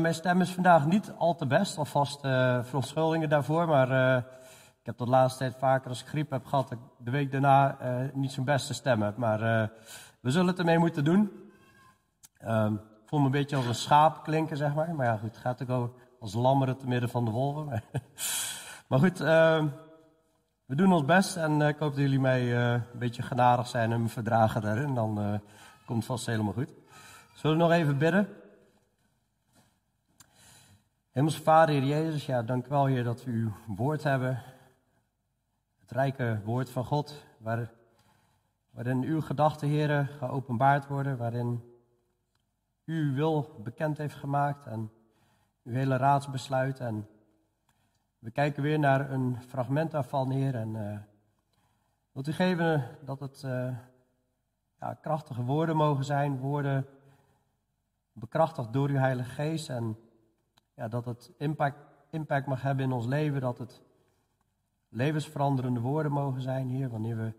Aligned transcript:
mijn 0.00 0.14
stem 0.14 0.40
is 0.40 0.50
vandaag 0.50 0.86
niet 0.86 1.12
al 1.18 1.34
te 1.34 1.46
best, 1.46 1.78
alvast 1.78 2.24
uh, 2.24 2.58
verontschuldigingen 2.64 3.28
daarvoor. 3.28 3.66
Maar 3.66 3.90
uh, 3.90 4.16
ik 4.80 4.86
heb 4.86 4.98
de 4.98 5.06
laatste 5.06 5.38
tijd 5.38 5.56
vaker 5.58 5.88
als 5.88 6.00
ik 6.00 6.06
griep 6.06 6.30
heb 6.30 6.44
gehad, 6.46 6.70
ik 6.70 6.78
de 6.98 7.10
week 7.10 7.32
daarna 7.32 7.76
niet 8.14 8.32
zo'n 8.32 8.44
beste 8.44 8.74
stem 8.74 9.02
heb. 9.02 9.16
Maar 9.16 9.70
we 10.20 10.30
zullen 10.30 10.46
het 10.46 10.58
ermee 10.58 10.78
moeten 10.78 11.04
doen. 11.04 11.30
Ehm, 12.38 12.74
ik 12.74 13.08
voel 13.08 13.18
me 13.18 13.26
een 13.26 13.30
beetje 13.30 13.56
als 13.56 13.66
een 13.66 13.74
schaap 13.74 14.22
klinken, 14.22 14.56
zeg 14.56 14.74
maar. 14.74 14.94
Maar 14.94 15.06
ja, 15.06 15.16
goed, 15.16 15.30
het 15.30 15.38
gaat 15.38 15.70
ook 15.70 15.98
als 16.20 16.34
lammeren 16.34 16.76
te 16.76 16.88
midden 16.88 17.08
van 17.08 17.24
de 17.24 17.30
wolven. 17.30 17.82
maar 18.88 18.98
goed, 18.98 19.20
ehm, 19.20 19.66
we 20.66 20.74
doen 20.74 20.92
ons 20.92 21.04
best 21.04 21.36
en 21.36 21.60
ik 21.60 21.78
hoop 21.78 21.90
dat 21.90 22.00
jullie 22.00 22.20
mij 22.20 22.56
een 22.56 22.82
beetje 22.92 23.22
genadig 23.22 23.66
zijn 23.66 23.92
en 23.92 24.02
me 24.02 24.08
verdragen 24.08 24.60
daarin. 24.60 24.94
Dan 24.94 25.40
komt 25.86 25.98
het 25.98 26.06
vast 26.06 26.26
helemaal 26.26 26.52
goed. 26.52 26.74
Zullen 27.34 27.56
we 27.56 27.62
nog 27.62 27.72
even 27.72 27.98
bidden? 27.98 28.28
Hemelse 31.18 31.42
Vader, 31.42 31.74
Heer 31.74 31.84
Jezus, 31.84 32.26
ja, 32.26 32.42
dank 32.42 32.66
u 32.66 32.68
wel, 32.68 32.86
Heer, 32.86 33.04
dat 33.04 33.24
we 33.24 33.30
uw 33.30 33.52
woord 33.66 34.02
hebben. 34.02 34.42
Het 35.80 35.90
rijke 35.90 36.40
woord 36.44 36.70
van 36.70 36.84
God, 36.84 37.24
waar, 37.38 37.70
waarin 38.70 39.02
uw 39.02 39.20
gedachten, 39.20 39.68
Heer, 39.68 40.06
geopenbaard 40.18 40.86
worden, 40.86 41.16
waarin 41.16 41.62
u 42.84 43.08
uw 43.08 43.14
wil 43.14 43.60
bekend 43.62 43.98
heeft 43.98 44.14
gemaakt 44.14 44.66
en 44.66 44.90
uw 45.64 45.72
hele 45.72 45.96
raadsbesluit. 45.96 46.80
En 46.80 47.08
we 48.18 48.30
kijken 48.30 48.62
weer 48.62 48.78
naar 48.78 49.10
een 49.10 49.42
fragment 49.42 49.90
daarvan, 49.90 50.30
Heer, 50.30 50.54
en 50.54 50.74
uh, 50.74 50.98
wilt 52.12 52.28
u 52.28 52.32
geven 52.32 52.84
dat 53.04 53.20
het 53.20 53.42
uh, 53.44 53.76
ja, 54.80 54.94
krachtige 54.94 55.42
woorden 55.42 55.76
mogen 55.76 56.04
zijn, 56.04 56.38
woorden 56.38 56.86
bekrachtigd 58.12 58.72
door 58.72 58.88
uw 58.88 58.96
Heilige 58.96 59.30
Geest 59.30 59.68
en 59.68 59.96
ja, 60.78 60.88
dat 60.88 61.04
het 61.04 61.30
impact, 61.36 61.78
impact 62.10 62.46
mag 62.46 62.62
hebben 62.62 62.84
in 62.84 62.92
ons 62.92 63.06
leven, 63.06 63.40
dat 63.40 63.58
het 63.58 63.82
levensveranderende 64.88 65.80
woorden 65.80 66.12
mogen 66.12 66.42
zijn, 66.42 66.68
Heer, 66.68 66.88
wanneer 66.88 67.16
we 67.16 67.32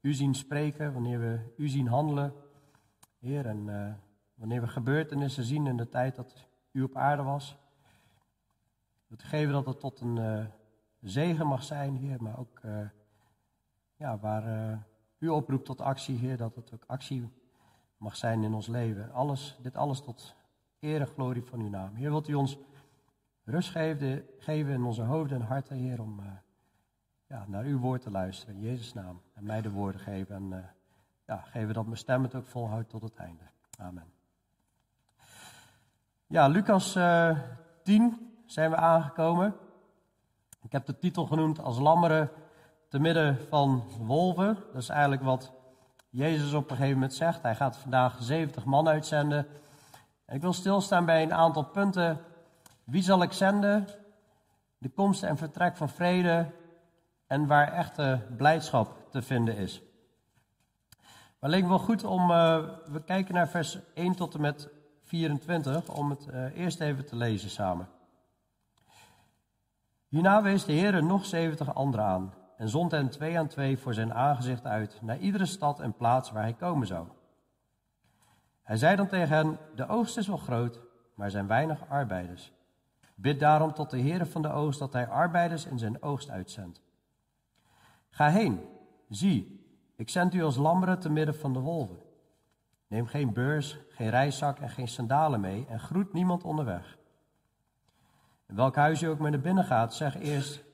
U 0.00 0.12
zien 0.12 0.34
spreken, 0.34 0.92
wanneer 0.92 1.20
we 1.20 1.54
U 1.56 1.68
zien 1.68 1.86
handelen, 1.86 2.32
Heer, 3.18 3.46
en 3.46 3.66
uh, 3.66 3.92
wanneer 4.34 4.60
we 4.60 4.68
gebeurtenissen 4.68 5.44
zien 5.44 5.66
in 5.66 5.76
de 5.76 5.88
tijd 5.88 6.14
dat 6.14 6.46
U 6.72 6.82
op 6.82 6.96
aarde 6.96 7.22
was. 7.22 7.56
Het 9.08 9.22
geven 9.22 9.52
dat 9.52 9.66
het 9.66 9.80
tot 9.80 10.00
een 10.00 10.16
uh, 10.16 10.44
zegen 11.00 11.46
mag 11.46 11.62
zijn, 11.62 11.96
Heer, 11.96 12.22
maar 12.22 12.38
ook 12.38 12.60
uh, 12.64 12.78
ja, 13.96 14.18
waar 14.18 14.78
U 15.18 15.28
oproept 15.28 15.64
tot 15.64 15.80
actie, 15.80 16.16
Heer, 16.16 16.36
dat 16.36 16.54
het 16.54 16.74
ook 16.74 16.84
actie 16.86 17.28
mag 17.96 18.16
zijn 18.16 18.42
in 18.42 18.54
ons 18.54 18.66
leven. 18.66 19.12
Alles, 19.12 19.58
dit 19.62 19.76
alles 19.76 20.00
tot 20.00 20.34
eer 20.80 21.00
en 21.00 21.06
glorie 21.06 21.42
van 21.42 21.60
uw 21.60 21.68
naam. 21.68 21.94
Heer, 21.94 22.10
wilt 22.10 22.28
u 22.28 22.34
ons 22.34 22.58
rust 23.44 23.70
geven, 24.38 24.72
in 24.72 24.84
onze 24.84 25.02
hoofden 25.02 25.40
en 25.40 25.46
harten, 25.46 25.76
Heer, 25.76 26.00
om 26.00 26.20
uh, 26.20 26.26
ja, 27.26 27.44
naar 27.46 27.64
uw 27.64 27.78
woord 27.78 28.02
te 28.02 28.10
luisteren. 28.10 28.54
In 28.54 28.60
Jezus' 28.60 28.92
naam. 28.92 29.20
En 29.34 29.44
mij 29.44 29.60
de 29.60 29.70
woorden 29.70 30.00
geven. 30.00 30.34
En 30.34 30.48
uh, 30.50 30.58
ja, 31.26 31.36
geven 31.36 31.74
dat 31.74 31.84
mijn 31.84 31.96
stem 31.96 32.22
het 32.22 32.34
ook 32.34 32.46
volhoudt 32.46 32.88
tot 32.88 33.02
het 33.02 33.14
einde. 33.14 33.44
Amen. 33.78 34.12
Ja, 36.26 36.48
Lucas 36.48 36.96
uh, 36.96 37.28
eh, 37.28 37.38
10 37.82 38.32
zijn 38.46 38.70
we 38.70 38.76
aangekomen. 38.76 39.54
Ik 40.62 40.72
heb 40.72 40.86
de 40.86 40.98
titel 40.98 41.26
genoemd 41.26 41.60
als 41.60 41.78
lammeren 41.78 42.30
te 42.88 42.98
midden 42.98 43.38
van 43.48 43.84
wolven. 44.00 44.54
Dat 44.72 44.82
is 44.82 44.88
eigenlijk 44.88 45.22
wat 45.22 45.52
Jezus 46.10 46.52
op 46.52 46.70
een 46.70 46.76
gegeven 46.76 46.98
moment 46.98 47.14
zegt. 47.14 47.42
Hij 47.42 47.54
gaat 47.54 47.76
vandaag 47.76 48.16
70 48.20 48.64
man 48.64 48.88
uitzenden. 48.88 49.46
En 50.24 50.36
ik 50.36 50.40
wil 50.40 50.52
stilstaan 50.52 51.04
bij 51.04 51.22
een 51.22 51.34
aantal 51.34 51.64
punten 51.64 52.20
wie 52.84 53.02
zal 53.02 53.22
ik 53.22 53.32
zenden? 53.32 53.86
De 54.78 54.88
komst 54.88 55.22
en 55.22 55.36
vertrek 55.36 55.76
van 55.76 55.88
vrede 55.88 56.50
en 57.26 57.46
waar 57.46 57.72
echte 57.72 58.20
blijdschap 58.36 59.10
te 59.10 59.22
vinden 59.22 59.56
is. 59.56 59.82
Maar 61.38 61.50
leek 61.50 61.62
me 61.62 61.68
wel 61.68 61.78
goed 61.78 62.04
om, 62.04 62.30
uh, 62.30 62.68
we 62.86 63.02
kijken 63.04 63.34
naar 63.34 63.48
vers 63.48 63.78
1 63.94 64.14
tot 64.14 64.34
en 64.34 64.40
met 64.40 64.68
24, 65.02 65.88
om 65.88 66.10
het 66.10 66.26
uh, 66.26 66.56
eerst 66.56 66.80
even 66.80 67.06
te 67.06 67.16
lezen 67.16 67.50
samen. 67.50 67.88
Hierna 70.08 70.42
wees 70.42 70.64
de 70.64 70.72
Heer 70.72 71.04
nog 71.04 71.24
70 71.24 71.74
anderen 71.74 72.04
aan 72.04 72.34
en 72.56 72.68
zond 72.68 72.90
hen 72.90 73.08
twee 73.08 73.38
aan 73.38 73.48
twee 73.48 73.78
voor 73.78 73.94
zijn 73.94 74.14
aangezicht 74.14 74.64
uit 74.64 74.98
naar 75.02 75.18
iedere 75.18 75.46
stad 75.46 75.80
en 75.80 75.94
plaats 75.94 76.30
waar 76.30 76.42
hij 76.42 76.52
komen 76.52 76.86
zou. 76.86 77.06
Hij 78.62 78.76
zei 78.76 78.96
dan 78.96 79.08
tegen 79.08 79.36
hen, 79.36 79.58
de 79.74 79.86
oogst 79.86 80.16
is 80.16 80.26
wel 80.26 80.36
groot, 80.36 80.80
maar 81.14 81.26
er 81.26 81.32
zijn 81.32 81.46
weinig 81.46 81.88
arbeiders. 81.88 82.52
Bid 83.14 83.40
daarom 83.40 83.72
tot 83.72 83.90
de 83.90 84.00
Heere 84.00 84.26
van 84.26 84.42
de 84.42 84.50
oogst 84.50 84.78
dat 84.78 84.92
hij 84.92 85.08
arbeiders 85.08 85.66
in 85.66 85.78
zijn 85.78 86.02
oogst 86.02 86.30
uitzendt. 86.30 86.80
Ga 88.10 88.28
heen, 88.28 88.60
zie, 89.08 89.66
ik 89.96 90.10
zend 90.10 90.34
u 90.34 90.42
als 90.42 90.56
lammeren 90.56 90.98
te 90.98 91.10
midden 91.10 91.34
van 91.34 91.52
de 91.52 91.58
wolven. 91.58 91.98
Neem 92.86 93.06
geen 93.06 93.32
beurs, 93.32 93.78
geen 93.88 94.10
reiszak 94.10 94.58
en 94.58 94.68
geen 94.68 94.88
sandalen 94.88 95.40
mee 95.40 95.66
en 95.68 95.80
groet 95.80 96.12
niemand 96.12 96.44
onderweg. 96.44 96.98
Welk 98.46 98.76
huis 98.76 99.02
u 99.02 99.06
ook 99.06 99.18
maar 99.18 99.30
naar 99.30 99.40
binnen 99.40 99.64
gaat, 99.64 99.94
zeg 99.94 100.20
eerst, 100.20 100.64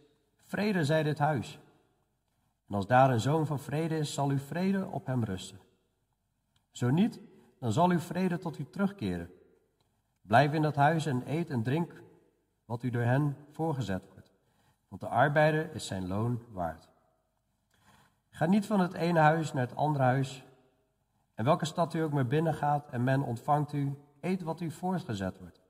vrede 0.42 0.84
zij 0.84 1.02
dit 1.02 1.18
huis. 1.18 1.58
En 2.68 2.74
als 2.74 2.86
daar 2.86 3.10
een 3.10 3.20
zoon 3.20 3.46
van 3.46 3.58
vrede 3.58 3.98
is, 3.98 4.14
zal 4.14 4.28
uw 4.28 4.38
vrede 4.38 4.86
op 4.86 5.06
hem 5.06 5.24
rusten. 5.24 5.58
Zo 6.70 6.90
niet, 6.90 7.20
dan 7.58 7.72
zal 7.72 7.90
uw 7.90 7.98
vrede 7.98 8.38
tot 8.38 8.58
u 8.58 8.66
terugkeren. 8.70 9.30
Blijf 10.22 10.52
in 10.52 10.62
dat 10.62 10.76
huis 10.76 11.06
en 11.06 11.22
eet 11.26 11.50
en 11.50 11.62
drink 11.62 12.02
wat 12.70 12.82
u 12.82 12.90
door 12.90 13.02
hen 13.02 13.36
voorgezet 13.50 14.08
wordt. 14.12 14.32
Want 14.88 15.00
de 15.00 15.08
arbeider 15.08 15.74
is 15.74 15.86
zijn 15.86 16.06
loon 16.06 16.42
waard. 16.50 16.88
Ga 18.30 18.46
niet 18.46 18.66
van 18.66 18.80
het 18.80 18.92
ene 18.92 19.18
huis 19.18 19.52
naar 19.52 19.66
het 19.66 19.76
andere 19.76 20.04
huis. 20.04 20.44
En 21.34 21.44
welke 21.44 21.64
stad 21.64 21.94
u 21.94 22.00
ook 22.00 22.12
maar 22.12 22.26
binnen 22.26 22.54
gaat 22.54 22.88
en 22.88 23.04
men 23.04 23.22
ontvangt 23.22 23.72
u, 23.72 23.98
eet 24.20 24.42
wat 24.42 24.60
u 24.60 24.70
voorgezet 24.70 25.38
wordt. 25.38 25.60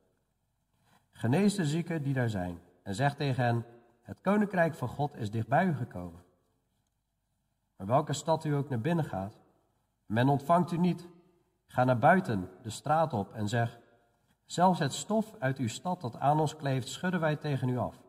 Genees 1.13 1.55
de 1.55 1.67
zieken 1.67 2.03
die 2.03 2.15
daar 2.15 2.29
zijn 2.29 2.59
en 2.83 2.95
zeg 2.95 3.15
tegen 3.15 3.45
hen, 3.45 3.65
het 4.03 4.21
koninkrijk 4.21 4.75
van 4.75 4.89
God 4.89 5.17
is 5.17 5.31
dichtbij 5.31 5.67
u 5.67 5.75
gekomen. 5.75 6.23
Maar 7.77 7.87
welke 7.87 8.13
stad 8.13 8.45
u 8.45 8.55
ook 8.55 8.69
naar 8.69 8.81
binnen 8.81 9.05
gaat, 9.05 9.41
men 10.07 10.29
ontvangt 10.29 10.73
u 10.73 10.77
niet. 10.77 11.09
Ga 11.67 11.85
naar 11.85 11.99
buiten, 11.99 12.51
de 12.63 12.71
straat 12.71 13.13
op 13.13 13.33
en 13.33 13.49
zeg, 13.49 13.79
Zelfs 14.51 14.79
het 14.79 14.93
stof 14.93 15.35
uit 15.39 15.59
uw 15.59 15.69
stad 15.69 16.01
dat 16.01 16.19
aan 16.19 16.41
ons 16.41 16.57
kleeft, 16.57 16.89
schudden 16.89 17.21
wij 17.21 17.37
tegen 17.37 17.69
u 17.69 17.79
af. 17.79 18.03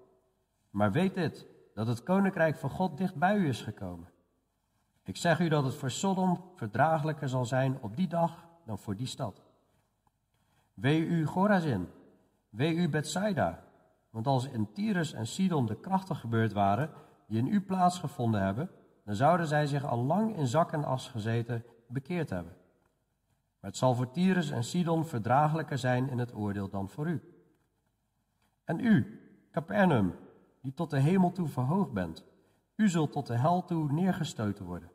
Maar 0.69 0.91
weet 0.91 1.15
dit, 1.15 1.47
dat 1.73 1.87
het 1.87 2.03
koninkrijk 2.03 2.57
van 2.57 2.69
God 2.69 2.97
dicht 2.97 3.15
bij 3.15 3.35
u 3.35 3.47
is 3.47 3.61
gekomen. 3.61 4.09
Ik 5.03 5.17
zeg 5.17 5.39
u 5.39 5.47
dat 5.47 5.63
het 5.63 5.75
voor 5.75 5.91
Sodom 5.91 6.43
verdraaglijker 6.55 7.29
zal 7.29 7.45
zijn 7.45 7.77
op 7.81 7.95
die 7.95 8.07
dag 8.07 8.47
dan 8.65 8.79
voor 8.79 8.95
die 8.95 9.07
stad. 9.07 9.41
Wee 10.73 11.05
u 11.05 11.25
Gorazin, 11.25 11.87
wee 12.49 12.75
u 12.75 12.89
Bethsaida, 12.89 13.63
want 14.09 14.27
als 14.27 14.47
in 14.47 14.71
Tyrus 14.71 15.13
en 15.13 15.27
Sidon 15.27 15.65
de 15.65 15.79
krachten 15.79 16.15
gebeurd 16.15 16.53
waren 16.53 16.89
die 17.27 17.37
in 17.37 17.47
u 17.47 17.61
plaatsgevonden 17.61 18.41
hebben, 18.41 18.69
dan 19.05 19.15
zouden 19.15 19.47
zij 19.47 19.65
zich 19.65 19.85
al 19.85 20.03
lang 20.03 20.37
in 20.37 20.47
zak 20.47 20.71
en 20.71 20.83
as 20.83 21.07
gezeten 21.07 21.63
bekeerd 21.87 22.29
hebben. 22.29 22.55
Maar 23.61 23.69
het 23.69 23.79
zal 23.79 23.95
voor 23.95 24.11
Tyrus 24.11 24.49
en 24.49 24.63
Sidon 24.63 25.05
verdraaglijker 25.05 25.77
zijn 25.77 26.09
in 26.09 26.17
het 26.17 26.35
oordeel 26.35 26.69
dan 26.69 26.89
voor 26.89 27.09
u. 27.09 27.21
En 28.63 28.79
u, 28.79 29.19
Capernaum, 29.51 30.15
die 30.61 30.73
tot 30.73 30.89
de 30.89 30.99
hemel 30.99 31.31
toe 31.31 31.47
verhoogd 31.47 31.91
bent, 31.91 32.25
u 32.75 32.89
zult 32.89 33.11
tot 33.11 33.27
de 33.27 33.37
hel 33.37 33.65
toe 33.65 33.91
neergestoten 33.91 34.65
worden. 34.65 34.91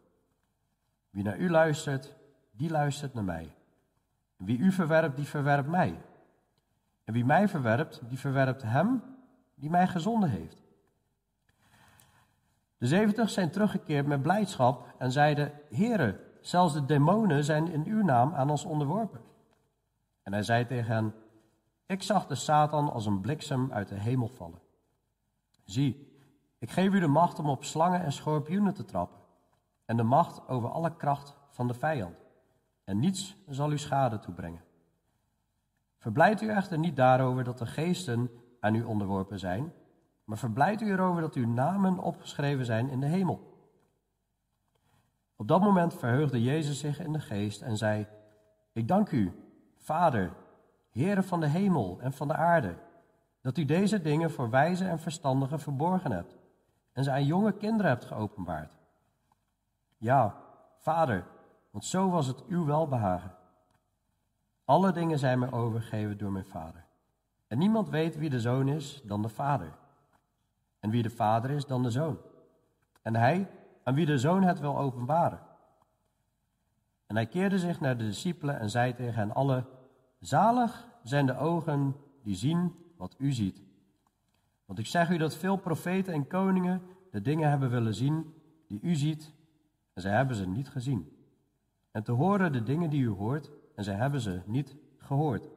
Wie 1.11 1.25
naar 1.25 1.39
u 1.39 1.51
luistert, 1.51 2.15
die 2.51 2.71
luistert 2.71 3.15
naar 3.15 3.25
mij. 3.25 3.55
Wie 4.37 4.59
u 4.59 4.73
verwerpt, 4.73 5.17
die 5.17 5.27
verwerpt 5.27 5.69
mij. 5.69 6.01
En 7.05 7.13
wie 7.13 7.25
mij 7.25 7.49
verwerpt, 7.49 8.01
die 8.09 8.19
verwerpt 8.19 8.63
hem 8.63 9.03
die 9.55 9.71
mij 9.71 9.87
gezonden 9.87 10.31
heeft. 10.31 10.63
De 12.79 12.87
zeventig 12.87 13.31
zijn 13.31 13.51
teruggekeerd 13.51 14.07
met 14.07 14.23
blijdschap 14.23 14.95
en 14.99 15.13
zeiden: 15.13 15.53
Heere, 15.71 16.21
Zelfs 16.47 16.73
de 16.73 16.85
demonen 16.85 17.45
zijn 17.45 17.69
in 17.73 17.85
uw 17.85 18.03
naam 18.03 18.35
aan 18.35 18.51
ons 18.51 18.65
onderworpen. 18.65 19.21
En 20.23 20.33
hij 20.33 20.43
zei 20.43 20.67
tegen 20.67 20.95
hen, 20.95 21.15
ik 21.87 22.03
zag 22.03 22.27
de 22.27 22.35
Satan 22.35 22.93
als 22.93 23.07
een 23.07 23.21
bliksem 23.21 23.73
uit 23.73 23.89
de 23.89 23.95
hemel 23.95 24.29
vallen. 24.29 24.59
Zie, 25.65 26.19
ik 26.59 26.71
geef 26.71 26.93
u 26.93 27.01
de 27.01 27.07
macht 27.07 27.39
om 27.39 27.49
op 27.49 27.65
slangen 27.65 28.03
en 28.03 28.13
schorpioenen 28.13 28.75
te 28.75 28.85
trappen. 28.85 29.19
En 29.85 29.97
de 29.97 30.03
macht 30.03 30.49
over 30.49 30.69
alle 30.69 30.97
kracht 30.97 31.35
van 31.51 31.69
de 31.69 31.75
vijand. 31.75 32.17
En 32.85 32.99
niets 32.99 33.37
zal 33.49 33.73
u 33.73 33.79
schade 33.79 34.19
toebrengen. 34.19 34.65
Verblijdt 35.99 36.41
u 36.41 36.49
echter 36.49 36.79
niet 36.79 36.97
daarover 36.97 37.45
dat 37.45 37.59
de 37.59 37.67
geesten 37.67 38.31
aan 38.61 38.75
u 38.75 38.83
onderworpen 38.83 39.39
zijn, 39.39 39.73
maar 40.25 40.39
verblijdt 40.39 40.83
u 40.83 40.91
erover 40.91 41.21
dat 41.21 41.35
uw 41.35 41.47
namen 41.47 41.99
opgeschreven 41.99 42.65
zijn 42.65 42.89
in 42.89 43.01
de 43.01 43.07
hemel. 43.07 43.56
Op 45.37 45.49
dat 45.49 45.61
moment 45.61 45.95
verheugde 45.95 46.43
Jezus 46.43 46.79
zich 46.79 47.01
in 47.01 47.13
de 47.13 47.21
geest 47.21 47.63
en 47.63 47.77
zei: 47.77 48.07
Ik 48.73 48.89
dank 48.89 49.11
u, 49.11 49.33
Vader, 49.77 50.33
Heere 50.91 51.23
van 51.23 51.41
de 51.41 51.47
hemel 51.47 51.99
en 52.01 52.13
van 52.13 52.29
de 52.29 52.35
aarde, 52.35 52.75
dat 53.41 53.59
u 53.59 53.65
deze 53.65 54.03
dingen 54.03 54.31
voor 54.31 54.51
wijze 54.51 54.85
en 54.85 54.99
verstandigen 54.99 55.61
verborgen 55.61 56.13
hebt 56.13 56.37
en 56.93 57.05
ze 57.05 57.11
aan 57.11 57.25
jonge 57.25 57.53
kinderen 57.53 57.91
hebt 57.91 58.05
geopenbaard. 58.05 58.77
Ja, 59.97 60.35
Vader, 60.79 61.25
want 61.71 61.85
zo 61.85 62.11
was 62.11 62.27
het 62.27 62.45
uw 62.47 62.65
welbehagen. 62.65 63.35
Alle 64.65 64.93
dingen 64.93 65.19
zijn 65.19 65.39
mij 65.39 65.53
overgegeven 65.53 66.19
door 66.19 66.33
mijn 66.33 66.45
Vader. 66.45 66.85
En 67.47 67.59
niemand 67.59 67.89
weet 67.89 68.17
wie 68.17 68.31
de 68.31 68.41
zoon 68.41 68.69
is 68.69 69.03
dan 69.05 69.23
de 69.23 69.29
Vader. 69.29 69.73
En 70.81 70.91
wie 70.91 71.03
de 71.03 71.11
Vader 71.11 71.51
is 71.51 71.67
dan 71.67 71.83
de 71.83 71.91
zoon. 71.91 72.19
En 73.03 73.17
hij 73.17 73.49
aan 73.87 73.95
wie 73.95 74.07
de 74.07 74.19
zoon 74.19 74.43
het 74.43 74.61
wil 74.61 74.79
openbaren. 74.79 75.41
En 77.07 77.15
hij 77.17 77.27
keerde 77.27 77.59
zich 77.59 77.81
naar 77.81 77.99
de 77.99 78.05
discipelen 78.05 78.59
en 78.59 78.71
zei 78.71 78.95
tegen 78.95 79.15
hen 79.15 79.35
allen: 79.35 79.67
Zalig 80.21 80.89
zijn 81.03 81.27
de 81.27 81.37
ogen 81.37 81.97
die 82.23 82.35
zien 82.35 82.75
wat 82.97 83.15
u 83.19 83.33
ziet. 83.33 83.63
Want 84.65 84.79
ik 84.79 84.87
zeg 84.87 85.11
u 85.11 85.17
dat 85.17 85.35
veel 85.35 85.57
profeten 85.57 86.13
en 86.13 86.27
koningen 86.27 86.83
de 87.11 87.21
dingen 87.21 87.49
hebben 87.49 87.71
willen 87.71 87.95
zien 87.95 88.35
die 88.69 88.81
u 88.83 88.95
ziet, 88.95 89.33
en 89.93 90.03
zij 90.03 90.13
hebben 90.13 90.37
ze 90.37 90.47
niet 90.47 90.69
gezien. 90.69 91.27
En 91.91 92.03
te 92.03 92.13
horen 92.13 92.53
de 92.53 92.63
dingen 92.63 92.91
die 92.91 93.03
u 93.03 93.09
hoort, 93.09 93.51
en 93.75 93.85
zij 93.85 93.95
hebben 93.95 94.21
ze 94.21 94.43
niet 94.47 94.77
gehoord. 94.99 95.49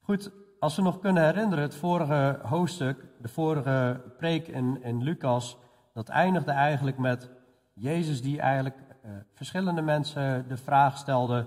Goed, 0.00 0.41
als 0.62 0.76
we 0.76 0.82
nog 0.82 0.98
kunnen 0.98 1.24
herinneren, 1.24 1.64
het 1.64 1.74
vorige 1.74 2.38
hoofdstuk, 2.42 3.06
de 3.20 3.28
vorige 3.28 4.00
preek 4.18 4.48
in, 4.48 4.82
in 4.82 5.02
Lucas, 5.02 5.56
dat 5.92 6.08
eindigde 6.08 6.50
eigenlijk 6.50 6.98
met 6.98 7.30
Jezus 7.72 8.22
die 8.22 8.40
eigenlijk 8.40 8.76
uh, 8.76 9.10
verschillende 9.32 9.82
mensen 9.82 10.48
de 10.48 10.56
vraag 10.56 10.98
stelde. 10.98 11.46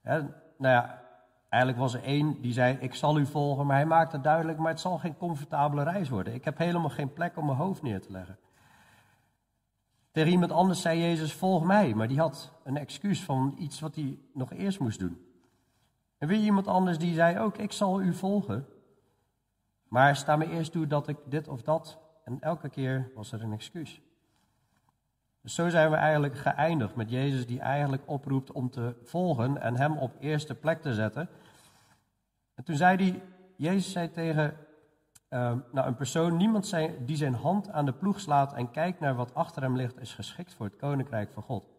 Hè, 0.00 0.18
nou 0.58 0.74
ja, 0.74 1.02
eigenlijk 1.48 1.82
was 1.82 1.94
er 1.94 2.02
één 2.02 2.40
die 2.40 2.52
zei, 2.52 2.76
ik 2.80 2.94
zal 2.94 3.18
u 3.18 3.26
volgen, 3.26 3.66
maar 3.66 3.76
hij 3.76 3.86
maakte 3.86 4.20
duidelijk, 4.20 4.58
maar 4.58 4.70
het 4.70 4.80
zal 4.80 4.98
geen 4.98 5.16
comfortabele 5.16 5.82
reis 5.82 6.08
worden. 6.08 6.34
Ik 6.34 6.44
heb 6.44 6.58
helemaal 6.58 6.90
geen 6.90 7.12
plek 7.12 7.36
om 7.36 7.46
mijn 7.46 7.58
hoofd 7.58 7.82
neer 7.82 8.00
te 8.00 8.12
leggen. 8.12 8.38
Tegen 10.12 10.32
iemand 10.32 10.52
anders 10.52 10.80
zei 10.80 11.00
Jezus, 11.00 11.32
volg 11.32 11.64
mij, 11.64 11.94
maar 11.94 12.08
die 12.08 12.18
had 12.18 12.52
een 12.64 12.76
excuus 12.76 13.22
van 13.24 13.54
iets 13.58 13.80
wat 13.80 13.94
hij 13.94 14.18
nog 14.34 14.52
eerst 14.52 14.80
moest 14.80 14.98
doen. 14.98 15.31
En 16.22 16.28
weer 16.28 16.40
iemand 16.40 16.66
anders 16.66 16.98
die 16.98 17.14
zei 17.14 17.38
ook, 17.38 17.56
ik 17.56 17.72
zal 17.72 18.02
u 18.02 18.14
volgen. 18.14 18.66
Maar 19.88 20.16
sta 20.16 20.36
me 20.36 20.50
eerst 20.50 20.72
toe 20.72 20.86
dat 20.86 21.08
ik 21.08 21.16
dit 21.24 21.48
of 21.48 21.62
dat. 21.62 21.98
En 22.24 22.40
elke 22.40 22.68
keer 22.68 23.10
was 23.14 23.32
er 23.32 23.42
een 23.42 23.52
excuus. 23.52 24.00
Dus 25.40 25.54
zo 25.54 25.68
zijn 25.68 25.90
we 25.90 25.96
eigenlijk 25.96 26.36
geëindigd 26.36 26.94
met 26.94 27.10
Jezus 27.10 27.46
die 27.46 27.60
eigenlijk 27.60 28.02
oproept 28.06 28.52
om 28.52 28.70
te 28.70 28.96
volgen 29.04 29.60
en 29.60 29.76
hem 29.76 29.98
op 29.98 30.16
eerste 30.20 30.54
plek 30.54 30.82
te 30.82 30.94
zetten. 30.94 31.28
En 32.54 32.64
toen 32.64 32.76
zei 32.76 32.96
hij, 32.96 33.22
Jezus 33.56 33.92
zei 33.92 34.10
tegen 34.10 34.56
uh, 35.30 35.52
nou, 35.72 35.86
een 35.86 35.96
persoon, 35.96 36.36
niemand 36.36 36.74
die 37.00 37.16
zijn 37.16 37.34
hand 37.34 37.70
aan 37.70 37.86
de 37.86 37.92
ploeg 37.92 38.20
slaat 38.20 38.54
en 38.54 38.70
kijkt 38.70 39.00
naar 39.00 39.14
wat 39.14 39.34
achter 39.34 39.62
hem 39.62 39.76
ligt, 39.76 40.00
is 40.00 40.14
geschikt 40.14 40.54
voor 40.54 40.66
het 40.66 40.76
koninkrijk 40.76 41.32
van 41.32 41.42
God. 41.42 41.71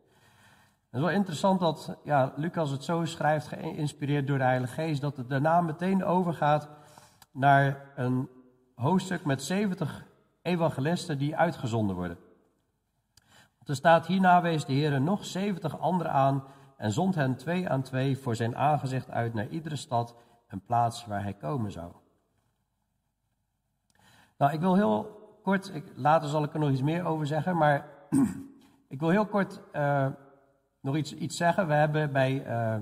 Het 0.93 1.01
is 1.01 1.07
wel 1.07 1.17
interessant 1.17 1.59
dat 1.59 1.97
ja, 2.03 2.33
Lucas 2.35 2.69
het 2.69 2.83
zo 2.83 3.05
schrijft, 3.05 3.47
geïnspireerd 3.47 4.27
door 4.27 4.37
de 4.37 4.43
Heilige 4.43 4.73
Geest, 4.73 5.01
dat 5.01 5.17
het 5.17 5.29
daarna 5.29 5.61
meteen 5.61 6.03
overgaat 6.03 6.69
naar 7.31 7.91
een 7.95 8.29
hoofdstuk 8.75 9.25
met 9.25 9.43
70 9.43 10.05
evangelisten 10.41 11.17
die 11.17 11.35
uitgezonden 11.35 11.95
worden. 11.95 12.17
Want 13.55 13.69
er 13.69 13.75
staat, 13.75 14.07
hierna 14.07 14.41
wees 14.41 14.65
de 14.65 14.73
Heer 14.73 15.01
nog 15.01 15.25
70 15.25 15.79
anderen 15.79 16.11
aan 16.11 16.43
en 16.77 16.91
zond 16.91 17.15
hen 17.15 17.35
twee 17.35 17.69
aan 17.69 17.81
twee 17.81 18.17
voor 18.17 18.35
zijn 18.35 18.55
aangezicht 18.55 19.09
uit 19.09 19.33
naar 19.33 19.47
iedere 19.47 19.75
stad 19.75 20.15
en 20.47 20.61
plaats 20.65 21.05
waar 21.05 21.23
hij 21.23 21.33
komen 21.33 21.71
zou. 21.71 21.91
Nou, 24.37 24.53
ik 24.53 24.59
wil 24.59 24.75
heel 24.75 25.19
kort, 25.43 25.75
ik, 25.75 25.85
later 25.95 26.29
zal 26.29 26.43
ik 26.43 26.53
er 26.53 26.59
nog 26.59 26.69
iets 26.69 26.81
meer 26.81 27.05
over 27.05 27.27
zeggen, 27.27 27.57
maar 27.57 27.85
ik 28.93 28.99
wil 28.99 29.09
heel 29.09 29.25
kort 29.25 29.61
uh, 29.75 30.07
nog 30.83 30.95
iets, 30.95 31.13
iets 31.13 31.38
zeggen. 31.38 31.68
We 31.68 31.74
hebben 31.74 32.12
bij 32.12 32.47
uh, 32.47 32.75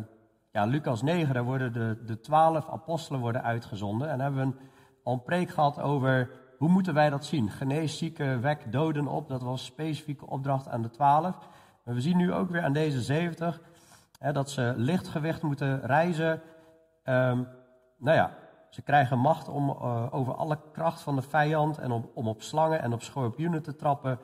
ja, 0.52 0.66
Lucas 0.66 1.02
9, 1.02 1.34
daar 1.34 1.44
worden 1.44 1.74
de, 1.74 2.04
de 2.06 2.20
twaalf 2.20 2.70
apostelen 2.70 3.22
worden 3.22 3.44
uitgezonden. 3.44 4.10
En 4.10 4.20
hebben 4.20 4.40
we 4.40 4.46
een, 4.46 4.70
al 5.04 5.18
preek 5.18 5.50
gehad 5.50 5.80
over 5.80 6.30
hoe 6.58 6.70
moeten 6.70 6.94
wij 6.94 7.10
dat 7.10 7.26
zien. 7.26 7.50
Genees 7.50 7.98
zieken, 7.98 8.42
wek 8.42 8.72
doden 8.72 9.08
op. 9.08 9.28
Dat 9.28 9.42
was 9.42 9.60
een 9.60 9.66
specifieke 9.66 10.28
opdracht 10.28 10.68
aan 10.68 10.82
de 10.82 10.90
twaalf. 10.90 11.36
Maar 11.84 11.96
we 11.96 12.02
zien 12.02 12.18
nu 12.18 12.34
ook 12.34 12.50
weer 12.50 12.64
aan 12.64 12.74
deze 12.74 13.02
70 13.02 13.62
hè, 14.20 14.32
dat 14.32 14.50
ze 14.50 14.74
lichtgewicht 14.76 15.42
moeten 15.42 15.82
reizen. 15.82 16.42
Um, 17.04 17.48
nou 17.98 18.18
ja, 18.18 18.38
ze 18.70 18.82
krijgen 18.82 19.20
macht 19.20 19.50
om 19.50 19.70
uh, 19.70 20.08
over 20.12 20.36
alle 20.36 20.60
kracht 20.72 21.02
van 21.02 21.16
de 21.16 21.22
vijand 21.22 21.78
en 21.78 21.92
om, 21.92 22.10
om 22.14 22.28
op 22.28 22.42
slangen 22.42 22.82
en 22.82 22.94
op 22.94 23.02
schorpioenen 23.02 23.64
te 23.64 23.76
trappen. 23.76 24.20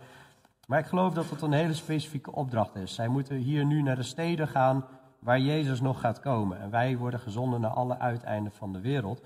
Maar 0.68 0.80
ik 0.80 0.86
geloof 0.86 1.14
dat 1.14 1.30
het 1.30 1.42
een 1.42 1.52
hele 1.52 1.74
specifieke 1.74 2.32
opdracht 2.32 2.76
is. 2.76 2.96
Zij 2.96 3.08
moeten 3.08 3.36
hier 3.36 3.66
nu 3.66 3.82
naar 3.82 3.96
de 3.96 4.04
steden 4.04 4.48
gaan 4.48 4.86
waar 5.20 5.40
Jezus 5.40 5.82
nog 5.82 6.00
gaat 6.00 6.20
komen. 6.20 6.60
En 6.60 6.70
wij 6.70 6.98
worden 6.98 7.20
gezonden 7.20 7.62
naar 7.62 7.72
alle 7.72 8.00
uiteinden 8.00 8.52
van 8.52 8.74
de 8.74 8.82
wereld. 8.82 9.22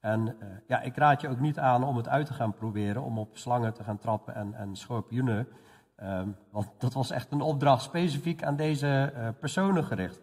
En 0.00 0.20
uh, 0.20 0.48
ja, 0.66 0.80
ik 0.80 0.96
raad 0.96 1.20
je 1.20 1.28
ook 1.28 1.40
niet 1.40 1.58
aan 1.58 1.84
om 1.84 1.96
het 1.96 2.08
uit 2.08 2.26
te 2.26 2.32
gaan 2.32 2.54
proberen, 2.54 3.02
om 3.02 3.18
op 3.18 3.36
slangen 3.36 3.74
te 3.74 3.84
gaan 3.84 3.98
trappen 3.98 4.34
en, 4.34 4.54
en 4.54 4.76
schorpioenen. 4.76 5.48
Um, 6.02 6.36
want 6.50 6.68
dat 6.78 6.92
was 6.92 7.10
echt 7.10 7.32
een 7.32 7.40
opdracht 7.40 7.82
specifiek 7.82 8.42
aan 8.42 8.56
deze 8.56 9.12
uh, 9.16 9.28
personen 9.40 9.84
gericht. 9.84 10.20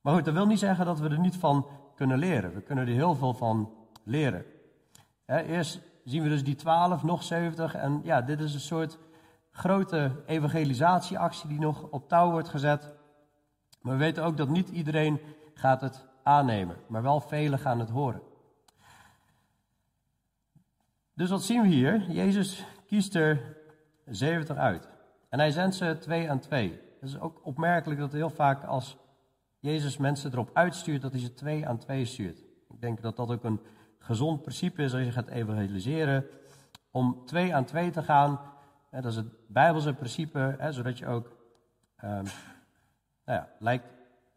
Maar 0.00 0.14
goed, 0.14 0.24
dat 0.24 0.34
wil 0.34 0.46
niet 0.46 0.58
zeggen 0.58 0.86
dat 0.86 0.98
we 0.98 1.08
er 1.08 1.18
niet 1.18 1.36
van 1.36 1.66
kunnen 1.94 2.18
leren. 2.18 2.54
We 2.54 2.60
kunnen 2.60 2.86
er 2.86 2.92
heel 2.92 3.14
veel 3.14 3.34
van 3.34 3.72
leren. 4.04 4.44
Eerst 5.26 5.80
zien 6.04 6.22
we 6.22 6.28
dus 6.28 6.44
die 6.44 6.54
twaalf, 6.54 7.02
nog 7.02 7.22
zeventig. 7.22 7.74
En 7.74 8.00
ja, 8.04 8.22
dit 8.22 8.40
is 8.40 8.54
een 8.54 8.60
soort 8.60 8.98
grote 9.58 10.22
evangelisatieactie 10.26 11.48
die 11.48 11.58
nog 11.58 11.82
op 11.90 12.08
touw 12.08 12.30
wordt 12.30 12.48
gezet. 12.48 12.94
Maar 13.80 13.92
we 13.92 13.98
weten 13.98 14.24
ook 14.24 14.36
dat 14.36 14.48
niet 14.48 14.68
iedereen 14.68 15.20
gaat 15.54 15.80
het 15.80 16.06
aannemen, 16.22 16.76
maar 16.88 17.02
wel 17.02 17.20
velen 17.20 17.58
gaan 17.58 17.78
het 17.78 17.90
horen. 17.90 18.22
Dus 21.14 21.30
wat 21.30 21.42
zien 21.42 21.62
we 21.62 21.68
hier? 21.68 22.10
Jezus 22.10 22.64
kiest 22.86 23.14
er 23.14 23.56
70 24.06 24.56
uit. 24.56 24.88
En 25.28 25.38
hij 25.38 25.50
zendt 25.50 25.74
ze 25.74 25.96
twee 26.00 26.30
aan 26.30 26.38
twee. 26.40 26.70
Het 27.00 27.08
is 27.08 27.20
ook 27.20 27.40
opmerkelijk 27.42 28.00
dat 28.00 28.12
heel 28.12 28.30
vaak 28.30 28.64
als 28.64 28.96
Jezus 29.58 29.96
mensen 29.96 30.32
erop 30.32 30.50
uitstuurt, 30.52 31.02
dat 31.02 31.12
hij 31.12 31.20
ze 31.20 31.34
twee 31.34 31.66
aan 31.66 31.78
twee 31.78 32.04
stuurt. 32.04 32.38
Ik 32.68 32.80
denk 32.80 33.02
dat 33.02 33.16
dat 33.16 33.30
ook 33.30 33.44
een 33.44 33.60
gezond 33.98 34.42
principe 34.42 34.82
is 34.82 34.92
als 34.94 35.02
je 35.02 35.12
gaat 35.12 35.28
evangeliseren. 35.28 36.26
Om 36.90 37.22
twee 37.24 37.54
aan 37.54 37.64
twee 37.64 37.90
te 37.90 38.02
gaan, 38.02 38.40
dat 38.90 39.04
is 39.04 39.16
het 39.16 39.26
Bijbelse 39.46 39.94
principe, 39.94 40.56
zodat 40.70 40.98
je 40.98 41.06
ook, 41.06 41.26
um, 42.04 42.22
nou 43.24 43.38
ja, 43.38 43.48
lijkt 43.58 43.86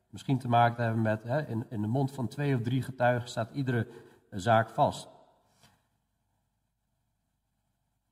misschien 0.10 0.40
te 0.40 0.48
maken 0.48 0.76
te 0.76 0.82
hebben 0.82 1.02
met, 1.02 1.26
in, 1.48 1.66
in 1.70 1.82
de 1.82 1.88
mond 1.88 2.12
van 2.12 2.28
twee 2.28 2.56
of 2.56 2.62
drie 2.62 2.82
getuigen 2.82 3.30
staat 3.30 3.52
iedere 3.52 3.88
zaak 4.30 4.70
vast. 4.70 5.08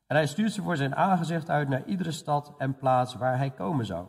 En 0.08 0.16
hij 0.16 0.28
stuurt 0.28 0.52
ze 0.52 0.62
voor 0.62 0.78
zijn 0.78 0.96
aangezicht 0.96 1.50
uit 1.50 1.70
naar 1.70 1.86
iedere 1.86 2.12
stad 2.12 2.54
en 2.58 2.76
plaats 2.76 3.16
waar 3.16 3.38
hij 3.38 3.52
komen 3.52 3.86
zou. 3.86 4.08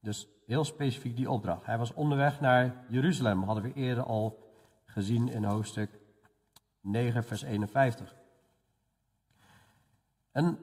Dus 0.00 0.28
heel 0.46 0.64
specifiek 0.64 1.16
die 1.16 1.30
opdracht. 1.30 1.66
Hij 1.66 1.78
was 1.78 1.94
onderweg 1.94 2.40
naar 2.40 2.74
Jeruzalem, 2.88 3.42
hadden 3.42 3.64
we 3.64 3.72
eerder 3.72 4.04
al 4.04 4.52
gezien 4.84 5.28
in 5.28 5.44
hoofdstuk 5.44 5.90
9, 6.80 7.24
vers 7.24 7.42
51. 7.42 8.14
En 10.32 10.58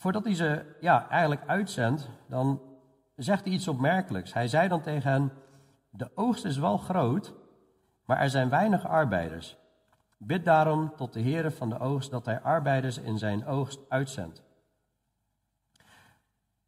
voordat 0.00 0.24
hij 0.24 0.34
ze 0.34 0.76
ja, 0.80 1.08
eigenlijk 1.08 1.46
uitzendt, 1.46 2.08
dan 2.28 2.60
zegt 3.16 3.44
hij 3.44 3.52
iets 3.52 3.68
opmerkelijks. 3.68 4.32
Hij 4.32 4.48
zei 4.48 4.68
dan 4.68 4.80
tegen 4.80 5.10
hen: 5.10 5.32
De 5.90 6.10
oogst 6.14 6.44
is 6.44 6.58
wel 6.58 6.78
groot, 6.78 7.34
maar 8.04 8.18
er 8.18 8.30
zijn 8.30 8.48
weinig 8.48 8.86
arbeiders. 8.86 9.56
Bid 10.18 10.44
daarom 10.44 10.92
tot 10.96 11.12
de 11.12 11.22
Heere 11.22 11.50
van 11.50 11.68
de 11.68 11.78
oogst 11.78 12.10
dat 12.10 12.24
hij 12.24 12.40
arbeiders 12.40 12.98
in 12.98 13.18
zijn 13.18 13.46
oogst 13.46 13.80
uitzendt. 13.88 14.42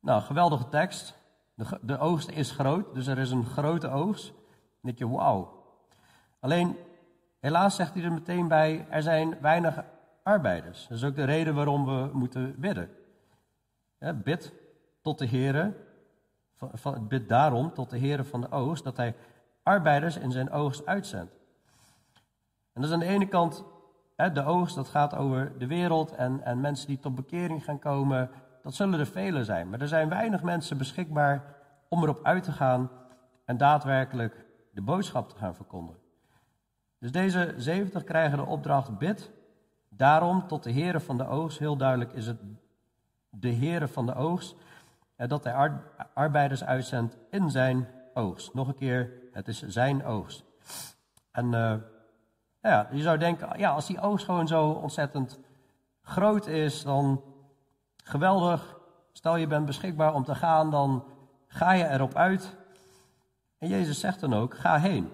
Nou, 0.00 0.22
geweldige 0.22 0.68
tekst. 0.68 1.20
De, 1.54 1.78
de 1.82 1.98
oogst 1.98 2.30
is 2.30 2.50
groot, 2.50 2.94
dus 2.94 3.06
er 3.06 3.18
is 3.18 3.30
een 3.30 3.46
grote 3.46 3.88
oogst. 3.88 4.32
Dan 4.80 5.10
wauw. 5.10 5.64
Alleen, 6.40 6.76
helaas 7.40 7.76
zegt 7.76 7.94
hij 7.94 8.02
er 8.02 8.12
meteen 8.12 8.48
bij, 8.48 8.86
er 8.90 9.02
zijn 9.02 9.40
weinig 9.40 9.84
arbeiders. 10.22 10.86
Dat 10.88 10.96
is 10.96 11.04
ook 11.04 11.16
de 11.16 11.24
reden 11.24 11.54
waarom 11.54 11.84
we 11.84 12.10
moeten 12.12 12.54
bidden. 12.58 13.00
Ja, 14.02 14.12
bid 14.12 14.52
tot 15.00 15.18
de 15.18 15.26
Heere, 15.26 15.74
bid 17.00 17.28
daarom 17.28 17.74
tot 17.74 17.90
de 17.90 17.98
Heere 17.98 18.24
van 18.24 18.40
de 18.40 18.50
oogst, 18.50 18.84
dat 18.84 18.96
hij 18.96 19.14
arbeiders 19.62 20.16
in 20.16 20.32
zijn 20.32 20.50
oogst 20.50 20.86
uitzendt. 20.86 21.32
En 22.72 22.80
dat 22.80 22.84
is 22.84 22.92
aan 22.92 22.98
de 22.98 23.06
ene 23.06 23.28
kant 23.28 23.64
hè, 24.16 24.32
de 24.32 24.44
oogst, 24.44 24.74
dat 24.74 24.88
gaat 24.88 25.14
over 25.14 25.58
de 25.58 25.66
wereld 25.66 26.12
en, 26.12 26.44
en 26.44 26.60
mensen 26.60 26.86
die 26.86 26.98
tot 26.98 27.14
bekering 27.14 27.64
gaan 27.64 27.78
komen. 27.78 28.30
dat 28.62 28.74
zullen 28.74 29.00
er 29.00 29.06
vele 29.06 29.44
zijn. 29.44 29.70
Maar 29.70 29.80
er 29.80 29.88
zijn 29.88 30.08
weinig 30.08 30.42
mensen 30.42 30.78
beschikbaar 30.78 31.56
om 31.88 32.02
erop 32.02 32.24
uit 32.24 32.42
te 32.42 32.52
gaan 32.52 32.90
en 33.44 33.56
daadwerkelijk 33.56 34.46
de 34.70 34.82
boodschap 34.82 35.28
te 35.28 35.36
gaan 35.36 35.54
verkondigen. 35.54 36.00
Dus 36.98 37.12
deze 37.12 37.54
70 37.56 38.04
krijgen 38.04 38.38
de 38.38 38.44
opdracht 38.46 38.98
bid. 38.98 39.30
Daarom 39.88 40.46
tot 40.46 40.62
de 40.62 40.72
Heere 40.72 41.00
van 41.00 41.16
de 41.16 41.26
oogst, 41.26 41.58
heel 41.58 41.76
duidelijk 41.76 42.12
is 42.12 42.26
het 42.26 42.38
de 43.38 43.52
Heere 43.52 43.88
van 43.88 44.06
de 44.06 44.14
oogst, 44.14 44.56
en 45.16 45.28
dat 45.28 45.44
hij 45.44 45.70
arbeiders 46.14 46.64
uitzendt 46.64 47.16
in 47.30 47.50
zijn 47.50 47.88
oogst. 48.14 48.54
Nog 48.54 48.68
een 48.68 48.74
keer, 48.74 49.12
het 49.32 49.48
is 49.48 49.62
zijn 49.62 50.04
oogst. 50.04 50.44
En 51.30 51.48
nou 51.48 51.80
ja, 52.60 52.88
je 52.92 53.02
zou 53.02 53.18
denken, 53.18 53.58
ja, 53.58 53.70
als 53.70 53.86
die 53.86 54.00
oogst 54.00 54.24
gewoon 54.24 54.46
zo 54.46 54.70
ontzettend 54.70 55.38
groot 56.02 56.46
is, 56.46 56.82
dan 56.82 57.22
geweldig. 58.04 58.80
Stel 59.12 59.36
je 59.36 59.46
bent 59.46 59.66
beschikbaar 59.66 60.14
om 60.14 60.24
te 60.24 60.34
gaan, 60.34 60.70
dan 60.70 61.04
ga 61.46 61.72
je 61.72 61.88
erop 61.88 62.14
uit. 62.14 62.56
En 63.58 63.68
Jezus 63.68 64.00
zegt 64.00 64.20
dan 64.20 64.34
ook, 64.34 64.56
ga 64.56 64.78
heen. 64.78 65.12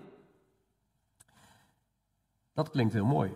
Dat 2.52 2.70
klinkt 2.70 2.92
heel 2.92 3.04
mooi. 3.04 3.32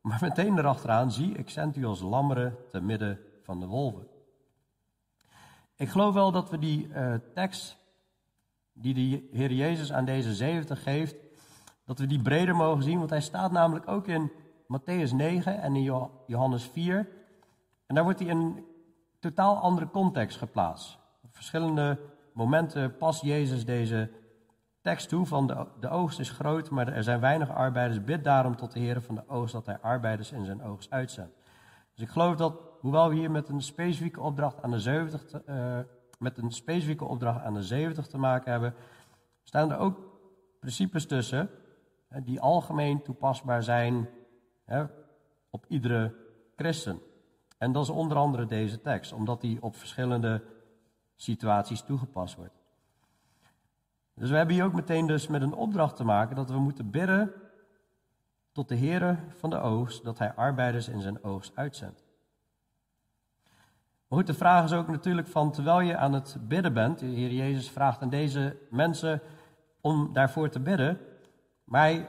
Maar 0.00 0.18
meteen 0.20 0.58
erachteraan, 0.58 1.12
zie, 1.12 1.34
ik 1.34 1.50
zend 1.50 1.76
u 1.76 1.84
als 1.84 2.00
lammeren 2.00 2.56
te 2.70 2.80
midden 2.80 3.18
van 3.42 3.60
de 3.60 3.66
wolven. 3.66 4.08
Ik 5.80 5.88
geloof 5.88 6.14
wel 6.14 6.32
dat 6.32 6.50
we 6.50 6.58
die 6.58 6.88
uh, 6.88 7.14
tekst 7.34 7.76
die 8.72 8.94
de 8.94 9.28
Heer 9.32 9.52
Jezus 9.52 9.92
aan 9.92 10.04
deze 10.04 10.34
70 10.34 10.82
geeft, 10.82 11.16
dat 11.84 11.98
we 11.98 12.06
die 12.06 12.22
breder 12.22 12.56
mogen 12.56 12.82
zien, 12.82 12.98
want 12.98 13.10
hij 13.10 13.20
staat 13.20 13.52
namelijk 13.52 13.88
ook 13.88 14.06
in 14.06 14.32
Matthäus 14.62 15.14
9 15.14 15.60
en 15.60 15.76
in 15.76 15.82
Johannes 16.26 16.64
4. 16.64 17.08
En 17.86 17.94
daar 17.94 18.04
wordt 18.04 18.18
hij 18.18 18.28
in 18.28 18.36
een 18.36 18.64
totaal 19.20 19.56
andere 19.56 19.90
context 19.90 20.38
geplaatst. 20.38 20.98
Op 21.22 21.34
verschillende 21.34 21.98
momenten 22.34 22.96
past 22.96 23.22
Jezus 23.22 23.64
deze 23.64 24.10
tekst 24.80 25.08
toe 25.08 25.26
van 25.26 25.46
de, 25.46 25.66
de 25.80 25.88
oogst 25.88 26.18
is 26.18 26.30
groot, 26.30 26.70
maar 26.70 26.88
er 26.88 27.02
zijn 27.02 27.20
weinig 27.20 27.50
arbeiders. 27.50 28.04
Bid 28.04 28.24
daarom 28.24 28.56
tot 28.56 28.72
de 28.72 28.80
Heer 28.80 29.02
van 29.02 29.14
de 29.14 29.28
oogst 29.28 29.52
dat 29.52 29.66
hij 29.66 29.78
arbeiders 29.78 30.32
in 30.32 30.44
zijn 30.44 30.62
oogst 30.62 30.90
uitzendt. 30.90 31.39
Dus 32.00 32.08
ik 32.08 32.14
geloof 32.14 32.36
dat, 32.36 32.60
hoewel 32.80 33.08
we 33.08 33.14
hier 33.14 33.30
met 33.30 33.48
een 33.48 33.62
specifieke 33.62 34.20
opdracht 34.20 34.62
aan 34.62 34.70
de 34.70 34.80
70 34.80 35.24
te, 35.24 35.42
uh, 35.48 35.78
met 36.18 36.38
een 36.38 36.50
specifieke 36.50 37.04
opdracht 37.04 37.44
aan 37.44 37.54
de 37.54 37.62
70 37.62 38.06
te 38.06 38.18
maken 38.18 38.50
hebben, 38.50 38.74
staan 39.42 39.70
er 39.70 39.78
ook 39.78 39.98
principes 40.60 41.06
tussen 41.06 41.50
die 42.22 42.40
algemeen 42.40 43.02
toepasbaar 43.02 43.62
zijn 43.62 44.08
op 45.50 45.64
iedere 45.68 46.14
christen. 46.56 47.00
En 47.58 47.72
dat 47.72 47.82
is 47.82 47.90
onder 47.90 48.16
andere 48.16 48.46
deze 48.46 48.80
tekst, 48.80 49.12
omdat 49.12 49.40
die 49.40 49.62
op 49.62 49.76
verschillende 49.76 50.42
situaties 51.16 51.82
toegepast 51.82 52.36
wordt. 52.36 52.58
Dus 54.14 54.30
we 54.30 54.36
hebben 54.36 54.54
hier 54.54 54.64
ook 54.64 54.74
meteen 54.74 55.06
dus 55.06 55.26
met 55.26 55.42
een 55.42 55.54
opdracht 55.54 55.96
te 55.96 56.04
maken 56.04 56.36
dat 56.36 56.50
we 56.50 56.58
moeten 56.58 56.90
bidden 56.90 57.32
tot 58.52 58.68
de 58.68 58.76
Heere 58.76 59.16
van 59.28 59.50
de 59.50 59.60
oogst, 59.60 60.04
dat 60.04 60.18
hij 60.18 60.32
arbeiders 60.34 60.88
in 60.88 61.00
zijn 61.00 61.24
oogst 61.24 61.52
uitzendt. 61.54 62.04
Maar 64.08 64.18
goed, 64.18 64.26
de 64.26 64.34
vraag 64.34 64.64
is 64.64 64.72
ook 64.72 64.88
natuurlijk 64.88 65.28
van, 65.28 65.52
terwijl 65.52 65.80
je 65.80 65.96
aan 65.96 66.12
het 66.12 66.36
bidden 66.40 66.72
bent, 66.72 66.98
de 66.98 67.06
Heer 67.06 67.32
Jezus 67.32 67.70
vraagt 67.70 68.02
aan 68.02 68.08
deze 68.08 68.56
mensen 68.70 69.20
om 69.80 70.12
daarvoor 70.12 70.48
te 70.48 70.60
bidden, 70.60 70.98
maar 71.64 71.80
hij 71.80 72.08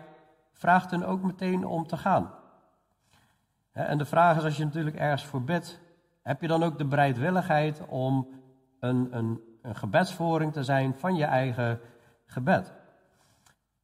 vraagt 0.51 0.91
hen 0.91 1.03
ook 1.03 1.21
meteen 1.21 1.65
om 1.65 1.87
te 1.87 1.97
gaan. 1.97 2.33
En 3.71 3.97
de 3.97 4.05
vraag 4.05 4.37
is, 4.37 4.43
als 4.43 4.57
je 4.57 4.65
natuurlijk 4.65 4.95
ergens 4.95 5.25
voor 5.25 5.43
bidt, 5.43 5.79
heb 6.21 6.41
je 6.41 6.47
dan 6.47 6.63
ook 6.63 6.77
de 6.77 6.85
bereidwilligheid 6.85 7.81
om 7.87 8.27
een, 8.79 9.17
een, 9.17 9.41
een 9.61 9.75
gebedsvoering 9.75 10.53
te 10.53 10.63
zijn 10.63 10.95
van 10.95 11.15
je 11.15 11.25
eigen 11.25 11.79
gebed? 12.25 12.73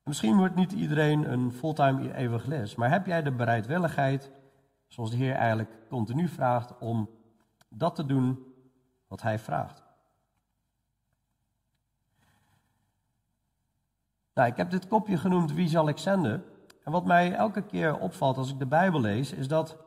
Misschien 0.08 0.38
wordt 0.38 0.56
niet 0.56 0.72
iedereen 0.72 1.32
een 1.32 1.52
fulltime 1.52 2.16
evangelist, 2.16 2.78
maar 2.78 2.90
heb 2.90 3.06
jij 3.06 3.22
de 3.24 3.32
bereidwilligheid, 3.32 4.32
zoals 4.88 5.10
de 5.10 5.18
Heer 5.18 5.34
eigenlijk 5.34 5.70
continu 5.90 6.28
vraagt, 6.28 6.78
om 6.78 7.10
dat 7.70 7.96
te 7.96 8.06
doen 8.06 8.54
wat 9.08 9.22
Hij 9.22 9.40
vraagt? 9.40 9.84
Nou, 14.34 14.50
ik 14.50 14.58
heb 14.58 14.70
dit 14.70 14.88
kopje 14.88 15.18
genoemd 15.18 15.54
Wie 15.54 15.68
zal 15.68 15.88
ik 15.88 15.98
zenden? 15.98 16.44
En 16.84 16.92
wat 16.92 17.06
mij 17.06 17.34
elke 17.34 17.62
keer 17.62 18.00
opvalt 18.00 18.38
als 18.38 18.52
ik 18.52 18.60
de 18.60 18.66
Bijbel 18.66 19.02
lees, 19.02 19.32
is 19.32 19.48
dat 19.48 19.78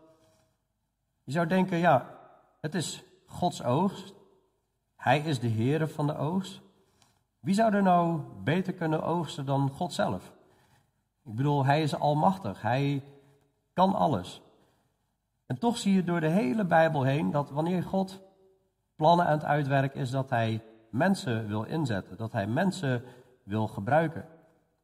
je 1.25 1.33
zou 1.33 1.47
denken, 1.47 1.79
ja, 1.79 2.19
het 2.61 2.75
is 2.75 3.05
Gods 3.27 3.63
oogst. 3.63 4.15
Hij 4.97 5.21
is 5.21 5.41
de 5.41 5.47
Heer 5.47 5.89
van 5.89 6.07
de 6.07 6.17
oogst. 6.17 6.61
Wie 7.41 7.55
zou 7.55 7.75
er 7.75 7.83
nou 7.83 8.21
beter 8.45 8.73
kunnen 8.73 9.03
oogsten 9.03 9.47
dan 9.47 9.71
God 9.71 9.93
zelf? 9.93 10.33
Ik 11.25 11.35
bedoel, 11.35 11.65
hij 11.65 11.83
is 11.83 11.99
almachtig, 11.99 12.63
hij 12.63 13.03
kan 13.73 13.95
alles. 13.95 14.43
En 15.47 15.59
toch 15.59 15.79
zie 15.79 15.95
je 15.95 16.05
door 16.05 16.21
de 16.21 16.29
hele 16.29 16.65
Bijbel 16.65 17.03
heen 17.03 17.31
dat 17.31 17.51
wanneer 17.51 17.83
God 17.83 18.21
plannen 18.97 19.27
aan 19.27 19.33
het 19.33 19.45
uitwerken 19.45 20.01
is, 20.01 20.11
dat 20.11 20.31
hij 20.31 20.63
mensen 20.91 21.47
wil 21.47 21.65
inzetten, 21.65 22.17
dat 22.17 22.33
hij 22.33 22.47
mensen 22.47 23.05
wil 23.43 23.69
gebruiken. 23.69 24.25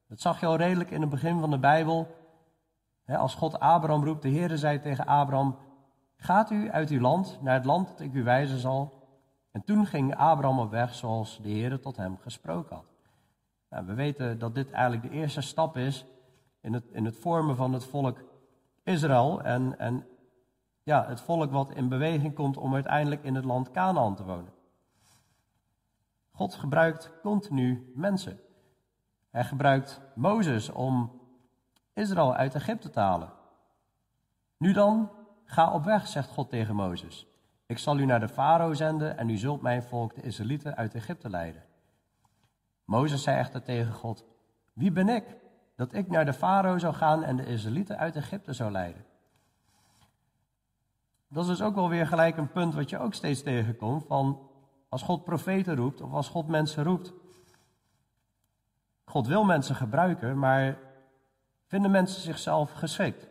Dat 0.09 0.21
zag 0.21 0.41
je 0.41 0.47
al 0.47 0.57
redelijk 0.57 0.91
in 0.91 1.01
het 1.01 1.11
begin 1.11 1.41
van 1.41 1.51
de 1.51 1.59
Bijbel. 1.59 2.15
Als 3.07 3.35
God 3.35 3.61
Abraham 3.61 4.05
roept, 4.05 4.23
de 4.23 4.31
Heere 4.31 4.57
zei 4.57 4.81
tegen 4.81 5.07
Abraham, 5.07 5.57
gaat 6.17 6.51
u 6.51 6.71
uit 6.71 6.91
uw 6.91 7.01
land 7.01 7.39
naar 7.43 7.55
het 7.55 7.65
land 7.65 7.89
dat 7.89 8.01
ik 8.01 8.15
u 8.15 8.23
wijzen 8.23 8.59
zal. 8.59 8.96
En 9.57 9.65
toen 9.65 9.87
ging 9.87 10.17
Abraham 10.17 10.59
op 10.59 10.71
weg 10.71 10.95
zoals 10.95 11.39
de 11.43 11.49
Heer 11.49 11.81
tot 11.81 11.97
hem 11.97 12.19
gesproken 12.19 12.77
had. 12.77 12.85
Nou, 13.71 13.87
we 13.87 13.95
weten 13.95 14.39
dat 14.39 14.55
dit 14.55 14.71
eigenlijk 14.71 15.03
de 15.03 15.19
eerste 15.19 15.41
stap 15.41 15.77
is 15.77 16.05
in 16.61 16.73
het, 16.73 16.85
in 16.93 17.05
het 17.05 17.17
vormen 17.17 17.57
van 17.57 17.73
het 17.73 17.85
volk 17.85 18.19
Israël. 18.83 19.43
En, 19.43 19.79
en 19.79 20.07
ja, 20.83 21.07
het 21.07 21.21
volk 21.21 21.51
wat 21.51 21.73
in 21.73 21.89
beweging 21.89 22.35
komt 22.35 22.57
om 22.57 22.75
uiteindelijk 22.75 23.23
in 23.23 23.35
het 23.35 23.45
land 23.45 23.71
Canaan 23.71 24.15
te 24.15 24.25
wonen. 24.25 24.53
God 26.31 26.55
gebruikt 26.55 27.13
continu 27.23 27.93
mensen. 27.95 28.41
Hij 29.31 29.45
gebruikt 29.45 30.01
Mozes 30.15 30.71
om 30.71 31.21
Israël 31.93 32.35
uit 32.35 32.55
Egypte 32.55 32.91
te 32.91 33.01
halen. 33.01 33.33
Nu 34.57 34.73
dan, 34.73 35.11
ga 35.45 35.73
op 35.73 35.85
weg, 35.85 36.07
zegt 36.07 36.31
God 36.31 36.49
tegen 36.49 36.75
Mozes. 36.75 37.27
Ik 37.67 37.79
zal 37.79 37.99
u 37.99 38.05
naar 38.05 38.21
de 38.21 38.29
farao 38.29 38.75
zenden 38.75 39.19
en 39.19 39.29
u 39.29 39.37
zult 39.37 39.61
mijn 39.61 39.83
volk, 39.83 40.15
de 40.15 40.23
Israëlieten, 40.23 40.77
uit 40.77 40.95
Egypte 40.95 41.31
leiden. 41.31 41.63
Mozes 42.85 43.23
zei 43.23 43.39
echter 43.39 43.63
tegen 43.63 43.93
God, 43.93 44.25
wie 44.73 44.93
ben 44.93 45.09
ik 45.09 45.25
dat 45.77 45.93
ik 45.93 46.09
naar 46.09 46.25
de 46.25 46.33
farao 46.33 46.79
zou 46.79 46.95
gaan 46.95 47.23
en 47.23 47.37
de 47.37 47.47
Israëlieten 47.47 47.99
uit 47.99 48.17
Egypte 48.17 48.53
zou 48.53 48.71
leiden? 48.71 49.05
Dat 51.29 51.43
is 51.43 51.51
dus 51.51 51.63
ook 51.63 51.75
wel 51.75 51.89
weer 51.89 52.07
gelijk 52.07 52.37
een 52.37 52.53
punt 52.53 52.75
wat 52.75 52.91
je 52.91 52.99
ook 52.99 53.15
steeds 53.15 53.43
tegenkomt 53.43 54.05
van 54.07 54.51
als 54.89 55.03
God 55.03 55.25
profeten 55.25 55.77
roept 55.77 56.01
of 56.01 56.13
als 56.13 56.29
God 56.29 56.49
mensen 56.49 56.85
roept. 56.85 57.13
God 59.05 59.27
wil 59.27 59.45
mensen 59.45 59.75
gebruiken, 59.75 60.39
maar 60.39 60.79
vinden 61.67 61.91
mensen 61.91 62.23
zichzelf 62.23 62.73
geschikt? 62.73 63.29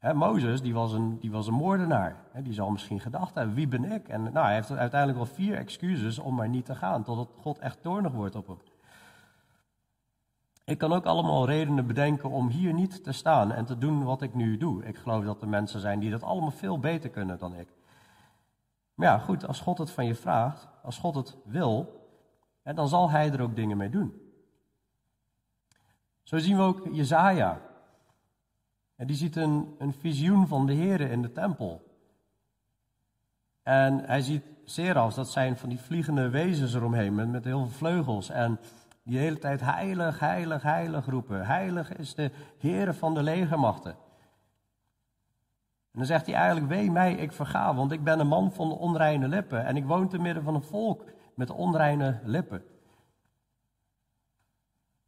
Mozes, 0.00 0.62
die 0.62 0.74
was, 0.74 0.92
een, 0.92 1.18
die 1.18 1.30
was 1.30 1.46
een 1.46 1.54
moordenaar. 1.54 2.16
die 2.42 2.52
zal 2.52 2.70
misschien 2.70 3.00
gedacht 3.00 3.34
hebben, 3.34 3.54
wie 3.54 3.68
ben 3.68 3.92
ik? 3.92 4.08
En 4.08 4.22
nou, 4.22 4.46
hij 4.46 4.54
heeft 4.54 4.70
uiteindelijk 4.70 5.18
wel 5.18 5.34
vier 5.34 5.56
excuses 5.56 6.18
om 6.18 6.34
maar 6.34 6.48
niet 6.48 6.64
te 6.64 6.74
gaan, 6.74 7.02
totdat 7.02 7.28
God 7.40 7.58
echt 7.58 7.82
toornig 7.82 8.12
wordt 8.12 8.36
op 8.36 8.46
hem. 8.46 8.58
Ik 10.64 10.78
kan 10.78 10.92
ook 10.92 11.04
allemaal 11.04 11.46
redenen 11.46 11.86
bedenken 11.86 12.30
om 12.30 12.48
hier 12.48 12.72
niet 12.72 13.04
te 13.04 13.12
staan 13.12 13.52
en 13.52 13.64
te 13.64 13.78
doen 13.78 14.04
wat 14.04 14.22
ik 14.22 14.34
nu 14.34 14.56
doe. 14.56 14.84
Ik 14.84 14.96
geloof 14.96 15.24
dat 15.24 15.42
er 15.42 15.48
mensen 15.48 15.80
zijn 15.80 15.98
die 15.98 16.10
dat 16.10 16.22
allemaal 16.22 16.50
veel 16.50 16.78
beter 16.78 17.10
kunnen 17.10 17.38
dan 17.38 17.54
ik. 17.54 17.68
Maar 18.94 19.06
ja, 19.06 19.18
goed, 19.18 19.46
als 19.46 19.60
God 19.60 19.78
het 19.78 19.90
van 19.90 20.06
je 20.06 20.14
vraagt, 20.14 20.68
als 20.82 20.98
God 20.98 21.14
het 21.14 21.36
wil, 21.44 22.06
dan 22.62 22.88
zal 22.88 23.10
hij 23.10 23.32
er 23.32 23.40
ook 23.40 23.56
dingen 23.56 23.76
mee 23.76 23.90
doen. 23.90 24.20
Zo 26.22 26.38
zien 26.38 26.56
we 26.56 26.62
ook 26.62 26.88
Jezaja. 26.92 27.60
En 28.98 29.06
die 29.06 29.16
ziet 29.16 29.36
een, 29.36 29.74
een 29.78 29.92
visioen 29.92 30.46
van 30.46 30.66
de 30.66 30.72
Heer 30.72 31.00
in 31.00 31.22
de 31.22 31.32
tempel. 31.32 31.82
En 33.62 33.98
hij 34.04 34.20
ziet 34.20 34.44
serafs, 34.64 35.14
dat 35.14 35.30
zijn 35.30 35.56
van 35.56 35.68
die 35.68 35.80
vliegende 35.80 36.28
wezens 36.28 36.74
eromheen 36.74 37.14
met, 37.14 37.28
met 37.28 37.44
heel 37.44 37.58
veel 37.58 37.76
vleugels. 37.76 38.30
En 38.30 38.58
die 39.02 39.18
hele 39.18 39.38
tijd 39.38 39.60
heilig, 39.60 40.18
heilig, 40.18 40.62
heilig 40.62 41.06
roepen. 41.06 41.46
Heilig 41.46 41.96
is 41.96 42.14
de 42.14 42.30
Heer 42.58 42.94
van 42.94 43.14
de 43.14 43.22
legermachten. 43.22 43.90
En 45.90 45.98
dan 45.98 46.06
zegt 46.06 46.26
hij 46.26 46.34
eigenlijk, 46.34 46.68
wee 46.68 46.90
mij, 46.90 47.14
ik 47.14 47.32
verga, 47.32 47.74
want 47.74 47.92
ik 47.92 48.04
ben 48.04 48.20
een 48.20 48.26
man 48.26 48.52
van 48.52 48.68
de 48.68 48.74
onreine 48.74 49.28
lippen. 49.28 49.64
En 49.64 49.76
ik 49.76 49.84
woon 49.84 50.08
te 50.08 50.18
midden 50.18 50.42
van 50.42 50.54
een 50.54 50.62
volk 50.62 51.04
met 51.34 51.50
onreine 51.50 52.20
lippen. 52.24 52.62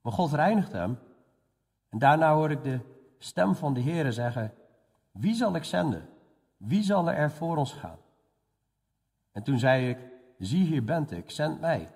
Maar 0.00 0.12
God 0.12 0.32
reinigt 0.32 0.72
hem. 0.72 0.98
En 1.88 1.98
daarna 1.98 2.34
hoor 2.34 2.50
ik 2.50 2.62
de 2.62 2.98
stem 3.22 3.54
van 3.54 3.74
de 3.74 3.82
Heere 3.82 4.12
zeggen, 4.12 4.52
wie 5.12 5.34
zal 5.34 5.54
ik 5.54 5.64
zenden? 5.64 6.08
Wie 6.56 6.82
zal 6.82 7.10
er 7.10 7.30
voor 7.30 7.56
ons 7.56 7.72
gaan? 7.72 7.98
En 9.32 9.42
toen 9.42 9.58
zei 9.58 9.88
ik, 9.88 9.98
zie 10.38 10.64
hier 10.64 10.84
bent 10.84 11.10
ik, 11.10 11.30
zend 11.30 11.60
mij. 11.60 11.88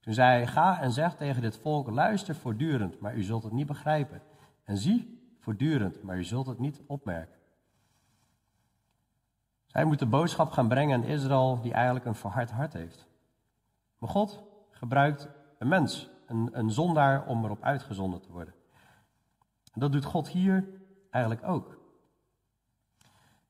Toen 0.00 0.14
zei 0.14 0.30
hij, 0.30 0.46
ga 0.46 0.80
en 0.80 0.92
zeg 0.92 1.14
tegen 1.14 1.42
dit 1.42 1.56
volk, 1.56 1.90
luister 1.90 2.34
voortdurend, 2.34 3.00
maar 3.00 3.16
u 3.16 3.22
zult 3.22 3.42
het 3.42 3.52
niet 3.52 3.66
begrijpen. 3.66 4.22
En 4.64 4.76
zie 4.76 5.34
voortdurend, 5.38 6.02
maar 6.02 6.16
u 6.16 6.24
zult 6.24 6.46
het 6.46 6.58
niet 6.58 6.80
opmerken. 6.86 7.40
Zij 9.66 9.84
moet 9.84 9.98
de 9.98 10.06
boodschap 10.06 10.50
gaan 10.50 10.68
brengen 10.68 11.02
aan 11.02 11.08
Israël 11.08 11.60
die 11.60 11.72
eigenlijk 11.72 12.04
een 12.04 12.14
verhard 12.14 12.50
hart 12.50 12.72
heeft. 12.72 13.06
Maar 13.98 14.10
God 14.10 14.42
gebruikt 14.70 15.28
een 15.58 15.68
mens, 15.68 16.10
een, 16.26 16.48
een 16.52 16.70
zondaar, 16.70 17.26
om 17.26 17.44
erop 17.44 17.62
uitgezonden 17.62 18.20
te 18.20 18.32
worden. 18.32 18.54
Dat 19.74 19.92
doet 19.92 20.04
God 20.04 20.28
hier 20.28 20.68
eigenlijk 21.10 21.48
ook. 21.48 21.80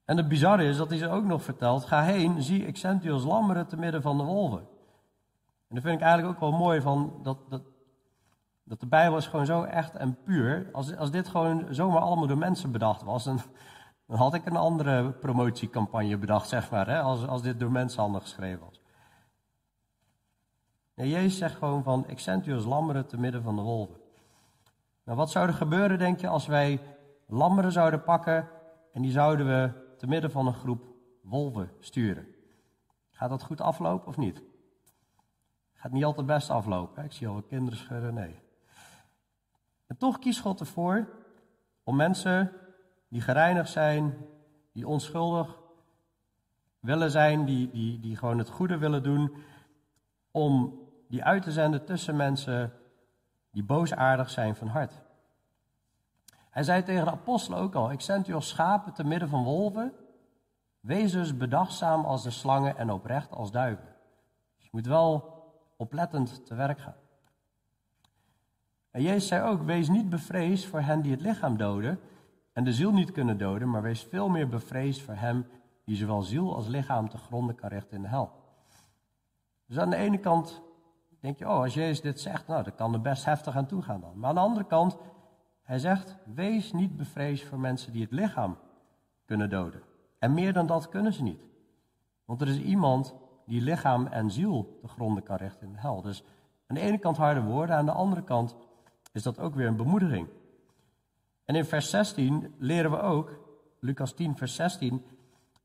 En 0.05 0.17
het 0.17 0.29
bizarre 0.29 0.64
is 0.64 0.76
dat 0.76 0.88
hij 0.88 0.99
ze 0.99 1.09
ook 1.09 1.25
nog 1.25 1.43
vertelt: 1.43 1.85
ga 1.85 2.02
heen, 2.02 2.43
zie, 2.43 2.67
ik 2.67 2.76
lammeren 3.25 3.67
te 3.67 3.76
midden 3.76 4.02
van 4.02 4.17
de 4.17 4.25
wolven. 4.25 4.59
En 5.69 5.79
dat 5.79 5.83
vind 5.83 6.00
ik 6.00 6.07
eigenlijk 6.07 6.35
ook 6.35 6.50
wel 6.50 6.59
mooi 6.59 6.81
van 6.81 7.21
dat, 7.23 7.38
dat, 7.49 7.62
dat 8.64 8.81
de 8.81 8.87
Bijbel 8.87 9.19
is 9.19 9.26
gewoon 9.26 9.47
zo 9.47 9.62
echt 9.62 9.97
en 9.97 10.23
puur. 10.23 10.69
Als, 10.73 10.97
als 10.97 11.11
dit 11.11 11.29
gewoon 11.29 11.67
zomaar 11.71 12.00
allemaal 12.00 12.26
door 12.26 12.38
mensen 12.38 12.73
bedacht 12.73 13.02
was, 13.02 13.25
dan, 13.25 13.41
had 14.07 14.35
ik 14.35 14.47
een 14.47 14.57
andere 14.57 15.12
promotiecampagne 15.12 16.19
bedacht, 16.19 16.49
zeg 16.49 16.71
maar, 16.71 16.88
hè, 16.88 17.00
als, 17.00 17.26
als 17.26 17.43
dit 17.43 17.61
door 17.61 17.73
mensenhanden 17.73 18.21
geschreven 18.21 18.61
was. 18.61 18.81
Nee, 20.95 21.09
Jezus 21.09 21.38
zegt 21.38 21.55
gewoon 21.57 21.83
van, 21.83 22.09
ik 22.09 22.19
lammeren 22.64 23.07
te 23.07 23.19
midden 23.19 23.43
van 23.43 23.57
de 23.57 23.62
wolven. 23.62 24.01
Nou, 25.04 25.18
wat 25.18 25.30
zou 25.30 25.47
er 25.47 25.54
gebeuren, 25.54 25.99
denk 25.99 26.21
je, 26.21 26.28
als 26.28 26.47
wij 26.47 26.80
lammeren 27.26 27.73
zouden 27.73 28.02
pakken 28.02 28.49
en 28.92 29.02
die 29.02 29.11
zouden 29.11 29.47
we 29.47 29.71
te 29.97 30.06
midden 30.06 30.30
van 30.30 30.47
een 30.47 30.54
groep 30.54 30.85
wolven 31.23 31.71
sturen? 31.80 32.26
Gaat 33.11 33.30
dat 33.30 33.42
goed 33.42 33.61
aflopen 33.61 34.06
of 34.06 34.16
niet? 34.16 34.42
Gaat 35.75 35.92
niet 35.92 36.04
altijd 36.04 36.26
best 36.26 36.50
aflopen. 36.50 37.04
Ik 37.04 37.12
zie 37.12 37.28
al 37.28 37.42
kinderen 37.42 37.78
schudden, 37.78 38.14
nee. 38.14 38.40
En 39.87 39.97
toch 39.97 40.18
kiest 40.18 40.40
God 40.40 40.61
ervoor 40.61 41.09
om 41.85 41.97
mensen 41.97 42.52
die 43.09 43.21
gereinigd 43.21 43.71
zijn, 43.71 44.16
die 44.73 44.88
onschuldig 44.88 45.59
willen 46.80 47.11
zijn, 47.11 47.44
die, 47.44 47.71
die, 47.71 48.00
die 48.00 48.16
gewoon 48.16 48.38
het 48.38 48.49
goede 48.49 48.78
willen 48.78 49.02
doen, 49.02 49.37
om 50.30 50.80
die 51.09 51.25
uit 51.25 51.42
te 51.42 51.52
zenden 51.52 51.85
tussen 51.85 52.16
mensen 52.16 52.73
die 53.52 53.64
boosaardig 53.64 54.30
zijn 54.30 54.54
van 54.54 54.68
hart. 54.68 55.00
Hij 56.50 56.62
zei 56.62 56.82
tegen 56.82 57.04
de 57.04 57.11
apostelen 57.11 57.59
ook 57.59 57.75
al: 57.75 57.92
Ik 57.92 58.00
zend 58.00 58.28
u 58.28 58.35
als 58.35 58.49
schapen 58.49 58.92
te 58.92 59.04
midden 59.04 59.28
van 59.28 59.44
wolven. 59.44 59.92
Wees 60.80 61.12
dus 61.12 61.37
bedachtzaam 61.37 62.04
als 62.04 62.23
de 62.23 62.30
slangen 62.30 62.76
en 62.76 62.90
oprecht 62.90 63.30
als 63.30 63.50
duiven. 63.50 63.88
Je 64.56 64.68
moet 64.71 64.87
wel 64.87 65.32
oplettend 65.76 66.47
te 66.47 66.54
werk 66.54 66.80
gaan. 66.80 66.97
En 68.90 69.02
Jezus 69.02 69.28
zei 69.28 69.49
ook: 69.50 69.62
Wees 69.62 69.88
niet 69.88 70.09
bevreesd 70.09 70.66
voor 70.66 70.80
hen 70.80 71.02
die 71.02 71.12
het 71.12 71.21
lichaam 71.21 71.56
doden 71.56 72.00
en 72.52 72.64
de 72.64 72.73
ziel 72.73 72.92
niet 72.92 73.12
kunnen 73.12 73.38
doden, 73.38 73.71
maar 73.71 73.82
wees 73.82 74.02
veel 74.02 74.28
meer 74.28 74.49
bevreesd 74.49 75.02
voor 75.02 75.14
hem 75.14 75.47
die 75.85 75.97
zowel 75.97 76.23
ziel 76.23 76.54
als 76.54 76.66
lichaam 76.66 77.09
te 77.09 77.18
gronden 77.18 77.54
kan 77.54 77.68
richten 77.68 77.97
in 77.97 78.02
de 78.02 78.09
hel. 78.09 78.32
Dus 79.66 79.78
aan 79.78 79.90
de 79.90 79.97
ene 79.97 80.18
kant 80.18 80.62
denk 81.23 81.38
je, 81.38 81.49
oh, 81.49 81.61
als 81.61 81.75
Jezus 81.75 82.00
dit 82.00 82.21
zegt, 82.21 82.47
nou, 82.47 82.62
dan 82.62 82.75
kan 82.75 82.93
er 82.93 83.00
best 83.00 83.25
heftig 83.25 83.57
aan 83.57 83.67
toe 83.67 83.83
gaan 83.83 84.00
dan. 84.00 84.19
Maar 84.19 84.29
aan 84.29 84.35
de 84.35 84.41
andere 84.41 84.67
kant, 84.67 84.97
hij 85.62 85.79
zegt, 85.79 86.17
wees 86.35 86.73
niet 86.73 86.97
bevreesd 86.97 87.45
voor 87.45 87.59
mensen 87.59 87.93
die 87.93 88.02
het 88.02 88.12
lichaam 88.12 88.59
kunnen 89.25 89.50
doden. 89.50 89.82
En 90.19 90.35
meer 90.35 90.52
dan 90.52 90.67
dat 90.67 90.89
kunnen 90.89 91.13
ze 91.13 91.23
niet. 91.23 91.41
Want 92.25 92.41
er 92.41 92.49
is 92.49 92.58
iemand 92.58 93.15
die 93.47 93.61
lichaam 93.61 94.06
en 94.06 94.30
ziel 94.30 94.78
te 94.80 94.89
gronden 94.89 95.23
kan 95.23 95.37
richten 95.37 95.67
in 95.67 95.73
de 95.73 95.80
hel. 95.80 96.02
Dus 96.02 96.25
aan 96.67 96.76
de 96.76 96.82
ene 96.82 96.99
kant 96.99 97.17
harde 97.17 97.43
woorden, 97.43 97.76
aan 97.76 97.87
de 97.87 97.93
andere 97.93 98.23
kant 98.23 98.56
is 99.13 99.23
dat 99.23 99.39
ook 99.39 99.54
weer 99.54 99.67
een 99.67 99.76
bemoediging. 99.76 100.28
En 101.45 101.54
in 101.54 101.65
vers 101.65 101.91
16 101.91 102.54
leren 102.58 102.91
we 102.91 103.00
ook, 103.00 103.39
Lucas 103.80 104.13
10, 104.13 104.37
vers 104.37 104.54
16, 104.54 105.04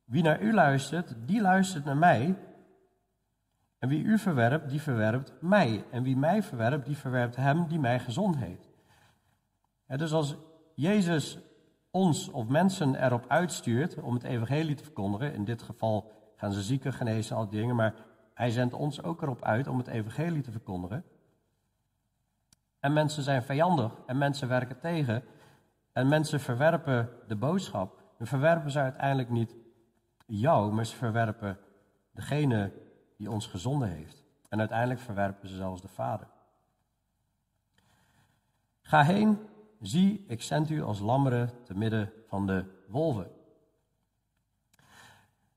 wie 0.03 0.23
naar 0.23 0.41
u 0.41 0.53
luistert, 0.53 1.15
die 1.25 1.41
luistert 1.41 1.85
naar 1.85 1.97
mij. 1.97 2.35
En 3.79 3.89
wie 3.89 4.03
u 4.03 4.17
verwerpt, 4.17 4.69
die 4.69 4.81
verwerpt 4.81 5.33
mij. 5.41 5.85
En 5.91 6.03
wie 6.03 6.17
mij 6.17 6.43
verwerpt, 6.43 6.85
die 6.85 6.97
verwerpt 6.97 7.35
hem 7.35 7.67
die 7.67 7.79
mij 7.79 7.99
gezond 7.99 8.37
heeft. 8.37 8.69
dus 9.87 10.13
als 10.13 10.35
Jezus 10.75 11.39
ons 11.91 12.29
of 12.29 12.47
mensen 12.47 13.03
erop 13.03 13.25
uitstuurt 13.27 14.01
om 14.01 14.13
het 14.13 14.23
evangelie 14.23 14.75
te 14.75 14.83
verkondigen, 14.83 15.33
in 15.33 15.45
dit 15.45 15.61
geval 15.61 16.11
gaan 16.35 16.51
ze 16.51 16.61
zieken 16.61 16.93
genezen, 16.93 17.35
al 17.35 17.49
die 17.49 17.59
dingen, 17.59 17.75
maar 17.75 17.93
hij 18.33 18.49
zendt 18.49 18.73
ons 18.73 19.03
ook 19.03 19.21
erop 19.21 19.43
uit 19.43 19.67
om 19.67 19.77
het 19.77 19.87
evangelie 19.87 20.41
te 20.41 20.51
verkondigen. 20.51 21.03
En 22.79 22.93
mensen 22.93 23.23
zijn 23.23 23.43
vijandig 23.43 23.91
en 24.05 24.17
mensen 24.17 24.47
werken 24.47 24.79
tegen 24.79 25.23
en 25.93 26.07
mensen 26.07 26.39
verwerpen 26.39 27.09
de 27.27 27.35
boodschap. 27.35 28.03
Dan 28.17 28.27
verwerpen 28.27 28.71
ze 28.71 28.79
uiteindelijk 28.79 29.29
niet 29.29 29.55
jou, 30.25 30.73
maar 30.73 30.85
ze 30.85 30.95
verwerpen 30.95 31.57
degene 32.11 32.71
die 33.17 33.31
ons 33.31 33.47
gezonden 33.47 33.89
heeft. 33.89 34.23
En 34.49 34.59
uiteindelijk 34.59 34.99
verwerpen 34.99 35.49
ze 35.49 35.55
zelfs 35.55 35.81
de 35.81 35.87
Vader. 35.87 36.27
Ga 38.81 39.03
heen, 39.03 39.37
zie, 39.81 40.25
ik 40.27 40.41
zend 40.41 40.69
u 40.69 40.81
als 40.81 40.99
lammeren 40.99 41.49
te 41.63 41.77
midden 41.77 42.11
van 42.27 42.47
de 42.47 42.65
wolven. 42.87 43.27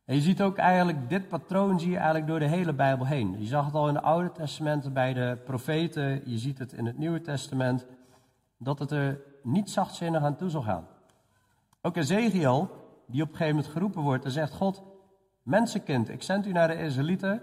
En 0.05 0.17
je 0.17 0.23
ziet 0.23 0.43
ook 0.43 0.57
eigenlijk, 0.57 1.09
dit 1.09 1.29
patroon 1.29 1.81
zie 1.81 1.91
je 1.91 1.97
eigenlijk 1.97 2.27
door 2.27 2.39
de 2.39 2.49
hele 2.49 2.73
Bijbel 2.73 3.07
heen. 3.07 3.41
Je 3.41 3.47
zag 3.47 3.65
het 3.65 3.75
al 3.75 3.89
in 3.89 3.95
het 3.95 4.05
Oude 4.05 4.33
Testament 4.33 4.93
bij 4.93 5.13
de 5.13 5.39
profeten, 5.45 6.31
je 6.31 6.39
ziet 6.39 6.59
het 6.59 6.73
in 6.73 6.87
het 6.87 6.99
Nieuwe 6.99 7.21
Testament, 7.21 7.87
dat 8.57 8.79
het 8.79 8.91
er 8.91 9.21
niet 9.43 9.71
zachtzinnig 9.71 10.23
aan 10.23 10.37
toe 10.37 10.49
zal 10.49 10.63
gaan. 10.63 10.87
Ook 11.83 11.97
Ezekiel, 11.97 12.71
die 13.07 13.23
op 13.23 13.29
een 13.29 13.37
gegeven 13.37 13.55
moment 13.55 13.73
geroepen 13.73 14.03
wordt, 14.03 14.23
dan 14.23 14.33
zegt 14.33 14.53
God, 14.53 14.83
mensenkind, 15.43 16.09
ik 16.09 16.23
zend 16.23 16.47
u 16.47 16.53
naar 16.53 16.69
de 16.69 16.83
Israëlieten, 16.83 17.43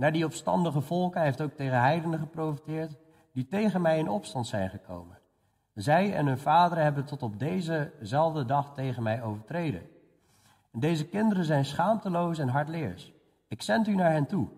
naar 0.00 0.12
die 0.12 0.24
opstandige 0.24 0.80
volken, 0.80 1.16
hij 1.16 1.26
heeft 1.26 1.40
ook 1.40 1.54
tegen 1.54 1.80
heidenen 1.80 2.18
geprofiteerd, 2.18 2.96
die 3.32 3.46
tegen 3.46 3.80
mij 3.80 3.98
in 3.98 4.08
opstand 4.08 4.46
zijn 4.46 4.70
gekomen. 4.70 5.18
Zij 5.74 6.14
en 6.14 6.26
hun 6.26 6.38
vaderen 6.38 6.84
hebben 6.84 7.04
tot 7.04 7.22
op 7.22 7.38
dezezelfde 7.38 8.44
dag 8.44 8.74
tegen 8.74 9.02
mij 9.02 9.22
overtreden. 9.22 9.82
En 10.72 10.80
deze 10.80 11.06
kinderen 11.06 11.44
zijn 11.44 11.64
schaamteloos 11.64 12.38
en 12.38 12.48
hardleers. 12.48 13.12
Ik 13.48 13.62
zend 13.62 13.86
u 13.86 13.94
naar 13.94 14.12
hen 14.12 14.26
toe. 14.26 14.48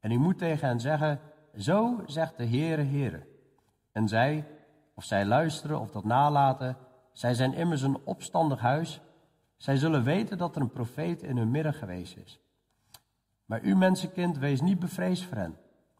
En 0.00 0.10
u 0.10 0.18
moet 0.18 0.38
tegen 0.38 0.68
hen 0.68 0.80
zeggen, 0.80 1.20
zo 1.56 2.02
zegt 2.06 2.36
de 2.36 2.46
Heere, 2.46 2.82
Heere. 2.82 3.26
En 3.92 4.08
zij, 4.08 4.46
of 4.94 5.04
zij 5.04 5.24
luisteren 5.24 5.80
of 5.80 5.90
dat 5.90 6.04
nalaten, 6.04 6.76
zij 7.12 7.34
zijn 7.34 7.54
immers 7.54 7.82
een 7.82 8.00
opstandig 8.04 8.60
huis. 8.60 9.00
Zij 9.56 9.76
zullen 9.76 10.02
weten 10.02 10.38
dat 10.38 10.56
er 10.56 10.62
een 10.62 10.72
profeet 10.72 11.22
in 11.22 11.36
hun 11.36 11.50
midden 11.50 11.74
geweest 11.74 12.16
is. 12.16 12.40
Maar 13.50 13.62
u 13.62 13.76
mensenkind, 13.76 14.38
wees 14.38 14.60
niet 14.60 14.78
bevreesd 14.78 15.24
voor 15.24 15.36
hen. 15.36 15.56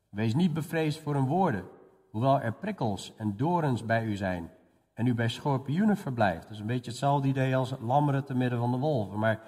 Wees 0.08 0.34
niet 0.34 0.52
bevreesd 0.52 0.98
voor 0.98 1.14
hun 1.14 1.26
woorden, 1.26 1.64
hoewel 2.10 2.40
er 2.40 2.52
prikkels 2.52 3.14
en 3.16 3.36
dorens 3.36 3.84
bij 3.84 4.04
u 4.04 4.16
zijn 4.16 4.50
en 4.94 5.06
u 5.06 5.14
bij 5.14 5.28
schorpioenen 5.28 5.96
verblijft. 5.96 6.42
Dat 6.42 6.50
is 6.50 6.58
een 6.58 6.66
beetje 6.66 6.90
hetzelfde 6.90 7.28
idee 7.28 7.56
als 7.56 7.74
lammeren 7.80 8.24
te 8.24 8.34
midden 8.34 8.58
van 8.58 8.70
de 8.70 8.76
wolven. 8.76 9.18
Maar 9.18 9.40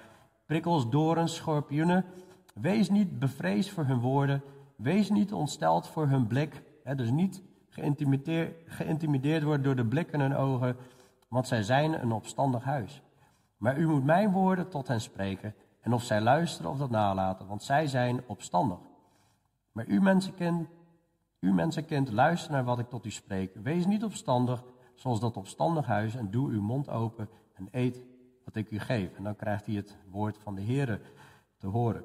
prikkels, 0.45 0.89
dorens, 0.89 1.35
schorpioenen. 1.35 2.05
Wees 2.53 2.89
niet 2.89 3.19
bevreesd 3.19 3.69
voor 3.69 3.85
hun 3.85 3.99
woorden. 3.99 4.41
Wees 4.75 5.09
niet 5.09 5.33
ontsteld 5.33 5.87
voor 5.87 6.07
hun 6.07 6.27
blik. 6.27 6.63
dus 6.95 7.09
niet 7.09 7.43
geïntimideerd, 7.69 8.55
geïntimideerd 8.65 9.43
worden 9.43 9.63
door 9.63 9.75
de 9.75 9.85
blik 9.85 10.11
in 10.11 10.19
hun 10.19 10.35
ogen, 10.35 10.75
want 11.27 11.47
zij 11.47 11.63
zijn 11.63 12.01
een 12.01 12.11
opstandig 12.11 12.63
huis. 12.63 13.01
Maar 13.57 13.77
u 13.77 13.87
moet 13.87 14.03
mijn 14.03 14.31
woorden 14.31 14.69
tot 14.69 14.87
hen 14.87 15.01
spreken, 15.01 15.55
en 15.83 15.93
of 15.93 16.03
zij 16.03 16.21
luisteren 16.21 16.71
of 16.71 16.77
dat 16.77 16.89
nalaten, 16.89 17.47
want 17.47 17.63
zij 17.63 17.87
zijn 17.87 18.23
opstandig. 18.25 18.77
Maar 19.71 19.87
u 19.87 20.01
mensenkind, 20.01 20.67
u 21.39 21.53
mensenkind, 21.53 22.11
luister 22.11 22.51
naar 22.51 22.63
wat 22.63 22.79
ik 22.79 22.89
tot 22.89 23.05
u 23.05 23.11
spreek. 23.11 23.55
Wees 23.55 23.85
niet 23.85 24.03
opstandig, 24.03 24.63
zoals 24.95 25.19
dat 25.19 25.37
opstandig 25.37 25.85
huis, 25.85 26.15
en 26.15 26.31
doe 26.31 26.49
uw 26.49 26.61
mond 26.61 26.89
open 26.89 27.29
en 27.53 27.67
eet 27.71 28.01
wat 28.45 28.55
ik 28.55 28.71
u 28.71 28.79
geef. 28.79 29.15
En 29.15 29.23
dan 29.23 29.35
krijgt 29.35 29.65
hij 29.65 29.75
het 29.75 29.97
woord 30.11 30.37
van 30.37 30.55
de 30.55 30.61
Heer 30.61 31.01
te 31.57 31.67
horen. 31.67 32.03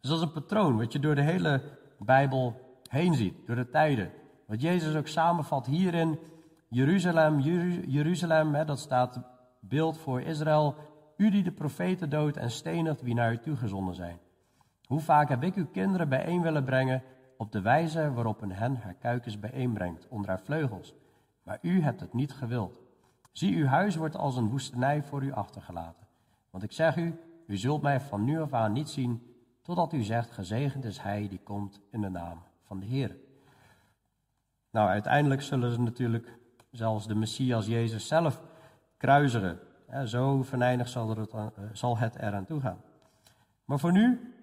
Dus 0.00 0.10
dat 0.10 0.18
is 0.18 0.24
een 0.24 0.32
patroon 0.32 0.76
wat 0.76 0.92
je 0.92 0.98
door 0.98 1.14
de 1.14 1.22
hele 1.22 1.62
Bijbel 1.98 2.60
heen 2.88 3.14
ziet, 3.14 3.46
door 3.46 3.56
de 3.56 3.68
tijden. 3.68 4.12
Wat 4.46 4.60
Jezus 4.60 4.94
ook 4.94 5.06
samenvat 5.06 5.66
hierin, 5.66 6.18
Jeruzalem, 6.68 7.40
Jeruzalem, 7.86 8.54
hè, 8.54 8.64
dat 8.64 8.78
staat 8.78 9.20
beeld 9.60 9.98
voor 9.98 10.20
Israël. 10.20 10.74
U 11.22 11.30
die 11.30 11.42
de 11.42 11.52
profeten 11.52 12.10
doodt 12.10 12.36
en 12.36 12.50
stenigt 12.50 13.02
wie 13.02 13.14
naar 13.14 13.32
u 13.32 13.38
toegezonden 13.38 13.94
zijn. 13.94 14.18
Hoe 14.84 15.00
vaak 15.00 15.28
heb 15.28 15.42
ik 15.42 15.54
uw 15.54 15.66
kinderen 15.66 16.08
bijeen 16.08 16.42
willen 16.42 16.64
brengen 16.64 17.02
op 17.36 17.52
de 17.52 17.60
wijze 17.60 18.12
waarop 18.12 18.42
een 18.42 18.52
hen 18.52 18.76
haar 18.76 18.94
kuikens 18.94 19.38
bijeenbrengt 19.38 20.08
onder 20.08 20.28
haar 20.28 20.40
vleugels. 20.40 20.94
Maar 21.42 21.58
u 21.62 21.82
hebt 21.82 22.00
het 22.00 22.12
niet 22.12 22.32
gewild. 22.32 22.80
Zie, 23.32 23.56
uw 23.56 23.66
huis 23.66 23.96
wordt 23.96 24.16
als 24.16 24.36
een 24.36 24.48
woestenij 24.48 25.02
voor 25.02 25.22
u 25.22 25.32
achtergelaten. 25.32 26.06
Want 26.50 26.64
ik 26.64 26.72
zeg 26.72 26.96
u, 26.96 27.18
U 27.46 27.56
zult 27.56 27.82
mij 27.82 28.00
van 28.00 28.24
nu 28.24 28.40
af 28.40 28.52
aan 28.52 28.72
niet 28.72 28.88
zien, 28.88 29.22
totdat 29.62 29.92
u 29.92 30.02
zegt, 30.02 30.30
gezegend 30.30 30.84
is 30.84 30.98
hij 30.98 31.28
die 31.28 31.40
komt 31.42 31.80
in 31.90 32.00
de 32.00 32.08
naam 32.08 32.42
van 32.62 32.80
de 32.80 32.86
Heer. 32.86 33.16
Nou, 34.70 34.88
uiteindelijk 34.88 35.42
zullen 35.42 35.72
ze 35.72 35.80
natuurlijk 35.80 36.38
zelfs 36.70 37.06
de 37.06 37.14
Messias 37.14 37.66
Jezus 37.66 38.06
zelf 38.06 38.42
kruisigen. 38.96 39.58
Zo 40.04 40.42
venijnig 40.42 40.88
zal, 40.88 41.16
het, 41.16 41.30
eh, 41.32 41.46
zal 41.72 41.98
het 41.98 42.16
eraan 42.16 42.44
toe 42.44 42.60
gaan. 42.60 42.80
Maar 43.64 43.78
voor 43.78 43.92
nu, 43.92 44.34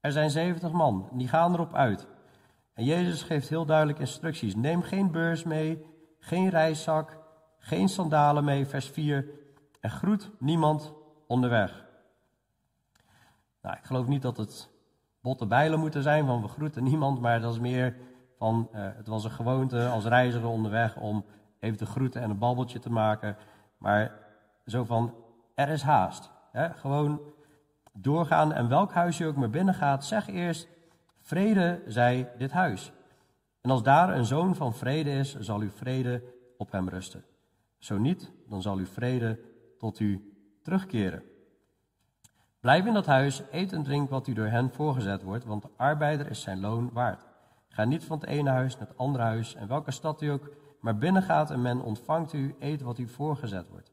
er 0.00 0.12
zijn 0.12 0.30
70 0.30 0.72
man, 0.72 1.08
die 1.12 1.28
gaan 1.28 1.52
erop 1.52 1.74
uit. 1.74 2.06
En 2.74 2.84
Jezus 2.84 3.22
geeft 3.22 3.48
heel 3.48 3.64
duidelijk 3.64 3.98
instructies. 3.98 4.54
Neem 4.54 4.82
geen 4.82 5.10
beurs 5.10 5.42
mee, 5.42 5.86
geen 6.18 6.48
reiszak, 6.48 7.18
geen 7.58 7.88
sandalen 7.88 8.44
mee, 8.44 8.66
vers 8.66 8.88
4. 8.88 9.26
En 9.80 9.90
groet 9.90 10.30
niemand 10.38 10.92
onderweg. 11.26 11.84
Nou, 13.62 13.76
ik 13.76 13.84
geloof 13.84 14.06
niet 14.06 14.22
dat 14.22 14.36
het 14.36 14.70
botte 15.20 15.46
bijlen 15.46 15.80
moeten 15.80 16.02
zijn 16.02 16.26
van 16.26 16.42
we 16.42 16.48
groeten 16.48 16.84
niemand, 16.84 17.20
maar 17.20 17.40
dat 17.40 17.52
is 17.52 17.60
meer 17.60 17.96
van, 18.36 18.68
uh, 18.72 18.80
het 18.96 19.06
was 19.06 19.24
een 19.24 19.30
gewoonte 19.30 19.88
als 19.88 20.04
reiziger 20.04 20.48
onderweg 20.48 20.96
om 20.96 21.24
even 21.58 21.78
te 21.78 21.86
groeten 21.86 22.22
en 22.22 22.30
een 22.30 22.38
babbeltje 22.38 22.78
te 22.78 22.90
maken. 22.90 23.36
Maar 23.78 24.19
zo 24.70 24.84
van, 24.84 25.14
er 25.54 25.68
is 25.68 25.82
haast. 25.82 26.30
Gewoon 26.52 27.20
doorgaan 27.92 28.52
en 28.52 28.68
welk 28.68 28.92
huis 28.92 29.18
je 29.18 29.26
ook 29.26 29.36
maar 29.36 29.50
binnen 29.50 29.74
gaat, 29.74 30.04
zeg 30.04 30.28
eerst, 30.28 30.68
vrede 31.20 31.82
zij 31.86 32.32
dit 32.38 32.50
huis. 32.50 32.92
En 33.60 33.70
als 33.70 33.82
daar 33.82 34.16
een 34.16 34.24
zoon 34.24 34.54
van 34.54 34.74
vrede 34.74 35.10
is, 35.10 35.38
zal 35.38 35.60
uw 35.60 35.70
vrede 35.70 36.22
op 36.56 36.72
hem 36.72 36.88
rusten. 36.88 37.24
Zo 37.78 37.98
niet, 37.98 38.32
dan 38.48 38.62
zal 38.62 38.76
uw 38.76 38.86
vrede 38.86 39.40
tot 39.78 40.00
u 40.00 40.34
terugkeren. 40.62 41.22
Blijf 42.60 42.86
in 42.86 42.94
dat 42.94 43.06
huis, 43.06 43.42
eet 43.50 43.72
en 43.72 43.82
drink 43.82 44.10
wat 44.10 44.26
u 44.26 44.32
door 44.32 44.46
hen 44.46 44.70
voorgezet 44.70 45.22
wordt, 45.22 45.44
want 45.44 45.62
de 45.62 45.68
arbeider 45.76 46.30
is 46.30 46.40
zijn 46.40 46.60
loon 46.60 46.90
waard. 46.92 47.26
Ga 47.68 47.84
niet 47.84 48.04
van 48.04 48.18
het 48.18 48.28
ene 48.28 48.50
huis 48.50 48.78
naar 48.78 48.88
het 48.88 48.96
andere 48.96 49.24
huis, 49.24 49.54
en 49.54 49.68
welke 49.68 49.90
stad 49.90 50.22
u 50.22 50.28
ook 50.28 50.50
maar 50.80 50.98
binnengaat 50.98 51.50
en 51.50 51.62
men 51.62 51.80
ontvangt 51.80 52.32
u, 52.32 52.54
eet 52.58 52.82
wat 52.82 52.98
u 52.98 53.08
voorgezet 53.08 53.68
wordt. 53.68 53.92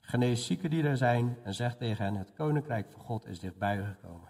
Genees 0.00 0.46
zieken 0.46 0.70
die 0.70 0.82
er 0.82 0.96
zijn 0.96 1.36
en 1.42 1.54
zeg 1.54 1.76
tegen 1.76 2.04
hen, 2.04 2.14
het 2.14 2.32
koninkrijk 2.32 2.90
van 2.90 3.00
God 3.00 3.26
is 3.26 3.40
dichtbij 3.40 3.84
gekomen. 3.84 4.28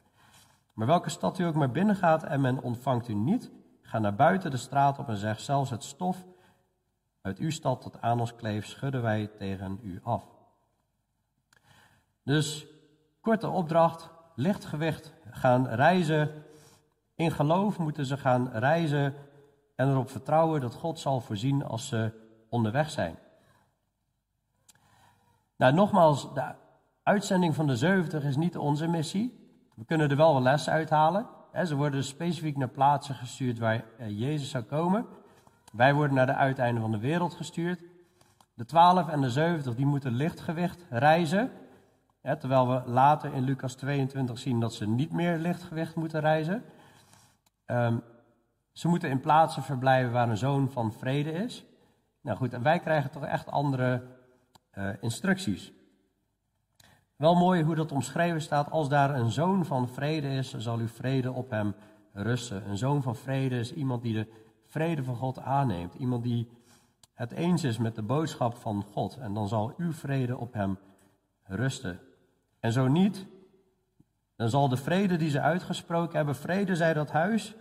Maar 0.72 0.86
welke 0.86 1.10
stad 1.10 1.38
u 1.38 1.44
ook 1.44 1.54
maar 1.54 1.70
binnengaat 1.70 2.22
en 2.22 2.40
men 2.40 2.62
ontvangt 2.62 3.08
u 3.08 3.14
niet, 3.14 3.50
ga 3.82 3.98
naar 3.98 4.14
buiten 4.14 4.50
de 4.50 4.56
straat 4.56 4.98
op 4.98 5.08
en 5.08 5.16
zeg 5.16 5.40
zelfs 5.40 5.70
het 5.70 5.84
stof 5.84 6.24
uit 7.20 7.38
uw 7.38 7.50
stad 7.50 7.80
tot 7.80 8.00
aan 8.00 8.20
ons 8.20 8.36
kleef 8.36 8.66
schudden 8.66 9.02
wij 9.02 9.26
tegen 9.26 9.78
u 9.82 10.00
af. 10.02 10.24
Dus 12.22 12.66
korte 13.20 13.48
opdracht, 13.48 14.10
licht 14.34 14.64
gewicht, 14.64 15.12
gaan 15.30 15.66
reizen. 15.68 16.44
In 17.14 17.30
geloof 17.30 17.78
moeten 17.78 18.06
ze 18.06 18.16
gaan 18.16 18.50
reizen 18.52 19.14
en 19.76 19.88
erop 19.88 20.10
vertrouwen 20.10 20.60
dat 20.60 20.74
God 20.74 20.98
zal 20.98 21.20
voorzien 21.20 21.64
als 21.64 21.88
ze 21.88 22.10
onderweg 22.48 22.90
zijn. 22.90 23.18
Nou, 25.60 25.74
nogmaals, 25.74 26.34
de 26.34 26.54
uitzending 27.02 27.54
van 27.54 27.66
de 27.66 27.76
70 27.76 28.24
is 28.24 28.36
niet 28.36 28.56
onze 28.56 28.86
missie. 28.86 29.54
We 29.74 29.84
kunnen 29.84 30.10
er 30.10 30.16
wel 30.16 30.36
een 30.36 30.42
les 30.42 30.68
uithalen. 30.68 31.26
Ze 31.64 31.76
worden 31.76 32.04
specifiek 32.04 32.56
naar 32.56 32.68
plaatsen 32.68 33.14
gestuurd 33.14 33.58
waar 33.58 33.84
eh, 33.98 34.18
Jezus 34.18 34.50
zou 34.50 34.64
komen. 34.64 35.06
Wij 35.72 35.94
worden 35.94 36.16
naar 36.16 36.26
de 36.26 36.34
uiteinden 36.34 36.82
van 36.82 36.90
de 36.90 36.98
wereld 36.98 37.34
gestuurd. 37.34 37.82
De 38.54 38.64
12 38.64 39.08
en 39.08 39.20
de 39.20 39.30
70 39.30 39.74
die 39.74 39.86
moeten 39.86 40.12
lichtgewicht 40.12 40.86
reizen. 40.90 41.50
terwijl 42.22 42.68
we 42.68 42.82
later 42.90 43.34
in 43.34 43.44
Lucas 43.44 43.74
22 43.74 44.38
zien 44.38 44.60
dat 44.60 44.74
ze 44.74 44.88
niet 44.88 45.12
meer 45.12 45.38
lichtgewicht 45.38 45.94
moeten 45.94 46.20
reizen. 46.20 46.64
Ehm, 47.64 47.96
ze 48.72 48.88
moeten 48.88 49.10
in 49.10 49.20
plaatsen 49.20 49.62
verblijven 49.62 50.12
waar 50.12 50.28
een 50.28 50.36
zoon 50.36 50.70
van 50.70 50.92
vrede 50.92 51.32
is. 51.32 51.64
Nou 52.20 52.36
goed, 52.36 52.52
en 52.52 52.62
wij 52.62 52.78
krijgen 52.78 53.10
toch 53.10 53.24
echt 53.24 53.50
andere 53.50 54.18
instructies. 55.00 55.72
Wel 57.16 57.34
mooi 57.34 57.62
hoe 57.62 57.74
dat 57.74 57.92
omschreven 57.92 58.40
staat. 58.40 58.70
Als 58.70 58.88
daar 58.88 59.14
een 59.14 59.30
zoon 59.30 59.64
van 59.64 59.88
vrede 59.88 60.28
is, 60.28 60.54
zal 60.56 60.78
uw 60.78 60.88
vrede 60.88 61.32
op 61.32 61.50
hem 61.50 61.74
rusten. 62.12 62.68
Een 62.68 62.76
zoon 62.76 63.02
van 63.02 63.16
vrede 63.16 63.58
is 63.58 63.72
iemand 63.72 64.02
die 64.02 64.14
de 64.14 64.26
vrede 64.66 65.04
van 65.04 65.16
God 65.16 65.38
aanneemt. 65.38 65.94
Iemand 65.94 66.22
die 66.22 66.48
het 67.14 67.32
eens 67.32 67.64
is 67.64 67.78
met 67.78 67.94
de 67.94 68.02
boodschap 68.02 68.54
van 68.54 68.84
God. 68.92 69.16
En 69.16 69.34
dan 69.34 69.48
zal 69.48 69.74
uw 69.76 69.92
vrede 69.92 70.36
op 70.36 70.52
hem 70.52 70.78
rusten. 71.42 72.00
En 72.60 72.72
zo 72.72 72.88
niet, 72.88 73.26
dan 74.36 74.48
zal 74.48 74.68
de 74.68 74.76
vrede 74.76 75.16
die 75.16 75.30
ze 75.30 75.40
uitgesproken 75.40 76.16
hebben, 76.16 76.34
vrede 76.34 76.76
zij 76.76 76.94
dat 76.94 77.10
huis, 77.10 77.54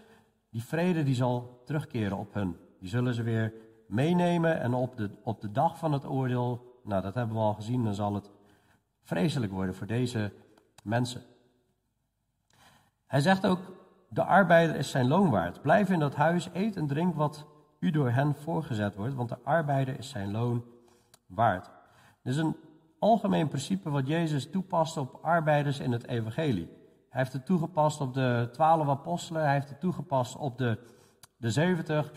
die 0.50 0.64
vrede 0.64 1.04
die 1.04 1.16
zal 1.16 1.62
terugkeren 1.66 2.18
op 2.18 2.34
hun. 2.34 2.58
Die 2.80 2.90
zullen 2.90 3.14
ze 3.14 3.24
weer 3.24 3.54
meenemen 3.88 4.60
en 4.60 4.74
op 4.74 4.98
de, 4.98 5.10
op 5.24 5.42
de 5.42 5.52
dag 5.52 5.78
van 5.78 5.92
het 5.94 6.06
oordeel, 6.06 6.69
nou 6.84 7.02
dat 7.02 7.16
hebben 7.16 7.36
we 7.36 7.42
al 7.42 7.54
gezien, 7.54 7.84
dan 7.84 7.94
zal 7.94 8.14
het 8.14 8.30
vreselijk 9.02 9.52
worden 9.52 9.76
voor 9.76 9.88
deze 9.88 10.32
mensen. 10.84 11.22
Hij 13.08 13.22
zegt 13.22 13.46
ook, 13.46 13.60
de 14.10 14.24
arbeider 14.24 14.76
is 14.76 14.90
zijn 14.90 15.08
loon 15.08 15.30
waard. 15.30 15.62
Blijf 15.62 15.90
in 15.90 16.00
dat 16.00 16.16
huis, 16.16 16.50
eet 16.54 16.76
en 16.76 16.88
drink 16.88 17.16
wat 17.16 17.46
u 17.80 17.92
door 17.92 18.10
hen 18.10 18.36
voorgezet 18.36 18.96
wordt, 18.96 19.14
want 19.16 19.30
de 19.30 19.38
arbeider 19.44 19.98
is 19.98 20.10
zijn 20.10 20.32
loon 20.32 20.64
waard. 21.26 21.70
Dit 22.24 22.34
is 22.34 22.40
een 22.40 22.56
algemeen 23.00 23.48
principe 23.48 23.90
wat 23.90 24.08
Jezus 24.08 24.50
toepast 24.50 24.98
op 24.98 25.20
arbeiders 25.22 25.80
in 25.80 25.92
het 25.92 26.08
evangelie. 26.08 26.70
Hij 27.10 27.22
heeft 27.22 27.34
het 27.34 27.46
toegepast 27.46 28.02
op 28.02 28.14
de 28.14 28.50
twaalf 28.52 28.88
apostelen, 28.88 29.42
hij 29.44 29.54
heeft 29.54 29.70
het 29.70 29.80
toegepast 29.80 30.36
op 30.36 30.58
de, 30.58 30.80
de 31.38 31.52
70. 31.52 32.12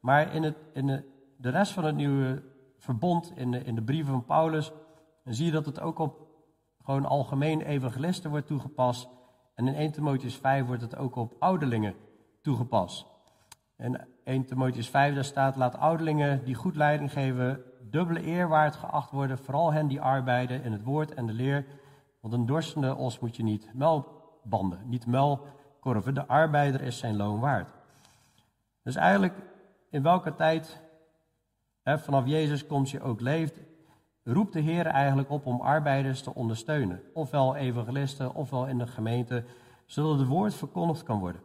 Maar 0.00 0.34
in, 0.34 0.42
het, 0.42 0.56
in 0.72 0.86
de, 0.86 1.04
de 1.36 1.48
rest 1.48 1.72
van 1.72 1.84
het 1.84 1.94
nieuwe 1.94 2.42
verbond, 2.86 3.32
in 3.34 3.50
de, 3.50 3.64
in 3.64 3.74
de 3.74 3.82
brieven 3.82 4.12
van 4.12 4.24
Paulus, 4.24 4.72
dan 5.24 5.34
zie 5.34 5.46
je 5.46 5.52
dat 5.52 5.66
het 5.66 5.80
ook 5.80 5.98
op 5.98 6.26
gewoon 6.84 7.06
algemeen 7.06 7.60
evangelisten 7.60 8.30
wordt 8.30 8.46
toegepast. 8.46 9.08
En 9.54 9.66
in 9.68 9.74
1 9.74 9.92
Timotheus 9.92 10.36
5 10.36 10.66
wordt 10.66 10.82
het 10.82 10.96
ook 10.96 11.16
op 11.16 11.36
ouderlingen 11.38 11.94
toegepast. 12.42 13.06
En 13.76 14.08
1 14.24 14.44
Timotheus 14.44 14.88
5 14.88 15.14
daar 15.14 15.24
staat, 15.24 15.56
laat 15.56 15.78
ouderlingen 15.78 16.44
die 16.44 16.54
goed 16.54 16.76
leiding 16.76 17.12
geven, 17.12 17.62
dubbele 17.90 18.26
eer 18.26 18.48
waard 18.48 18.76
geacht 18.76 19.10
worden, 19.10 19.38
vooral 19.38 19.72
hen 19.72 19.86
die 19.86 20.00
arbeiden 20.00 20.62
in 20.62 20.72
het 20.72 20.82
woord 20.82 21.14
en 21.14 21.26
de 21.26 21.32
leer. 21.32 21.66
Want 22.20 22.34
een 22.34 22.46
dorstende 22.46 22.94
os 22.94 23.18
moet 23.18 23.36
je 23.36 23.42
niet 23.42 23.70
melkbanden, 23.74 24.78
niet 24.84 25.06
melkorven. 25.06 26.14
De 26.14 26.26
arbeider 26.26 26.82
is 26.82 26.98
zijn 26.98 27.16
loon 27.16 27.40
waard. 27.40 27.68
Dus 28.82 28.96
eigenlijk, 28.96 29.34
in 29.90 30.02
welke 30.02 30.34
tijd 30.34 30.80
vanaf 31.94 32.26
Jezus 32.26 32.66
komt 32.66 32.90
je 32.90 33.00
ook 33.00 33.20
leeft, 33.20 33.60
roept 34.24 34.52
de 34.52 34.60
Heer 34.60 34.86
eigenlijk 34.86 35.30
op 35.30 35.46
om 35.46 35.60
arbeiders 35.60 36.22
te 36.22 36.34
ondersteunen. 36.34 37.02
Ofwel 37.12 37.56
evangelisten, 37.56 38.34
ofwel 38.34 38.66
in 38.66 38.78
de 38.78 38.86
gemeente, 38.86 39.44
zodat 39.84 40.18
het 40.18 40.28
woord 40.28 40.54
verkondigd 40.54 41.02
kan 41.02 41.18
worden. 41.18 41.40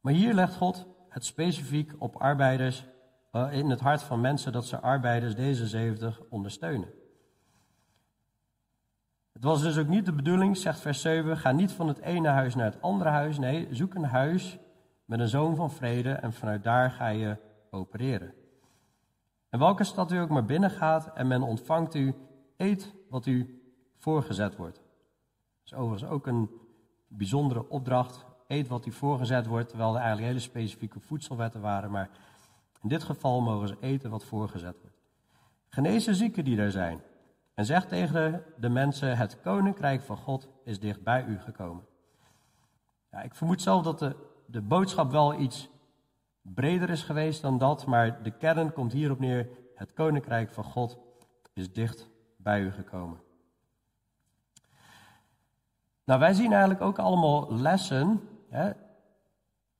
Maar 0.00 0.12
hier 0.12 0.34
legt 0.34 0.54
God 0.54 0.86
het 1.08 1.24
specifiek 1.24 1.92
op 1.98 2.16
arbeiders, 2.16 2.86
uh, 3.32 3.52
in 3.52 3.70
het 3.70 3.80
hart 3.80 4.02
van 4.02 4.20
mensen, 4.20 4.52
dat 4.52 4.66
ze 4.66 4.80
arbeiders 4.80 5.34
deze 5.34 5.66
70 5.66 6.20
ondersteunen. 6.28 6.88
Het 9.32 9.44
was 9.44 9.62
dus 9.62 9.78
ook 9.78 9.88
niet 9.88 10.06
de 10.06 10.12
bedoeling, 10.12 10.56
zegt 10.56 10.80
vers 10.80 11.00
7, 11.00 11.36
ga 11.36 11.52
niet 11.52 11.72
van 11.72 11.88
het 11.88 11.98
ene 11.98 12.28
huis 12.28 12.54
naar 12.54 12.64
het 12.64 12.82
andere 12.82 13.10
huis. 13.10 13.38
Nee, 13.38 13.68
zoek 13.70 13.94
een 13.94 14.04
huis 14.04 14.58
met 15.04 15.20
een 15.20 15.28
zoon 15.28 15.56
van 15.56 15.70
vrede 15.70 16.12
en 16.12 16.32
vanuit 16.32 16.62
daar 16.64 16.90
ga 16.90 17.08
je 17.08 17.36
opereren. 17.70 18.34
En 19.52 19.58
welke 19.58 19.84
stad 19.84 20.12
u 20.12 20.18
ook 20.18 20.28
maar 20.28 20.44
binnengaat 20.44 21.12
en 21.14 21.26
men 21.26 21.42
ontvangt 21.42 21.94
u, 21.94 22.14
eet 22.56 22.94
wat 23.08 23.26
u 23.26 23.62
voorgezet 23.96 24.56
wordt. 24.56 24.76
Dat 24.76 25.64
is 25.64 25.74
overigens 25.74 26.10
ook 26.10 26.26
een 26.26 26.50
bijzondere 27.08 27.68
opdracht. 27.68 28.24
Eet 28.46 28.68
wat 28.68 28.86
u 28.86 28.92
voorgezet 28.92 29.46
wordt, 29.46 29.68
terwijl 29.68 29.90
er 29.90 29.96
eigenlijk 29.96 30.26
hele 30.26 30.40
specifieke 30.40 31.00
voedselwetten 31.00 31.60
waren. 31.60 31.90
Maar 31.90 32.10
in 32.82 32.88
dit 32.88 33.02
geval 33.02 33.40
mogen 33.40 33.68
ze 33.68 33.76
eten 33.80 34.10
wat 34.10 34.24
voorgezet 34.24 34.80
wordt. 34.80 34.96
Genees 35.68 36.04
de 36.04 36.14
zieken 36.14 36.44
die 36.44 36.58
er 36.58 36.70
zijn. 36.70 37.00
En 37.54 37.64
zeg 37.64 37.86
tegen 37.86 38.44
de 38.56 38.68
mensen, 38.68 39.16
het 39.16 39.40
koninkrijk 39.40 40.02
van 40.02 40.16
God 40.16 40.48
is 40.64 40.80
dicht 40.80 41.02
bij 41.02 41.24
u 41.24 41.38
gekomen. 41.38 41.84
Ja, 43.10 43.22
ik 43.22 43.34
vermoed 43.34 43.62
zelf 43.62 43.82
dat 43.82 43.98
de, 43.98 44.16
de 44.46 44.62
boodschap 44.62 45.10
wel 45.10 45.40
iets 45.40 45.68
breder 46.42 46.90
is 46.90 47.02
geweest 47.02 47.42
dan 47.42 47.58
dat, 47.58 47.86
maar 47.86 48.22
de 48.22 48.30
kern 48.30 48.72
komt 48.72 48.92
hierop 48.92 49.18
neer. 49.18 49.48
Het 49.74 49.92
koninkrijk 49.92 50.52
van 50.52 50.64
God 50.64 50.98
is 51.52 51.72
dicht 51.72 52.08
bij 52.36 52.60
u 52.60 52.70
gekomen. 52.70 53.20
Nou, 56.04 56.20
wij 56.20 56.32
zien 56.32 56.50
eigenlijk 56.50 56.80
ook 56.80 56.98
allemaal 56.98 57.54
lessen. 57.54 58.20
Hè? 58.48 58.70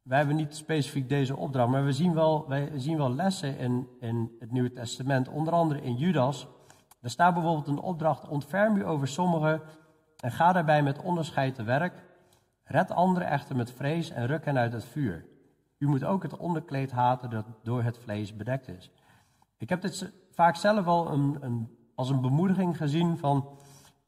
Wij 0.02 0.18
hebben 0.18 0.36
niet 0.36 0.56
specifiek 0.56 1.08
deze 1.08 1.36
opdracht, 1.36 1.70
maar 1.70 1.84
we 1.84 1.92
zien 1.92 2.14
wel, 2.14 2.48
wij 2.48 2.70
zien 2.74 2.96
wel 2.96 3.14
lessen 3.14 3.58
in, 3.58 3.88
in 4.00 4.36
het 4.38 4.50
Nieuwe 4.50 4.72
Testament. 4.72 5.28
Onder 5.28 5.52
andere 5.52 5.82
in 5.82 5.94
Judas. 5.94 6.46
Er 7.00 7.10
staat 7.10 7.34
bijvoorbeeld 7.34 7.66
een 7.66 7.80
opdracht: 7.80 8.28
ontferm 8.28 8.76
u 8.76 8.86
over 8.86 9.08
sommigen 9.08 9.62
en 10.16 10.30
ga 10.30 10.52
daarbij 10.52 10.82
met 10.82 11.02
onderscheid 11.02 11.54
te 11.54 11.62
werk. 11.62 12.04
Red 12.64 12.90
anderen 12.90 13.28
echter 13.28 13.56
met 13.56 13.72
vrees 13.72 14.10
en 14.10 14.26
ruk 14.26 14.44
hen 14.44 14.58
uit 14.58 14.72
het 14.72 14.84
vuur. 14.84 15.26
U 15.82 15.88
moet 15.88 16.04
ook 16.04 16.22
het 16.22 16.36
onderkleed 16.36 16.90
haten 16.90 17.30
dat 17.30 17.46
door 17.62 17.82
het 17.82 17.98
vlees 17.98 18.36
bedekt 18.36 18.68
is. 18.68 18.90
Ik 19.58 19.68
heb 19.68 19.80
dit 19.80 20.12
vaak 20.30 20.56
zelf 20.56 20.86
al 20.86 21.12
een, 21.12 21.36
een, 21.40 21.76
als 21.94 22.10
een 22.10 22.20
bemoediging 22.20 22.76
gezien 22.76 23.18
van, 23.18 23.58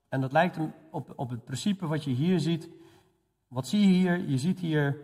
en 0.09 0.21
dat 0.21 0.33
lijkt 0.33 0.59
op, 0.91 1.13
op 1.17 1.31
het 1.31 1.45
principe 1.45 1.87
wat 1.87 2.05
je 2.05 2.11
hier 2.11 2.41
ziet. 2.41 2.71
Wat 3.49 3.67
zie 3.67 3.81
je 3.81 3.87
hier? 3.87 4.29
Je 4.29 4.39
ziet 4.39 4.59
hier, 4.59 4.97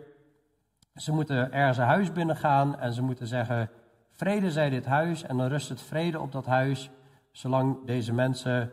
ze 0.95 1.13
moeten 1.13 1.53
ergens 1.53 1.79
een 1.79 1.85
huis 1.85 2.13
binnengaan 2.13 2.79
en 2.79 2.93
ze 2.93 3.03
moeten 3.03 3.27
zeggen, 3.27 3.71
vrede 4.11 4.51
zij 4.51 4.71
dit 4.71 4.87
huis 4.87 5.23
en 5.23 5.37
dan 5.37 5.49
rust 5.49 5.69
het 5.69 5.83
vrede 5.83 6.21
op 6.21 6.33
dat 6.33 6.47
huis, 6.47 6.91
zolang 7.33 7.87
deze 7.87 8.13
mensen 8.13 8.73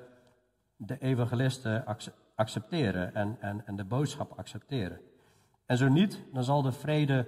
de 0.75 0.97
evangelisten 0.97 1.85
accepteren 2.35 3.15
en, 3.15 3.37
en, 3.39 3.65
en 3.65 3.75
de 3.75 3.85
boodschap 3.85 4.33
accepteren. 4.35 4.99
En 5.65 5.77
zo 5.77 5.87
niet, 5.87 6.23
dan 6.33 6.43
zal 6.43 6.61
de 6.61 6.71
vrede 6.71 7.27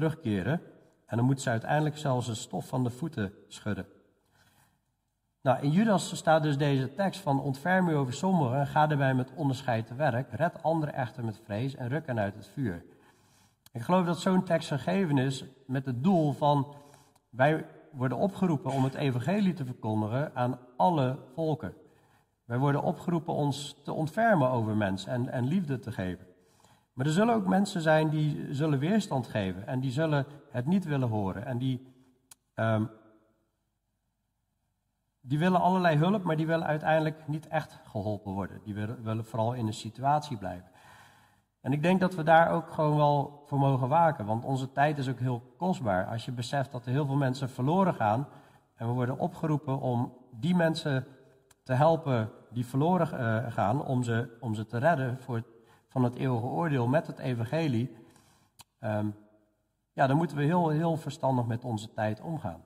terugkeren 0.00 0.60
en 1.06 1.16
dan 1.16 1.24
moeten 1.24 1.44
ze 1.44 1.50
uiteindelijk 1.50 1.98
zelfs 1.98 2.26
de 2.26 2.34
stof 2.34 2.68
van 2.68 2.84
de 2.84 2.90
voeten 2.90 3.32
schudden. 3.48 3.86
Nou, 5.42 5.62
in 5.62 5.70
Judas 5.70 6.16
staat 6.16 6.42
dus 6.42 6.58
deze 6.58 6.94
tekst 6.94 7.20
van 7.20 7.40
ontferm 7.40 7.88
u 7.88 7.94
over 7.94 8.14
sommigen 8.14 8.58
en 8.58 8.66
ga 8.66 8.90
erbij 8.90 9.14
met 9.14 9.32
onderscheid 9.34 9.86
te 9.86 9.94
werk, 9.94 10.32
red 10.32 10.62
anderen 10.62 10.94
echter 10.94 11.24
met 11.24 11.40
vrees 11.44 11.74
en 11.74 11.88
ruk 11.88 12.06
hen 12.06 12.18
uit 12.18 12.34
het 12.34 12.46
vuur. 12.46 12.84
Ik 13.72 13.80
geloof 13.80 14.06
dat 14.06 14.18
zo'n 14.18 14.44
tekst 14.44 14.68
gegeven 14.68 15.18
is 15.18 15.44
met 15.66 15.86
het 15.86 16.04
doel 16.04 16.32
van 16.32 16.74
wij 17.30 17.66
worden 17.92 18.18
opgeroepen 18.18 18.70
om 18.70 18.84
het 18.84 18.94
evangelie 18.94 19.52
te 19.52 19.64
verkondigen 19.64 20.34
aan 20.34 20.58
alle 20.76 21.18
volken. 21.34 21.74
Wij 22.44 22.58
worden 22.58 22.82
opgeroepen 22.82 23.34
ons 23.34 23.76
te 23.84 23.92
ontfermen 23.92 24.50
over 24.50 24.76
mensen 24.76 25.12
en, 25.12 25.28
en 25.28 25.46
liefde 25.46 25.78
te 25.78 25.92
geven. 25.92 26.29
Maar 27.00 27.08
er 27.08 27.14
zullen 27.14 27.34
ook 27.34 27.46
mensen 27.46 27.80
zijn 27.80 28.08
die 28.08 28.46
zullen 28.54 28.78
weerstand 28.78 29.26
geven 29.26 29.66
en 29.66 29.80
die 29.80 29.90
zullen 29.90 30.26
het 30.50 30.66
niet 30.66 30.84
willen 30.84 31.08
horen. 31.08 31.46
En 31.46 31.58
die, 31.58 31.92
um, 32.54 32.90
die 35.20 35.38
willen 35.38 35.60
allerlei 35.60 35.96
hulp, 35.96 36.22
maar 36.22 36.36
die 36.36 36.46
willen 36.46 36.66
uiteindelijk 36.66 37.28
niet 37.28 37.48
echt 37.48 37.80
geholpen 37.84 38.32
worden. 38.32 38.60
Die 38.64 38.74
willen, 38.74 39.02
willen 39.02 39.24
vooral 39.24 39.52
in 39.52 39.66
een 39.66 39.72
situatie 39.72 40.36
blijven. 40.36 40.70
En 41.60 41.72
ik 41.72 41.82
denk 41.82 42.00
dat 42.00 42.14
we 42.14 42.22
daar 42.22 42.50
ook 42.50 42.70
gewoon 42.70 42.96
wel 42.96 43.42
voor 43.46 43.58
mogen 43.58 43.88
waken, 43.88 44.26
want 44.26 44.44
onze 44.44 44.72
tijd 44.72 44.98
is 44.98 45.08
ook 45.08 45.20
heel 45.20 45.54
kostbaar. 45.56 46.06
Als 46.06 46.24
je 46.24 46.32
beseft 46.32 46.72
dat 46.72 46.86
er 46.86 46.92
heel 46.92 47.06
veel 47.06 47.16
mensen 47.16 47.50
verloren 47.50 47.94
gaan 47.94 48.28
en 48.74 48.86
we 48.86 48.92
worden 48.92 49.18
opgeroepen 49.18 49.80
om 49.80 50.12
die 50.30 50.54
mensen 50.54 51.06
te 51.62 51.72
helpen 51.74 52.30
die 52.50 52.66
verloren 52.66 53.20
uh, 53.20 53.52
gaan, 53.52 53.84
om 53.84 54.02
ze, 54.02 54.36
om 54.40 54.54
ze 54.54 54.66
te 54.66 54.78
redden 54.78 55.18
voor, 55.18 55.42
van 55.90 56.04
het 56.04 56.14
eeuwige 56.14 56.46
oordeel 56.46 56.86
met 56.86 57.06
het 57.06 57.18
evangelie, 57.18 57.96
um, 58.80 59.14
ja, 59.92 60.06
dan 60.06 60.16
moeten 60.16 60.36
we 60.36 60.42
heel, 60.42 60.68
heel 60.68 60.96
verstandig 60.96 61.46
met 61.46 61.64
onze 61.64 61.92
tijd 61.92 62.20
omgaan. 62.20 62.62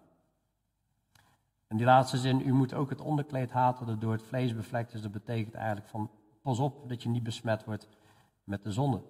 En 1.66 1.76
die 1.76 1.86
laatste 1.86 2.18
zin, 2.18 2.46
u 2.46 2.52
moet 2.52 2.74
ook 2.74 2.90
het 2.90 3.00
onderkleed 3.00 3.50
haten 3.50 3.86
dat 3.86 4.00
door 4.00 4.12
het 4.12 4.22
vlees 4.22 4.54
bevlekt 4.54 4.94
is, 4.94 5.02
dat 5.02 5.12
betekent 5.12 5.54
eigenlijk 5.54 5.88
van, 5.88 6.10
pas 6.42 6.58
op 6.58 6.88
dat 6.88 7.02
je 7.02 7.08
niet 7.08 7.22
besmet 7.22 7.64
wordt 7.64 7.88
met 8.44 8.62
de 8.62 8.72
zonde. 8.72 9.02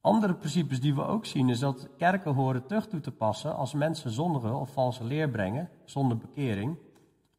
Andere 0.00 0.34
principes 0.34 0.80
die 0.80 0.94
we 0.94 1.04
ook 1.04 1.26
zien 1.26 1.48
is 1.48 1.58
dat 1.58 1.88
kerken 1.96 2.34
horen 2.34 2.66
terug 2.66 2.86
toe 2.86 3.00
te 3.00 3.12
passen 3.12 3.56
als 3.56 3.74
mensen 3.74 4.10
zondigen 4.10 4.54
of 4.54 4.72
valse 4.72 5.04
leer 5.04 5.30
brengen 5.30 5.70
zonder 5.84 6.16
bekering. 6.16 6.78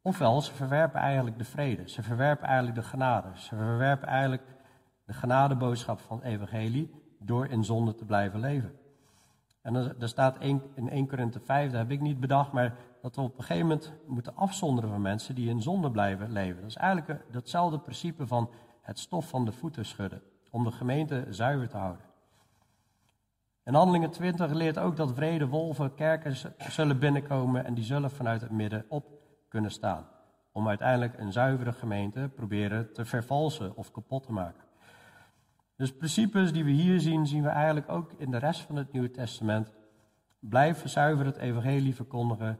Ofwel, 0.02 0.42
ze 0.42 0.54
verwerpen 0.54 1.00
eigenlijk 1.00 1.38
de 1.38 1.44
vrede, 1.44 1.90
ze 1.90 2.04
verwerpen 2.04 2.48
eigenlijk 2.48 2.76
de 2.76 2.84
genade, 2.84 3.30
ze 3.36 3.56
verwerpen 3.56 4.08
eigenlijk 4.08 4.44
de 5.12 5.18
genadeboodschap 5.18 6.00
van 6.00 6.18
het 6.18 6.26
evangelie 6.26 6.92
door 7.20 7.48
in 7.48 7.64
zonde 7.64 7.96
te 7.96 8.06
blijven 8.06 8.40
leven. 8.40 8.72
En 9.62 9.76
er 9.76 10.08
staat 10.08 10.40
in 10.40 10.90
1 10.90 11.08
Korinthe 11.08 11.40
5, 11.40 11.72
dat 11.72 11.80
heb 11.80 11.92
ik 11.92 12.02
niet 12.02 12.20
bedacht, 12.20 12.52
maar 12.52 12.76
dat 13.02 13.16
we 13.16 13.22
op 13.22 13.38
een 13.38 13.44
gegeven 13.44 13.68
moment 13.68 13.94
moeten 14.08 14.36
afzonderen 14.36 14.90
van 14.90 15.02
mensen 15.02 15.36
die 15.36 15.50
in 15.50 15.62
zonde 15.62 15.92
blijven 15.92 16.32
leven. 16.32 16.62
Dat 16.62 16.70
is 16.70 16.76
eigenlijk 16.76 17.26
datzelfde 17.32 17.80
principe 17.80 18.28
van 18.28 18.50
het 18.82 19.00
stof 19.00 19.30
van 19.30 19.46
de 19.46 19.52
voeten 19.52 19.86
schudden, 19.86 20.22
om 20.50 20.64
de 20.64 20.72
gemeente 20.72 21.26
zuiver 21.30 21.70
te 21.70 21.78
houden. 21.78 22.06
En 23.64 23.74
Handelingen 23.74 24.12
20 24.12 24.52
leert 24.52 24.78
ook 24.78 24.96
dat 24.96 25.14
vrede 25.14 25.48
wolven 25.48 25.94
kerken 25.94 26.36
zullen 26.58 27.00
binnenkomen 27.00 27.66
en 27.66 27.74
die 27.74 27.84
zullen 27.84 28.12
vanuit 28.12 28.42
het 28.42 28.52
midden 28.52 28.86
op 28.88 29.06
kunnen 29.48 29.72
staan. 29.72 30.08
Om 30.52 30.68
uiteindelijk 30.68 31.20
een 31.20 31.32
zuivere 31.32 31.72
gemeente 31.72 32.30
proberen 32.36 32.94
te 32.94 33.06
vervalsen 33.06 33.76
of 33.76 33.92
kapot 33.92 34.24
te 34.24 34.32
maken. 34.32 34.70
Dus 35.82 35.94
principes 35.94 36.52
die 36.52 36.64
we 36.64 36.72
hier 36.72 37.00
zien, 37.00 37.28
zien 37.28 37.44
we 37.44 37.50
eigenlijk 37.50 37.90
ook 37.90 38.12
in 38.18 38.32
de 38.32 38.38
rest 38.38 38.62
van 38.62 38.76
het 38.76 38.92
Nieuwe 38.92 39.12
Testament. 39.12 39.74
Blijf 40.40 40.88
zuiver 40.88 41.26
het 41.26 41.38
evangelie 41.38 41.96
verkondigen. 41.96 42.60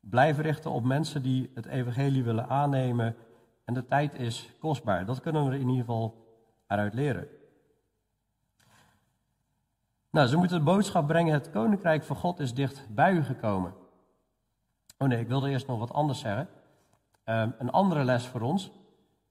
Blijf 0.00 0.38
richten 0.38 0.70
op 0.70 0.84
mensen 0.84 1.22
die 1.22 1.50
het 1.54 1.66
evangelie 1.66 2.24
willen 2.24 2.48
aannemen. 2.48 3.16
En 3.64 3.74
de 3.74 3.84
tijd 3.84 4.14
is 4.14 4.52
kostbaar. 4.60 5.06
Dat 5.06 5.20
kunnen 5.20 5.48
we 5.48 5.54
in 5.54 5.68
ieder 5.68 5.84
geval 5.84 6.26
eruit 6.66 6.94
leren. 6.94 7.28
Nou, 10.10 10.26
ze 10.26 10.36
moeten 10.36 10.58
de 10.58 10.64
boodschap 10.64 11.06
brengen: 11.06 11.32
het 11.32 11.50
koninkrijk 11.50 12.02
van 12.02 12.16
God 12.16 12.40
is 12.40 12.54
dicht 12.54 12.86
bij 12.90 13.12
u 13.12 13.22
gekomen. 13.22 13.74
Oh 14.98 15.08
nee, 15.08 15.20
ik 15.20 15.28
wilde 15.28 15.50
eerst 15.50 15.66
nog 15.66 15.78
wat 15.78 15.92
anders 15.92 16.20
zeggen. 16.20 16.48
Ehm, 17.24 17.50
een 17.58 17.70
andere 17.70 18.04
les 18.04 18.26
voor 18.26 18.40
ons. 18.40 18.70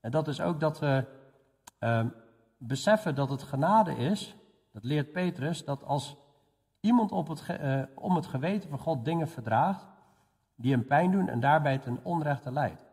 En 0.02 0.12
dat 0.12 0.28
is 0.28 0.42
ook 0.42 0.60
dat 0.60 0.80
we 0.80 1.06
ehm, 1.80 2.08
beseffen 2.68 3.16
dat 3.16 3.30
het 3.30 3.44
genade 3.44 3.96
is. 3.96 4.36
Dat 4.72 4.84
leert 4.84 5.12
Petrus, 5.12 5.66
dat 5.66 5.84
als 5.84 6.18
iemand 6.80 7.12
op 7.12 7.28
het, 7.28 7.48
uh, 7.50 7.82
om 7.96 8.16
het 8.16 8.26
geweten 8.26 8.70
van 8.70 8.80
God 8.80 9.06
dingen 9.06 9.28
verdraagt 9.28 9.88
die 10.56 10.72
hem 10.72 10.86
pijn 10.86 11.12
doen 11.12 11.28
en 11.28 11.40
daarbij 11.40 11.78
ten 11.78 12.00
onrechte 12.04 12.52
leidt. 12.52 12.86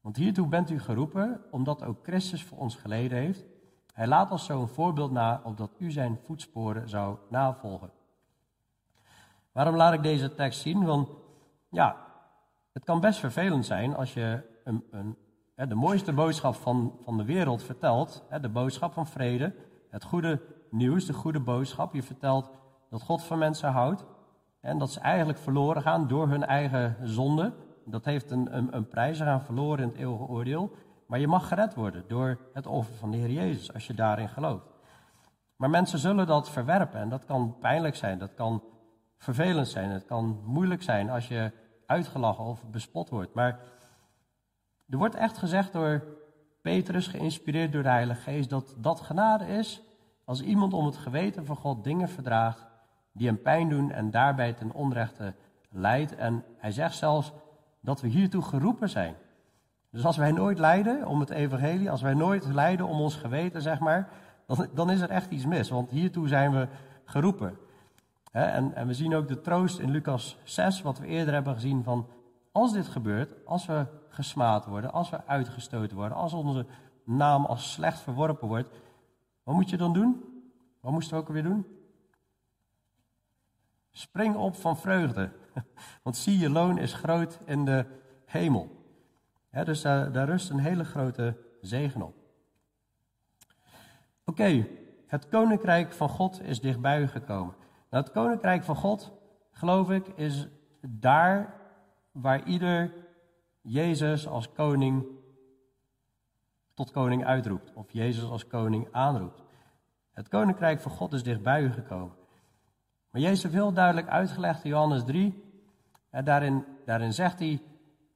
Want 0.00 0.16
hiertoe 0.16 0.48
bent 0.48 0.70
u 0.70 0.80
geroepen, 0.80 1.40
omdat 1.50 1.84
ook 1.84 1.98
Christus 2.02 2.44
voor 2.44 2.58
ons 2.58 2.76
geleden 2.76 3.18
heeft. 3.18 3.44
Hij 3.92 4.06
laat 4.06 4.30
ons 4.30 4.44
zo 4.44 4.60
een 4.60 4.68
voorbeeld 4.68 5.10
na, 5.10 5.40
opdat 5.44 5.70
u 5.78 5.90
zijn 5.90 6.18
voetsporen 6.22 6.88
zou 6.88 7.16
navolgen. 7.28 7.90
Waarom 9.52 9.76
laat 9.76 9.92
ik 9.92 10.02
deze 10.02 10.34
tekst 10.34 10.60
zien? 10.60 10.84
Want 10.84 11.08
ja, 11.68 11.96
het 12.72 12.84
kan 12.84 13.00
best 13.00 13.18
vervelend 13.18 13.66
zijn 13.66 13.96
als 13.96 14.14
je 14.14 14.42
een, 14.64 14.84
een, 14.90 15.16
de 15.54 15.74
mooiste 15.74 16.12
boodschap 16.12 16.54
van, 16.54 16.98
van 17.04 17.16
de 17.16 17.24
wereld 17.24 17.62
vertelt, 17.62 18.24
de 18.40 18.48
boodschap 18.48 18.92
van 18.92 19.06
vrede, 19.06 19.54
het 19.90 20.04
goede 20.04 20.40
nieuws, 20.70 21.06
de 21.06 21.12
goede 21.12 21.40
boodschap. 21.40 21.94
Je 21.94 22.02
vertelt 22.02 22.50
dat 22.90 23.02
God 23.02 23.22
van 23.22 23.38
mensen 23.38 23.70
houdt 23.70 24.04
en 24.60 24.78
dat 24.78 24.90
ze 24.90 25.00
eigenlijk 25.00 25.38
verloren 25.38 25.82
gaan 25.82 26.08
door 26.08 26.28
hun 26.28 26.44
eigen 26.44 26.96
zonde. 27.02 27.52
Dat 27.84 28.04
heeft 28.04 28.30
een, 28.30 28.56
een, 28.56 28.76
een 28.76 28.88
prijs, 28.88 29.16
ze 29.16 29.24
gaan 29.24 29.44
verloren 29.44 29.82
in 29.82 29.88
het 29.88 29.98
eeuwige 29.98 30.24
oordeel. 30.24 30.70
Maar 31.06 31.18
je 31.18 31.28
mag 31.28 31.48
gered 31.48 31.74
worden 31.74 32.04
door 32.08 32.38
het 32.52 32.66
offer 32.66 32.94
van 32.94 33.10
de 33.10 33.16
Heer 33.16 33.30
Jezus, 33.30 33.74
als 33.74 33.86
je 33.86 33.94
daarin 33.94 34.28
gelooft. 34.28 34.66
Maar 35.56 35.70
mensen 35.70 35.98
zullen 35.98 36.26
dat 36.26 36.50
verwerpen 36.50 37.00
en 37.00 37.08
dat 37.08 37.24
kan 37.24 37.56
pijnlijk 37.60 37.96
zijn, 37.96 38.18
dat 38.18 38.34
kan 38.34 38.62
vervelend 39.18 39.68
zijn, 39.68 39.90
het 39.90 40.04
kan 40.04 40.40
moeilijk 40.44 40.82
zijn 40.82 41.10
als 41.10 41.28
je 41.28 41.52
uitgelachen 41.86 42.44
of 42.44 42.64
bespot 42.70 43.08
wordt. 43.08 43.34
Maar 43.34 43.60
er 44.92 44.98
wordt 44.98 45.14
echt 45.14 45.38
gezegd 45.38 45.72
door 45.72 46.04
Petrus, 46.60 47.06
geïnspireerd 47.06 47.72
door 47.72 47.82
de 47.82 47.88
Heilige 47.88 48.20
Geest, 48.20 48.50
dat 48.50 48.74
dat 48.78 49.00
genade 49.00 49.46
is 49.46 49.82
als 50.24 50.42
iemand 50.42 50.72
om 50.72 50.86
het 50.86 50.96
geweten 50.96 51.46
van 51.46 51.56
God 51.56 51.84
dingen 51.84 52.08
verdraagt 52.08 52.66
die 53.12 53.26
hem 53.26 53.42
pijn 53.42 53.68
doen 53.68 53.90
en 53.90 54.10
daarbij 54.10 54.52
ten 54.52 54.72
onrechte 54.72 55.34
leidt. 55.70 56.14
En 56.14 56.44
hij 56.56 56.72
zegt 56.72 56.96
zelfs 56.96 57.32
dat 57.80 58.00
we 58.00 58.08
hiertoe 58.08 58.42
geroepen 58.42 58.88
zijn. 58.88 59.14
Dus 59.90 60.04
als 60.04 60.16
wij 60.16 60.32
nooit 60.32 60.58
lijden 60.58 61.06
om 61.06 61.20
het 61.20 61.30
evangelie, 61.30 61.90
als 61.90 62.02
wij 62.02 62.14
nooit 62.14 62.46
lijden 62.46 62.86
om 62.86 63.00
ons 63.00 63.16
geweten, 63.16 63.62
zeg 63.62 63.78
maar, 63.78 64.08
dan, 64.46 64.68
dan 64.74 64.90
is 64.90 65.00
er 65.00 65.10
echt 65.10 65.30
iets 65.30 65.46
mis. 65.46 65.68
Want 65.68 65.90
hiertoe 65.90 66.28
zijn 66.28 66.52
we 66.52 66.68
geroepen. 67.04 67.58
En, 68.32 68.74
en, 68.74 68.86
we 68.86 68.94
zien 68.94 69.14
ook 69.14 69.28
de 69.28 69.40
troost 69.40 69.78
in 69.78 69.90
Lucas 69.90 70.38
6, 70.44 70.82
wat 70.82 70.98
we 70.98 71.06
eerder 71.06 71.34
hebben 71.34 71.54
gezien 71.54 71.82
van 71.82 72.06
als 72.52 72.72
dit 72.72 72.88
gebeurt, 72.88 73.46
als 73.46 73.66
we 73.66 73.86
gesmaad 74.12 74.66
worden, 74.66 74.92
als 74.92 75.10
we 75.10 75.26
uitgestoten 75.26 75.96
worden, 75.96 76.16
als 76.16 76.32
onze 76.32 76.66
naam 77.04 77.44
als 77.44 77.72
slecht 77.72 78.00
verworpen 78.00 78.48
wordt, 78.48 78.68
wat 79.42 79.54
moet 79.54 79.70
je 79.70 79.76
dan 79.76 79.92
doen? 79.92 80.24
Wat 80.80 80.92
moesten 80.92 81.14
we 81.14 81.20
ook 81.20 81.28
alweer 81.28 81.42
doen? 81.42 81.66
Spring 83.90 84.36
op 84.36 84.56
van 84.56 84.76
vreugde, 84.76 85.30
want 86.02 86.16
zie 86.16 86.38
je 86.38 86.50
loon 86.50 86.78
is 86.78 86.92
groot 86.92 87.38
in 87.44 87.64
de 87.64 87.86
hemel. 88.24 88.68
dus 89.50 89.82
daar, 89.82 90.12
daar, 90.12 90.26
rust 90.26 90.50
een 90.50 90.58
hele 90.58 90.84
grote 90.84 91.36
zegen 91.60 92.02
op. 92.02 92.14
Oké, 94.24 94.66
het 95.06 95.28
koninkrijk 95.28 95.92
van 95.92 96.08
God 96.08 96.42
is 96.42 96.60
dichtbij 96.60 97.08
gekomen. 97.08 97.54
Nou, 97.90 98.04
het 98.04 98.12
koninkrijk 98.12 98.62
van 98.62 98.76
God, 98.76 99.12
geloof 99.50 99.90
ik, 99.90 100.06
is 100.06 100.48
daar 100.80 101.54
waar 102.12 102.44
ieder 102.44 102.92
Jezus 103.62 104.28
als 104.28 104.52
koning 104.52 105.04
tot 106.74 106.90
koning 106.90 107.24
uitroept 107.24 107.72
of 107.74 107.92
Jezus 107.92 108.24
als 108.24 108.46
koning 108.46 108.88
aanroept. 108.90 109.42
Het 110.12 110.28
koninkrijk 110.28 110.80
van 110.80 110.90
God 110.90 111.12
is 111.12 111.22
dichtbij 111.22 111.62
u 111.62 111.72
gekomen. 111.72 112.16
Maar 113.10 113.20
Jezus 113.20 113.42
heeft 113.42 113.54
heel 113.54 113.72
duidelijk 113.72 114.08
uitgelegd 114.08 114.64
in 114.64 114.70
Johannes 114.70 115.04
3. 115.04 115.42
En 116.10 116.24
daarin, 116.24 116.64
daarin 116.84 117.12
zegt 117.12 117.38
hij: 117.38 117.62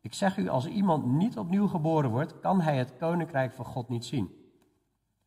Ik 0.00 0.14
zeg 0.14 0.36
u, 0.36 0.48
als 0.48 0.66
iemand 0.66 1.06
niet 1.06 1.38
opnieuw 1.38 1.66
geboren 1.66 2.10
wordt, 2.10 2.40
kan 2.40 2.60
hij 2.60 2.76
het 2.76 2.96
koninkrijk 2.96 3.52
van 3.52 3.64
God 3.64 3.88
niet 3.88 4.04
zien. 4.04 4.44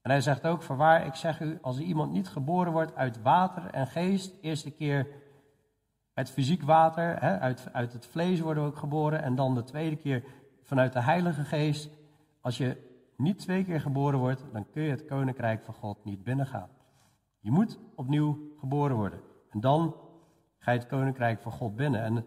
En 0.01 0.11
hij 0.11 0.21
zegt 0.21 0.45
ook: 0.45 0.61
Voorwaar, 0.61 1.05
ik 1.05 1.15
zeg 1.15 1.39
u, 1.39 1.57
als 1.61 1.79
iemand 1.79 2.11
niet 2.11 2.27
geboren 2.27 2.71
wordt 2.71 2.95
uit 2.95 3.21
water 3.21 3.65
en 3.65 3.87
geest, 3.87 4.33
eerste 4.41 4.71
keer 4.71 5.07
uit 6.19 6.31
fysiek 6.31 6.63
water, 6.63 7.21
hè, 7.21 7.39
uit, 7.39 7.67
uit 7.71 7.93
het 7.93 8.05
vlees 8.05 8.39
worden 8.39 8.63
we 8.63 8.69
ook 8.69 8.77
geboren, 8.77 9.21
en 9.21 9.35
dan 9.35 9.55
de 9.55 9.63
tweede 9.63 9.95
keer 9.95 10.23
vanuit 10.63 10.93
de 10.93 11.01
Heilige 11.01 11.43
Geest. 11.43 11.89
Als 12.41 12.57
je 12.57 12.77
niet 13.17 13.39
twee 13.39 13.63
keer 13.63 13.81
geboren 13.81 14.19
wordt, 14.19 14.43
dan 14.51 14.69
kun 14.69 14.83
je 14.83 14.89
het 14.89 15.05
koninkrijk 15.05 15.63
van 15.63 15.73
God 15.73 16.03
niet 16.03 16.23
binnengaan. 16.23 16.69
Je 17.39 17.51
moet 17.51 17.79
opnieuw 17.95 18.37
geboren 18.59 18.95
worden. 18.95 19.19
En 19.49 19.59
dan 19.59 19.95
ga 20.57 20.71
je 20.71 20.79
het 20.79 20.87
koninkrijk 20.87 21.41
van 21.41 21.51
God 21.51 21.75
binnen. 21.75 22.01
En 22.01 22.25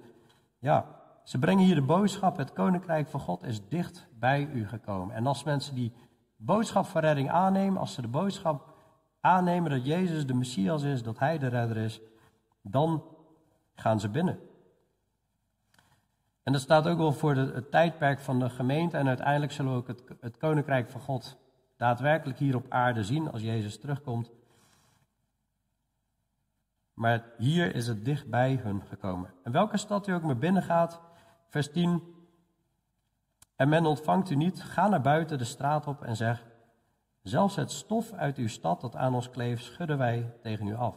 ja, 0.59 0.87
ze 1.25 1.39
brengen 1.39 1.65
hier 1.65 1.75
de 1.75 1.83
boodschap: 1.83 2.37
het 2.37 2.53
koninkrijk 2.53 3.09
van 3.09 3.21
God 3.21 3.43
is 3.43 3.69
dicht 3.69 4.09
bij 4.19 4.49
u 4.53 4.69
gekomen. 4.69 5.15
En 5.15 5.27
als 5.27 5.45
mensen 5.45 5.75
die 5.75 5.93
boodschap 6.37 6.85
van 6.85 7.01
redding 7.01 7.31
aannemen, 7.31 7.81
als 7.81 7.95
ze 7.95 8.01
de 8.01 8.09
boodschap 8.09 8.75
aannemen 9.21 9.71
dat 9.71 9.87
Jezus 9.87 10.27
de 10.27 10.35
Messias 10.35 10.83
is, 10.83 11.03
dat 11.03 11.19
Hij 11.19 11.39
de 11.39 11.49
redder 11.49 11.77
is, 11.77 12.01
dan 12.63 13.03
gaan 13.75 14.01
ze 14.01 14.09
binnen. 14.09 14.39
En 16.43 16.53
dat 16.53 16.63
staat 16.63 16.87
ook 16.87 16.99
wel 16.99 17.13
voor 17.13 17.35
de, 17.35 17.51
het 17.55 17.71
tijdperk 17.71 18.21
van 18.21 18.39
de 18.39 18.51
gemeente. 18.51 18.97
En 18.97 19.09
uiteindelijk 19.09 19.53
zullen 19.53 19.73
we 19.73 19.79
ook 19.79 19.89
het, 20.21 20.37
koninkrijk 20.37 20.91
van 20.91 21.01
God 21.01 21.37
daadwerkelijk 21.77 22.39
hier 22.39 22.57
op 22.57 22.67
aarde 22.69 23.05
zien 23.05 23.31
als 23.31 23.43
Jezus 23.43 23.79
terugkomt. 23.79 24.31
Maar 26.95 27.25
hier 27.39 27.75
is 27.75 27.87
het 27.87 28.05
dicht 28.05 28.31
bij 28.31 28.61
hun 28.63 28.83
gekomen. 28.89 29.31
En 29.43 29.53
welke 29.53 29.77
stad 29.77 30.07
u 30.07 30.13
ook 30.13 30.23
maar 30.23 30.39
binnen 30.39 30.63
gaat, 30.63 31.01
vers 31.49 31.71
10. 31.71 32.03
En 33.57 33.69
men 33.69 33.87
ontvangt 33.87 34.31
u 34.31 34.35
niet, 34.35 34.63
ga 34.63 34.89
naar 34.89 35.01
buiten 35.01 35.39
de 35.39 35.45
straat 35.45 35.87
op 35.87 36.03
en 36.03 36.17
zeg: 36.17 36.47
Zelfs 37.23 37.57
het 37.57 37.71
stof 37.71 38.13
uit 38.13 38.37
uw 38.37 38.49
stad 38.49 38.81
dat 38.81 38.97
aan 38.97 39.15
ons 39.15 39.31
kleeft, 39.31 39.65
schudden 39.65 39.99
wij 39.99 40.33
tegen 40.41 40.67
u 40.67 40.75
af. 40.75 40.97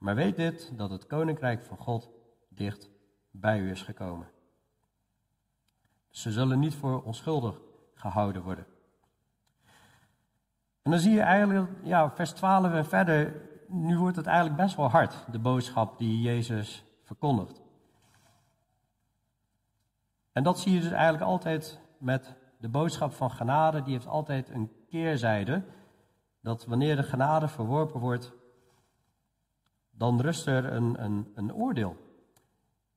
Maar 0.00 0.14
weet 0.14 0.36
dit, 0.36 0.72
dat 0.76 0.90
het 0.90 1.06
koninkrijk 1.06 1.62
van 1.62 1.76
God 1.76 2.10
dicht 2.48 2.90
bij 3.30 3.60
u 3.60 3.70
is 3.70 3.82
gekomen. 3.82 4.28
Ze 6.08 6.32
zullen 6.32 6.58
niet 6.58 6.74
voor 6.74 7.02
onschuldig 7.02 7.60
gehouden 7.94 8.42
worden. 8.42 8.66
En 10.82 10.90
dan 10.90 11.00
zie 11.00 11.12
je 11.12 11.20
eigenlijk, 11.20 11.70
ja, 11.82 12.10
vers 12.10 12.30
12 12.30 12.72
en 12.72 12.86
verder, 12.86 13.48
nu 13.68 13.98
wordt 13.98 14.16
het 14.16 14.26
eigenlijk 14.26 14.56
best 14.56 14.76
wel 14.76 14.88
hard, 14.88 15.24
de 15.32 15.38
boodschap 15.38 15.98
die 15.98 16.20
Jezus 16.20 16.84
verkondigt. 17.02 17.60
En 20.32 20.42
dat 20.42 20.60
zie 20.60 20.72
je 20.72 20.80
dus 20.80 20.90
eigenlijk 20.90 21.24
altijd 21.24 21.80
met 21.98 22.34
de 22.58 22.68
boodschap 22.68 23.12
van 23.12 23.30
genade, 23.30 23.82
die 23.82 23.92
heeft 23.92 24.06
altijd 24.06 24.48
een 24.48 24.72
keerzijde. 24.88 25.62
Dat 26.40 26.66
wanneer 26.66 26.96
de 26.96 27.02
genade 27.02 27.48
verworpen 27.48 28.00
wordt, 28.00 28.32
dan 30.00 30.20
rust 30.20 30.46
er 30.46 30.72
een, 30.72 31.04
een, 31.04 31.32
een 31.34 31.54
oordeel. 31.54 31.96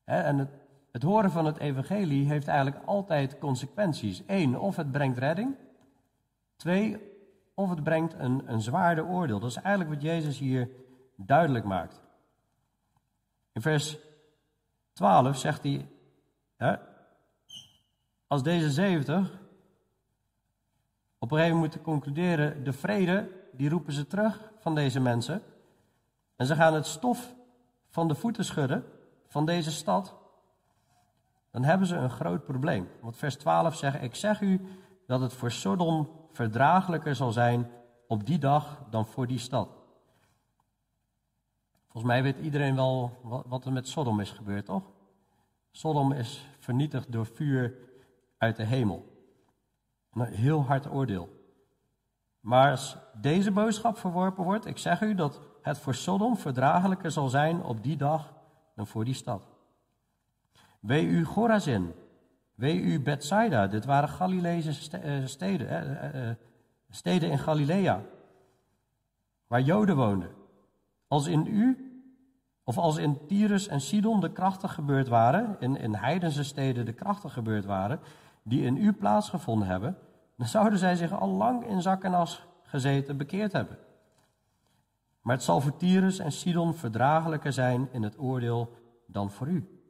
En 0.04 0.38
het, 0.38 0.50
het 0.92 1.04
horen 1.04 1.32
van 1.32 1.46
het 1.46 1.58
evangelie 1.58 2.28
heeft 2.28 2.48
eigenlijk 2.48 2.86
altijd 2.86 3.38
consequenties. 3.38 4.24
Eén, 4.28 4.60
of 4.60 4.76
het 4.76 4.92
brengt 4.92 5.18
redding. 5.18 5.56
Twee, 6.56 6.98
of 7.54 7.70
het 7.70 7.84
brengt 7.84 8.14
een, 8.18 8.42
een 8.46 8.62
zwaarder 8.62 9.06
oordeel. 9.06 9.40
Dat 9.40 9.50
is 9.50 9.56
eigenlijk 9.56 9.94
wat 9.94 10.02
Jezus 10.02 10.40
hier 10.40 10.70
duidelijk 11.16 11.66
maakt. 11.66 12.02
In 13.52 13.62
vers 13.62 13.98
12 14.94 15.38
zegt 15.38 15.64
hij, 15.64 15.88
als 18.28 18.44
deze 18.44 18.72
70 18.72 19.42
op 21.20 21.32
een 21.32 21.38
gegeven 21.38 21.58
moment 21.58 21.60
moeten 21.60 21.82
concluderen, 21.82 22.64
de 22.64 22.74
vrede, 22.74 23.30
die 23.52 23.70
roepen 23.70 23.94
ze 23.94 24.08
terug 24.08 24.52
van 24.60 24.76
deze 24.76 25.00
mensen. 25.00 25.42
En 26.36 26.46
ze 26.46 26.56
gaan 26.56 26.74
het 26.74 26.86
stof 26.86 27.36
van 27.88 28.08
de 28.08 28.16
voeten 28.16 28.46
schudden 28.46 28.86
van 29.28 29.46
deze 29.46 29.72
stad, 29.72 30.16
dan 31.52 31.64
hebben 31.64 31.88
ze 31.88 31.96
een 31.96 32.10
groot 32.10 32.46
probleem. 32.46 32.90
Want 33.02 33.18
vers 33.18 33.36
12 33.36 33.76
zegt, 33.76 34.02
ik 34.02 34.16
zeg 34.16 34.42
u 34.42 34.68
dat 35.08 35.22
het 35.22 35.34
voor 35.34 35.52
Sodom 35.52 36.10
verdraaglijker 36.32 37.16
zal 37.16 37.32
zijn 37.32 37.72
op 38.08 38.26
die 38.26 38.38
dag 38.38 38.86
dan 38.90 39.06
voor 39.06 39.28
die 39.28 39.38
stad. 39.38 39.70
Volgens 41.84 42.14
mij 42.14 42.24
weet 42.24 42.40
iedereen 42.40 42.76
wel 42.76 43.20
wat 43.46 43.66
er 43.66 43.72
met 43.72 43.88
Sodom 43.88 44.20
is 44.20 44.32
gebeurd, 44.32 44.66
toch? 44.66 44.84
Sodom 45.72 46.12
is 46.12 46.48
vernietigd 46.60 47.12
door 47.12 47.26
vuur 47.26 47.76
uit 48.38 48.56
de 48.56 48.64
hemel. 48.64 49.28
Een 50.14 50.26
heel 50.26 50.64
hard 50.64 50.90
oordeel. 50.90 51.30
Maar 52.40 52.72
als 52.72 52.98
deze 53.22 53.52
boodschap 53.52 53.98
verworpen 53.98 54.44
wordt, 54.44 54.66
ik 54.66 54.78
zeg 54.78 55.02
u 55.02 55.16
dat 55.16 55.42
het 55.64 55.78
voor 55.78 55.96
Sodom 55.96 56.38
verdraaglijker 56.38 57.12
zal 57.12 57.30
zijn 57.30 57.64
op 57.64 57.84
die 57.84 57.98
dag 57.98 58.34
dan 58.76 58.88
voor 58.88 59.06
die 59.06 59.14
stad. 59.14 59.48
Wee 60.80 61.06
u 61.06 61.26
Gorazin, 61.26 61.94
wee 62.56 62.82
u 62.82 63.00
Bethsaida, 63.02 63.68
dit 63.68 63.86
waren 63.86 64.10
Galileese 64.10 64.98
eh, 64.98 65.26
steden, 65.26 65.70
eh, 65.70 66.30
eh, 66.30 66.36
steden 66.90 67.30
in 67.30 67.40
Galilea, 67.40 68.02
waar 69.48 69.62
Joden 69.62 69.96
woonden. 69.96 70.30
Als 71.08 71.28
in 71.28 71.46
u, 71.48 71.92
of 72.64 72.78
als 72.78 72.98
in 72.98 73.26
Tyrus 73.28 73.68
en 73.68 73.82
Sidon 73.82 74.20
de 74.20 74.32
krachten 74.32 74.70
gebeurd 74.70 75.08
waren, 75.08 75.56
in, 75.60 75.78
in 75.78 75.96
heidense 75.96 76.44
steden 76.44 76.86
de 76.86 76.94
krachten 76.94 77.30
gebeurd 77.30 77.66
waren, 77.66 78.00
die 78.44 78.66
in 78.66 78.78
u 78.78 78.94
plaatsgevonden 78.94 79.68
hebben, 79.68 79.98
dan 80.38 80.48
zouden 80.48 80.80
zij 80.80 80.96
zich 80.96 81.20
al 81.20 81.30
lang 81.30 81.66
in 81.66 81.82
zak 81.82 82.04
en 82.04 82.14
as 82.14 82.46
gezeten 82.64 83.18
bekeerd 83.18 83.52
hebben. 83.52 83.78
Maar 85.24 85.36
het 85.36 85.44
zal 85.44 85.62
voor 85.62 85.78
Tyrus 85.78 86.20
en 86.20 86.32
Sidon 86.32 86.74
verdraaglijker 86.74 87.54
zijn 87.54 87.88
in 87.92 88.04
het 88.04 88.20
oordeel 88.20 88.74
dan 89.08 89.32
voor 89.32 89.48
u. 89.48 89.84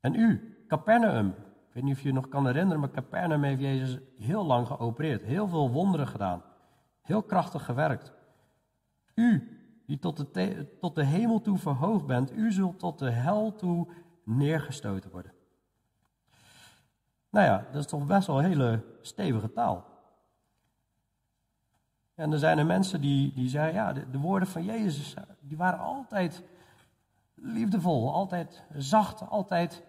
En 0.00 0.14
u, 0.14 0.56
Capernaum, 0.68 1.28
ik 1.28 1.72
weet 1.72 1.82
niet 1.82 1.94
of 1.94 2.00
je 2.00 2.08
je 2.08 2.14
nog 2.14 2.28
kan 2.28 2.46
herinneren, 2.46 2.80
maar 2.80 2.90
Capernaum 2.90 3.42
heeft 3.42 3.60
Jezus 3.60 3.98
heel 4.18 4.46
lang 4.46 4.66
geopereerd, 4.66 5.22
heel 5.22 5.48
veel 5.48 5.70
wonderen 5.70 6.06
gedaan, 6.06 6.42
heel 7.02 7.22
krachtig 7.22 7.64
gewerkt. 7.64 8.12
U, 9.14 9.58
die 9.86 9.98
tot 9.98 10.34
de, 10.34 10.76
tot 10.80 10.94
de 10.94 11.04
hemel 11.04 11.40
toe 11.40 11.58
verhoogd 11.58 12.06
bent, 12.06 12.32
u 12.32 12.52
zult 12.52 12.78
tot 12.78 12.98
de 12.98 13.10
hel 13.10 13.54
toe 13.54 13.88
neergestoten 14.24 15.10
worden. 15.10 15.32
Nou 17.30 17.46
ja, 17.46 17.66
dat 17.72 17.80
is 17.80 17.86
toch 17.86 18.06
best 18.06 18.26
wel 18.26 18.38
een 18.38 18.50
hele 18.50 18.84
stevige 19.00 19.52
taal. 19.52 19.89
En 22.20 22.32
er 22.32 22.38
zijn 22.38 22.58
er 22.58 22.66
mensen 22.66 23.00
die, 23.00 23.32
die 23.32 23.48
zeggen, 23.48 23.72
ja, 23.72 23.92
de, 23.92 24.10
de, 24.10 24.18
woorden 24.18 24.48
van 24.48 24.64
Jezus, 24.64 25.14
die 25.40 25.56
waren 25.56 25.78
altijd 25.78 26.42
liefdevol, 27.34 28.12
altijd 28.12 28.62
zacht, 28.76 29.28
altijd 29.28 29.82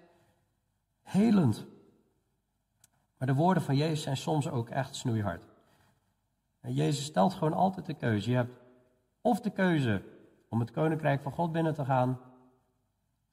helend. 1.02 1.65
Maar 3.17 3.28
de 3.28 3.34
woorden 3.34 3.63
van 3.63 3.76
Jezus 3.76 4.02
zijn 4.02 4.17
soms 4.17 4.50
ook 4.50 4.70
echt 4.70 4.96
snoeihard. 4.96 5.48
En 6.62 6.74
Jezus 6.74 7.06
stelt 7.06 7.34
gewoon 7.34 7.54
altijd 7.54 7.86
de 7.86 7.94
keuze. 7.94 8.30
Je 8.30 8.36
hebt 8.36 8.60
of 9.22 9.39
de 9.41 9.51
keuze 9.51 10.03
om 10.49 10.60
het 10.60 10.72
koninkrijk 10.72 11.22
van 11.22 11.32
God 11.32 11.51
binnen 11.51 11.74
te 11.74 11.86
gaan, 11.86 12.20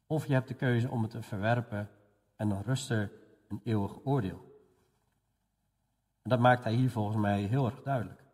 of 0.07 0.27
je 0.27 0.33
hebt 0.33 0.49
de 0.49 0.55
keuze 0.55 0.91
om 0.91 1.03
het 1.03 1.11
te 1.11 1.23
verwerpen 1.23 1.91
en 2.37 2.49
dan 2.49 2.63
rust 2.63 2.91
er 2.91 3.13
een 3.49 3.61
eeuwig 3.65 4.05
oordeel. 4.05 4.63
En 6.23 6.31
dat 6.31 6.39
maakt 6.39 6.65
hij 6.65 6.75
hier 6.75 6.91
volgens 6.91 7.17
mij 7.17 7.43
heel 7.43 7.67
erg 7.67 7.83
duidelijk. 7.83 8.27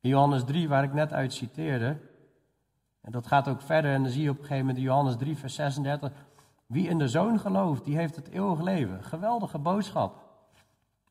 Johannes 0.00 0.44
3, 0.44 0.68
waar 0.68 0.84
ik 0.84 0.92
net 0.92 1.12
uit 1.12 1.32
citeerde, 1.32 2.00
en 3.00 3.12
dat 3.12 3.26
gaat 3.26 3.48
ook 3.48 3.62
verder, 3.62 3.92
en 3.92 4.02
dan 4.02 4.12
zie 4.12 4.22
je 4.22 4.30
op 4.30 4.36
een 4.36 4.42
gegeven 4.42 4.60
moment 4.60 4.78
in 4.78 4.84
Johannes 4.84 5.16
3, 5.16 5.36
vers 5.36 5.54
36, 5.54 6.12
wie 6.66 6.88
in 6.88 6.98
de 6.98 7.08
zoon 7.08 7.40
gelooft, 7.40 7.84
die 7.84 7.96
heeft 7.96 8.16
het 8.16 8.28
eeuwig 8.28 8.60
leven. 8.60 9.04
Geweldige 9.04 9.58
boodschap. 9.58 10.26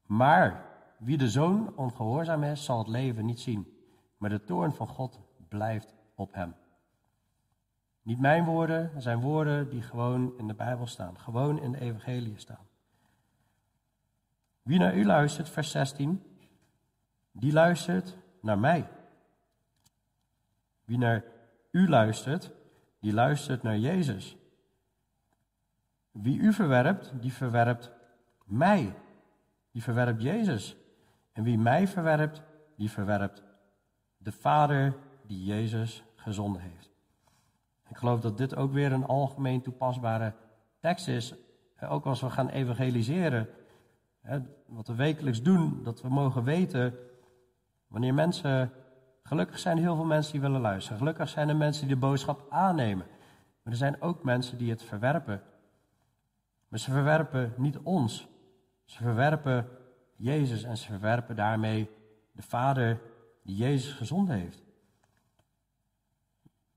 Maar 0.06 0.66
wie 0.98 1.18
de 1.18 1.30
zoon 1.30 1.74
ongehoorzaam 1.76 2.44
is, 2.44 2.64
zal 2.64 2.78
het 2.78 2.88
leven 2.88 3.26
niet 3.26 3.40
zien. 3.40 3.68
Maar 4.18 4.30
de 4.30 4.44
toorn 4.44 4.74
van 4.74 4.88
God 4.88 5.20
blijft 5.48 5.94
op 6.16 6.34
hem. 6.34 6.56
Niet 8.02 8.20
mijn 8.20 8.46
woorden, 8.46 9.02
zijn 9.02 9.20
woorden 9.20 9.70
die 9.70 9.82
gewoon 9.82 10.34
in 10.38 10.48
de 10.48 10.54
Bijbel 10.54 10.88
staan. 10.88 11.20
Gewoon 11.20 11.62
in 11.62 11.72
de 11.72 11.80
evangelie 11.80 12.38
staan. 12.38 12.68
Wie 14.62 14.80
naar 14.80 14.96
u 14.96 15.06
luistert, 15.06 15.50
vers 15.50 15.72
16, 15.72 16.24
die 17.32 17.54
luistert 17.54 18.18
naar 18.42 18.60
mij. 18.60 18.90
Wie 20.86 20.98
naar 20.98 21.24
u 21.72 21.90
luistert, 21.90 22.52
die 23.00 23.14
luistert 23.14 23.64
naar 23.64 23.78
Jezus. 23.78 24.38
Wie 26.12 26.40
u 26.40 26.54
verwerpt, 26.54 27.14
die 27.22 27.34
verwerpt 27.34 27.92
mij. 28.46 28.96
die 29.72 29.84
verwerpt 29.86 30.22
Jezus. 30.22 30.76
En 31.32 31.44
wie 31.44 31.58
mij 31.58 31.88
verwerpt, 31.88 32.42
die 32.76 32.92
verwerpt 32.92 33.44
de 34.18 34.32
Vader 34.32 34.96
die 35.26 35.44
Jezus 35.44 36.04
gezonden 36.16 36.62
heeft. 36.62 36.90
Ik 37.90 37.98
geloof 37.98 38.20
dat 38.20 38.38
dit 38.38 38.56
ook 38.56 38.72
weer 38.72 38.92
een 38.92 39.06
algemeen 39.06 39.62
toepasbare 39.62 40.34
tekst 40.80 41.08
is. 41.08 41.34
Ook 41.82 42.06
als 42.06 42.22
we 42.22 42.30
gaan 42.30 42.50
evangeliseren, 42.50 43.50
wat 44.66 44.88
we 44.88 44.96
wekelijks 44.96 45.42
doen, 45.42 45.84
dat 45.84 46.02
we 46.02 46.10
mogen 46.10 46.44
weten 46.44 46.94
wanneer 47.88 48.14
mensen. 48.14 48.72
Gelukkig 49.24 49.60
zijn 49.60 49.78
er 49.78 49.84
heel 49.84 49.96
veel 49.96 50.06
mensen 50.06 50.32
die 50.32 50.42
willen 50.42 50.62
luisteren. 50.62 50.98
Gelukkig 50.98 51.30
zijn 51.30 51.50
er 51.50 51.56
mensen 51.56 51.88
die 51.88 51.96
de 51.96 52.02
boodschap 52.02 52.46
aannemen. 52.50 53.06
Maar 53.64 53.74
er 53.74 53.80
zijn 53.80 54.02
ook 54.02 54.24
mensen 54.24 54.58
die 54.58 54.70
het 54.70 54.84
verwerpen. 54.84 55.42
Maar 56.68 56.80
ze 56.80 56.92
verwerpen 56.92 57.54
niet 57.58 57.78
ons. 57.78 58.28
Ze 58.86 58.98
verwerpen 58.98 59.68
Jezus 60.16 60.64
en 60.64 60.78
ze 60.78 60.86
verwerpen 60.86 61.36
daarmee 61.36 61.90
de 62.32 62.42
Vader 62.42 63.02
die 63.44 63.56
Jezus 63.56 63.94
gezonden 63.94 64.36
heeft. 64.36 64.64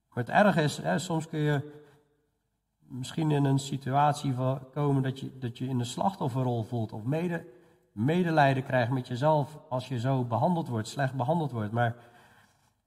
Maar 0.08 0.24
het 0.24 0.28
erg 0.28 0.56
is, 0.56 0.76
hè, 0.76 0.98
soms 0.98 1.28
kun 1.28 1.38
je 1.38 1.80
misschien 2.78 3.30
in 3.30 3.44
een 3.44 3.58
situatie 3.58 4.34
komen 4.72 5.02
dat 5.02 5.20
je, 5.20 5.38
dat 5.38 5.58
je 5.58 5.66
in 5.66 5.78
de 5.78 5.84
slachtofferrol 5.84 6.62
voelt 6.62 6.92
of 6.92 7.04
mede, 7.04 7.46
medelijden 7.92 8.64
krijgt 8.64 8.90
met 8.90 9.06
jezelf 9.06 9.58
als 9.68 9.88
je 9.88 9.98
zo 9.98 10.24
behandeld 10.24 10.68
wordt, 10.68 10.88
slecht 10.88 11.14
behandeld 11.14 11.50
wordt. 11.50 11.72
Maar 11.72 11.96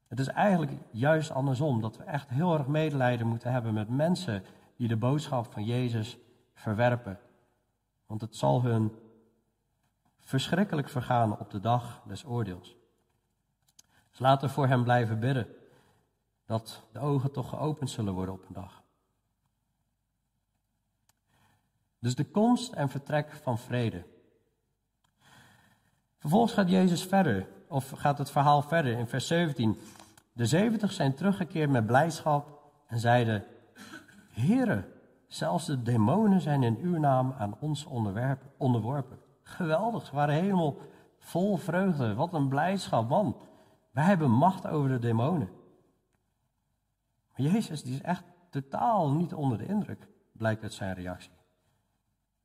het 0.07 0.19
is 0.19 0.27
eigenlijk 0.27 0.71
juist 0.91 1.31
andersom, 1.31 1.81
dat 1.81 1.97
we 1.97 2.03
echt 2.03 2.29
heel 2.29 2.57
erg 2.57 2.67
medelijden 2.67 3.27
moeten 3.27 3.51
hebben 3.51 3.73
met 3.73 3.89
mensen 3.89 4.43
die 4.77 4.87
de 4.87 4.97
boodschap 4.97 5.53
van 5.53 5.63
Jezus 5.63 6.17
verwerpen. 6.53 7.19
Want 8.05 8.21
het 8.21 8.35
zal 8.35 8.61
hun 8.61 8.91
verschrikkelijk 10.19 10.89
vergaan 10.89 11.39
op 11.39 11.49
de 11.49 11.59
dag 11.59 12.01
des 12.07 12.25
oordeels. 12.25 12.75
Dus 14.09 14.19
laten 14.19 14.47
we 14.47 14.53
voor 14.53 14.67
hem 14.67 14.83
blijven 14.83 15.19
bidden, 15.19 15.47
dat 16.45 16.83
de 16.91 16.99
ogen 16.99 17.31
toch 17.31 17.49
geopend 17.49 17.89
zullen 17.89 18.13
worden 18.13 18.35
op 18.35 18.45
een 18.47 18.53
dag. 18.53 18.83
Dus 21.99 22.15
de 22.15 22.25
komst 22.25 22.73
en 22.73 22.89
vertrek 22.89 23.31
van 23.31 23.57
vrede. 23.57 24.12
Vervolgens 26.23 26.53
gaat 26.53 26.69
Jezus 26.69 27.03
verder, 27.03 27.47
of 27.67 27.89
gaat 27.89 28.17
het 28.17 28.31
verhaal 28.31 28.61
verder 28.61 28.97
in 28.97 29.07
vers 29.07 29.27
17. 29.27 29.77
De 30.33 30.45
zeventig 30.45 30.91
zijn 30.91 31.13
teruggekeerd 31.13 31.69
met 31.69 31.85
blijdschap 31.85 32.71
en 32.87 32.99
zeiden: 32.99 33.43
Heren, 34.31 34.85
zelfs 35.27 35.65
de 35.65 35.81
demonen 35.81 36.41
zijn 36.41 36.63
in 36.63 36.77
uw 36.81 36.99
naam 36.99 37.33
aan 37.37 37.55
ons 37.59 37.85
onderworpen. 38.57 39.19
Geweldig, 39.43 40.05
ze 40.05 40.15
waren 40.15 40.35
helemaal 40.35 40.75
vol 41.19 41.57
vreugde. 41.57 42.13
Wat 42.13 42.33
een 42.33 42.49
blijdschap, 42.49 43.09
man. 43.09 43.37
Wij 43.91 44.03
hebben 44.03 44.31
macht 44.31 44.67
over 44.67 44.89
de 44.89 44.99
demonen. 44.99 45.49
Maar 47.31 47.47
Jezus 47.47 47.83
die 47.83 47.93
is 47.93 48.01
echt 48.01 48.23
totaal 48.49 49.11
niet 49.11 49.33
onder 49.33 49.57
de 49.57 49.65
indruk, 49.65 50.07
blijkt 50.31 50.63
uit 50.63 50.73
zijn 50.73 50.93
reactie. 50.95 51.31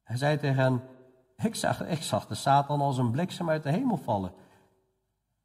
Hij 0.03 0.17
zei 0.17 0.39
tegen 0.39 0.63
hen, 0.63 0.83
ik 1.45 1.55
zag, 1.55 2.27
de 2.27 2.35
Satan 2.35 2.81
als 2.81 2.99
een 2.99 3.11
bliksem 3.11 3.51
uit 3.51 3.63
de 3.63 3.71
hemel 3.71 3.97
vallen. 3.97 4.33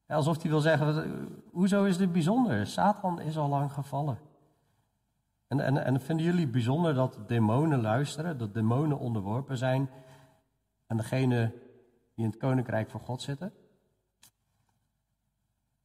Alsof 0.08 0.42
hij 0.42 0.52
wil 0.52 0.60
zeggen, 0.60 1.44
hoezo 1.52 1.84
is 1.84 1.98
dit 1.98 2.12
bijzonder? 2.12 2.68
Satan 2.68 3.20
is 3.20 3.38
al 3.38 3.50
lang 3.50 3.74
gevallen. 3.74 4.20
En, 5.48 5.60
en, 5.60 5.86
en 5.86 6.02
vinden 6.02 6.26
jullie 6.26 6.48
bijzonder 6.48 6.94
dat 6.94 7.20
demonen 7.28 7.82
luisteren, 7.82 8.38
dat 8.38 8.54
demonen 8.54 9.00
onderworpen 9.00 9.58
zijn 9.58 9.90
aan 10.88 10.98
degene 10.98 11.52
die 12.16 12.26
in 12.26 12.32
het 12.32 12.40
koninkrijk 12.40 12.90
van 12.90 13.00
God 13.00 13.22
zitten? 13.22 13.54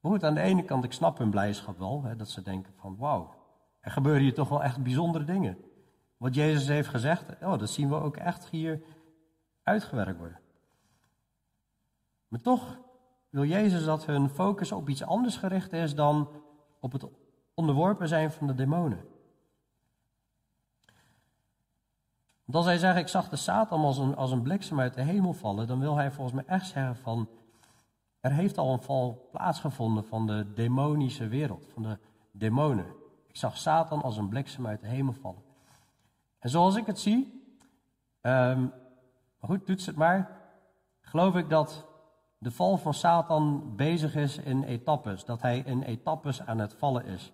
Goed, 0.00 0.24
aan 0.24 0.34
de 0.34 0.40
ene 0.40 0.64
kant, 0.64 0.84
ik 0.84 0.92
snap 0.92 1.18
hun 1.18 1.30
blijdschap 1.30 1.78
wel, 1.78 2.02
hè, 2.02 2.16
dat 2.16 2.28
ze 2.28 2.42
denken 2.42 2.72
van 2.76 2.96
wauw, 2.96 3.34
er 3.80 3.90
gebeuren 3.90 4.22
hier 4.22 4.34
toch 4.34 4.48
wel 4.48 4.62
echt 4.62 4.82
bijzondere 4.82 5.24
dingen. 5.24 5.58
Wat 6.16 6.34
Jezus 6.34 6.66
heeft 6.68 6.88
gezegd, 6.88 7.42
oh, 7.42 7.58
dat 7.58 7.70
zien 7.70 7.88
we 7.88 7.94
ook 7.94 8.16
echt 8.16 8.48
hier 8.48 8.82
uitgewerkt 9.68 10.18
worden. 10.18 10.40
Maar 12.28 12.40
toch 12.40 12.78
wil 13.30 13.44
Jezus 13.44 13.84
dat 13.84 14.06
hun 14.06 14.28
focus 14.28 14.72
op 14.72 14.88
iets 14.88 15.02
anders 15.02 15.36
gericht 15.36 15.72
is 15.72 15.94
dan 15.94 16.28
op 16.80 16.92
het 16.92 17.06
onderworpen 17.54 18.08
zijn 18.08 18.30
van 18.30 18.46
de 18.46 18.54
demonen. 18.54 19.04
Want 22.44 22.56
als 22.56 22.66
hij 22.66 22.78
zegt, 22.78 22.98
ik 22.98 23.08
zag 23.08 23.28
de 23.28 23.36
Satan 23.36 23.84
als 23.84 23.98
een, 23.98 24.16
als 24.16 24.30
een 24.30 24.42
bliksem 24.42 24.80
uit 24.80 24.94
de 24.94 25.02
hemel 25.02 25.32
vallen, 25.32 25.66
dan 25.66 25.80
wil 25.80 25.96
hij 25.96 26.10
volgens 26.10 26.34
mij 26.34 26.44
echt 26.56 26.66
zeggen 26.66 26.96
van, 26.96 27.28
er 28.20 28.32
heeft 28.32 28.58
al 28.58 28.72
een 28.72 28.82
val 28.82 29.28
plaatsgevonden 29.32 30.04
van 30.04 30.26
de 30.26 30.52
demonische 30.52 31.28
wereld, 31.28 31.66
van 31.72 31.82
de 31.82 31.98
demonen. 32.32 32.86
Ik 33.26 33.36
zag 33.36 33.56
Satan 33.56 34.02
als 34.02 34.16
een 34.16 34.28
bliksem 34.28 34.66
uit 34.66 34.80
de 34.80 34.86
hemel 34.86 35.12
vallen. 35.12 35.42
En 36.38 36.50
zoals 36.50 36.76
ik 36.76 36.86
het 36.86 36.98
zie, 36.98 37.42
um, 38.22 38.72
maar 39.40 39.50
goed, 39.50 39.66
doet 39.66 39.82
ze 39.82 39.90
het 39.90 39.98
maar, 39.98 40.30
geloof 41.00 41.36
ik 41.36 41.50
dat 41.50 41.86
de 42.38 42.50
val 42.50 42.76
van 42.76 42.94
Satan 42.94 43.72
bezig 43.76 44.14
is 44.14 44.38
in 44.38 44.62
etappes, 44.62 45.24
dat 45.24 45.42
hij 45.42 45.58
in 45.58 45.82
etappes 45.82 46.46
aan 46.46 46.58
het 46.58 46.74
vallen 46.74 47.04
is. 47.04 47.32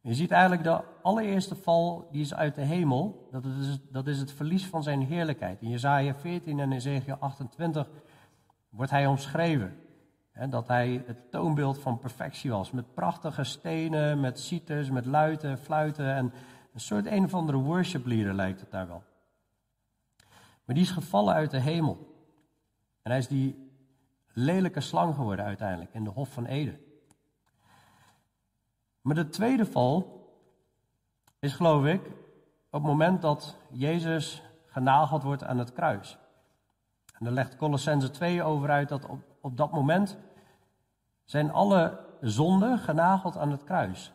Je 0.00 0.14
ziet 0.14 0.30
eigenlijk 0.30 0.62
de 0.62 0.80
allereerste 1.02 1.54
val, 1.54 2.08
die 2.12 2.20
is 2.20 2.34
uit 2.34 2.54
de 2.54 2.62
hemel, 2.62 3.28
dat 3.30 3.44
is, 3.44 3.78
dat 3.90 4.06
is 4.06 4.18
het 4.18 4.32
verlies 4.32 4.66
van 4.66 4.82
zijn 4.82 5.00
heerlijkheid. 5.00 5.60
In 5.60 5.68
Jezaja 5.68 6.14
14 6.14 6.60
en 6.60 6.72
Ezekiel 6.72 7.16
28 7.18 7.88
wordt 8.68 8.90
hij 8.90 9.06
omschreven. 9.06 9.76
Hè, 10.32 10.48
dat 10.48 10.68
hij 10.68 11.04
het 11.06 11.30
toonbeeld 11.30 11.78
van 11.78 11.98
perfectie 11.98 12.50
was, 12.50 12.70
met 12.70 12.94
prachtige 12.94 13.44
stenen, 13.44 14.20
met 14.20 14.38
citers, 14.38 14.90
met 14.90 15.06
luiten, 15.06 15.58
fluiten 15.58 16.14
en 16.14 16.32
een 16.74 16.80
soort 16.80 17.06
een 17.06 17.24
of 17.24 17.34
andere 17.34 17.58
worship 17.58 18.06
leader 18.06 18.34
lijkt 18.34 18.60
het 18.60 18.70
daar 18.70 18.88
wel. 18.88 19.02
Maar 20.68 20.76
die 20.76 20.86
is 20.86 20.92
gevallen 20.92 21.34
uit 21.34 21.50
de 21.50 21.60
hemel. 21.60 21.98
En 23.02 23.10
hij 23.10 23.18
is 23.18 23.28
die 23.28 23.72
lelijke 24.32 24.80
slang 24.80 25.14
geworden 25.14 25.44
uiteindelijk 25.44 25.94
in 25.94 26.04
de 26.04 26.10
Hof 26.10 26.32
van 26.32 26.46
Eden. 26.46 26.80
Maar 29.00 29.14
de 29.14 29.28
tweede 29.28 29.66
val 29.66 30.26
is, 31.38 31.52
geloof 31.52 31.84
ik, 31.84 32.06
op 32.06 32.12
het 32.70 32.82
moment 32.82 33.22
dat 33.22 33.56
Jezus 33.70 34.42
genageld 34.66 35.22
wordt 35.22 35.44
aan 35.44 35.58
het 35.58 35.72
kruis. 35.72 36.18
En 37.18 37.24
daar 37.24 37.34
legt 37.34 37.56
Colossense 37.56 38.10
2 38.10 38.42
over 38.42 38.70
uit 38.70 38.88
dat 38.88 39.06
op, 39.06 39.20
op 39.40 39.56
dat 39.56 39.72
moment 39.72 40.18
zijn 41.24 41.52
alle 41.52 42.00
zonden 42.20 42.78
genageld 42.78 43.36
aan 43.36 43.50
het 43.50 43.64
kruis. 43.64 44.12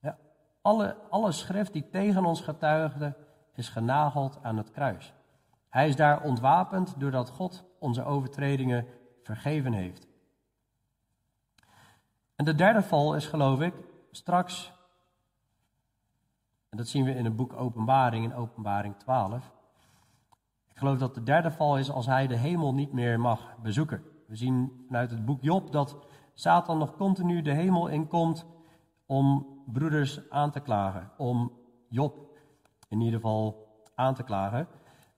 Ja, 0.00 0.18
alle, 0.62 0.96
alle 1.10 1.32
schrift 1.32 1.72
die 1.72 1.90
tegen 1.90 2.24
ons 2.24 2.40
getuigde, 2.40 3.14
is 3.54 3.68
genageld 3.68 4.38
aan 4.42 4.56
het 4.56 4.70
kruis. 4.70 5.14
Hij 5.74 5.88
is 5.88 5.96
daar 5.96 6.22
ontwapend 6.22 7.00
doordat 7.00 7.30
God 7.30 7.64
onze 7.78 8.04
overtredingen 8.04 8.86
vergeven 9.22 9.72
heeft. 9.72 10.06
En 12.34 12.44
de 12.44 12.54
derde 12.54 12.82
val 12.82 13.16
is, 13.16 13.26
geloof 13.26 13.60
ik, 13.60 13.74
straks, 14.10 14.72
en 16.68 16.76
dat 16.76 16.88
zien 16.88 17.04
we 17.04 17.14
in 17.14 17.24
het 17.24 17.36
boek 17.36 17.52
Openbaring, 17.52 18.24
in 18.24 18.34
Openbaring 18.34 18.96
12. 18.96 19.52
Ik 20.68 20.78
geloof 20.78 20.98
dat 20.98 21.14
de 21.14 21.22
derde 21.22 21.50
val 21.50 21.78
is 21.78 21.90
als 21.90 22.06
hij 22.06 22.26
de 22.26 22.36
hemel 22.36 22.74
niet 22.74 22.92
meer 22.92 23.20
mag 23.20 23.56
bezoeken. 23.62 24.02
We 24.26 24.36
zien 24.36 24.84
vanuit 24.86 25.10
het 25.10 25.24
boek 25.24 25.42
Job 25.42 25.72
dat 25.72 25.96
Satan 26.34 26.78
nog 26.78 26.96
continu 26.96 27.42
de 27.42 27.52
hemel 27.52 27.88
inkomt 27.88 28.46
om 29.06 29.46
broeders 29.66 30.30
aan 30.30 30.50
te 30.50 30.60
klagen, 30.60 31.10
om 31.16 31.52
Job 31.88 32.38
in 32.88 33.00
ieder 33.00 33.20
geval 33.20 33.68
aan 33.94 34.14
te 34.14 34.22
klagen. 34.22 34.68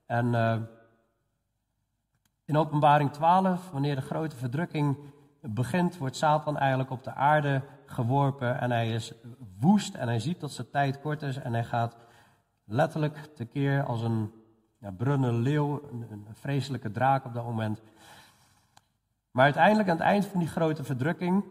En 0.07 0.25
uh, 0.25 0.55
in 2.45 2.57
Openbaring 2.57 3.11
12, 3.11 3.71
wanneer 3.71 3.95
de 3.95 4.01
grote 4.01 4.35
verdrukking 4.35 4.97
begint, 5.41 5.97
wordt 5.97 6.15
Satan 6.15 6.57
eigenlijk 6.57 6.91
op 6.91 7.03
de 7.03 7.13
aarde 7.13 7.61
geworpen 7.85 8.59
en 8.59 8.71
hij 8.71 8.93
is 8.93 9.13
woest 9.59 9.95
en 9.95 10.07
hij 10.07 10.19
ziet 10.19 10.39
dat 10.39 10.51
zijn 10.51 10.69
tijd 10.69 11.01
kort 11.01 11.21
is 11.21 11.37
en 11.37 11.53
hij 11.53 11.63
gaat 11.63 11.97
letterlijk 12.65 13.29
tekeer 13.35 13.83
als 13.83 14.01
een 14.01 14.31
ja, 14.79 14.91
brunnen 14.91 15.33
leeuw, 15.33 15.81
een, 15.91 16.05
een 16.09 16.27
vreselijke 16.33 16.91
draak 16.91 17.25
op 17.25 17.33
dat 17.33 17.43
moment. 17.45 17.81
Maar 19.31 19.43
uiteindelijk 19.43 19.89
aan 19.89 19.97
het 19.97 20.05
eind 20.05 20.25
van 20.25 20.39
die 20.39 20.49
grote 20.49 20.83
verdrukking, 20.83 21.43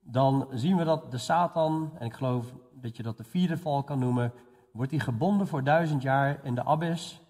dan 0.00 0.48
zien 0.50 0.76
we 0.76 0.84
dat 0.84 1.10
de 1.10 1.18
Satan, 1.18 1.92
en 1.98 2.06
ik 2.06 2.14
geloof 2.14 2.54
dat 2.72 2.96
je 2.96 3.02
dat 3.02 3.16
de 3.16 3.24
vierde 3.24 3.58
val 3.58 3.82
kan 3.82 3.98
noemen, 3.98 4.32
wordt 4.72 4.90
hij 4.90 5.00
gebonden 5.00 5.46
voor 5.46 5.64
duizend 5.64 6.02
jaar 6.02 6.40
in 6.42 6.54
de 6.54 6.64
abyss. 6.64 7.21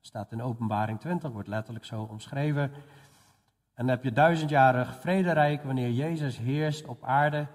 Staat 0.00 0.32
in 0.32 0.42
openbaring 0.42 1.00
20, 1.00 1.30
wordt 1.30 1.48
letterlijk 1.48 1.84
zo 1.84 2.02
omschreven. 2.02 2.62
En 2.62 3.86
dan 3.86 3.88
heb 3.88 4.04
je 4.04 4.12
duizendjarig 4.12 4.94
vrederijk 4.94 5.62
wanneer 5.62 5.90
Jezus 5.90 6.38
heerst 6.38 6.86
op 6.86 7.04
aarde. 7.04 7.46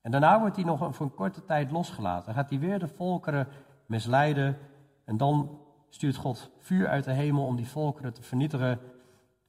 En 0.00 0.10
daarna 0.10 0.40
wordt 0.40 0.56
hij 0.56 0.64
nog 0.64 0.94
voor 0.94 1.06
een 1.06 1.14
korte 1.14 1.44
tijd 1.44 1.70
losgelaten. 1.70 2.24
Dan 2.24 2.34
gaat 2.34 2.50
hij 2.50 2.58
weer 2.58 2.78
de 2.78 2.88
volkeren 2.88 3.48
misleiden. 3.86 4.58
En 5.04 5.16
dan 5.16 5.60
stuurt 5.88 6.16
God 6.16 6.50
vuur 6.58 6.88
uit 6.88 7.04
de 7.04 7.12
hemel 7.12 7.46
om 7.46 7.56
die 7.56 7.68
volkeren 7.68 8.12
te 8.12 8.22
vernietigen. 8.22 8.80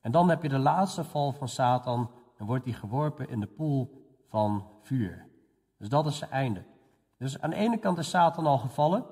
En 0.01 0.11
dan 0.11 0.29
heb 0.29 0.43
je 0.43 0.49
de 0.49 0.57
laatste 0.57 1.03
val 1.03 1.31
van 1.31 1.47
Satan 1.47 2.11
en 2.37 2.45
wordt 2.45 2.65
hij 2.65 2.73
geworpen 2.73 3.29
in 3.29 3.39
de 3.39 3.47
poel 3.47 4.05
van 4.29 4.67
vuur. 4.81 5.25
Dus 5.77 5.89
dat 5.89 6.05
is 6.05 6.17
zijn 6.17 6.31
einde. 6.31 6.63
Dus 7.17 7.41
aan 7.41 7.49
de 7.49 7.55
ene 7.55 7.77
kant 7.77 7.97
is 7.97 8.09
Satan 8.09 8.45
al 8.45 8.57
gevallen. 8.57 9.05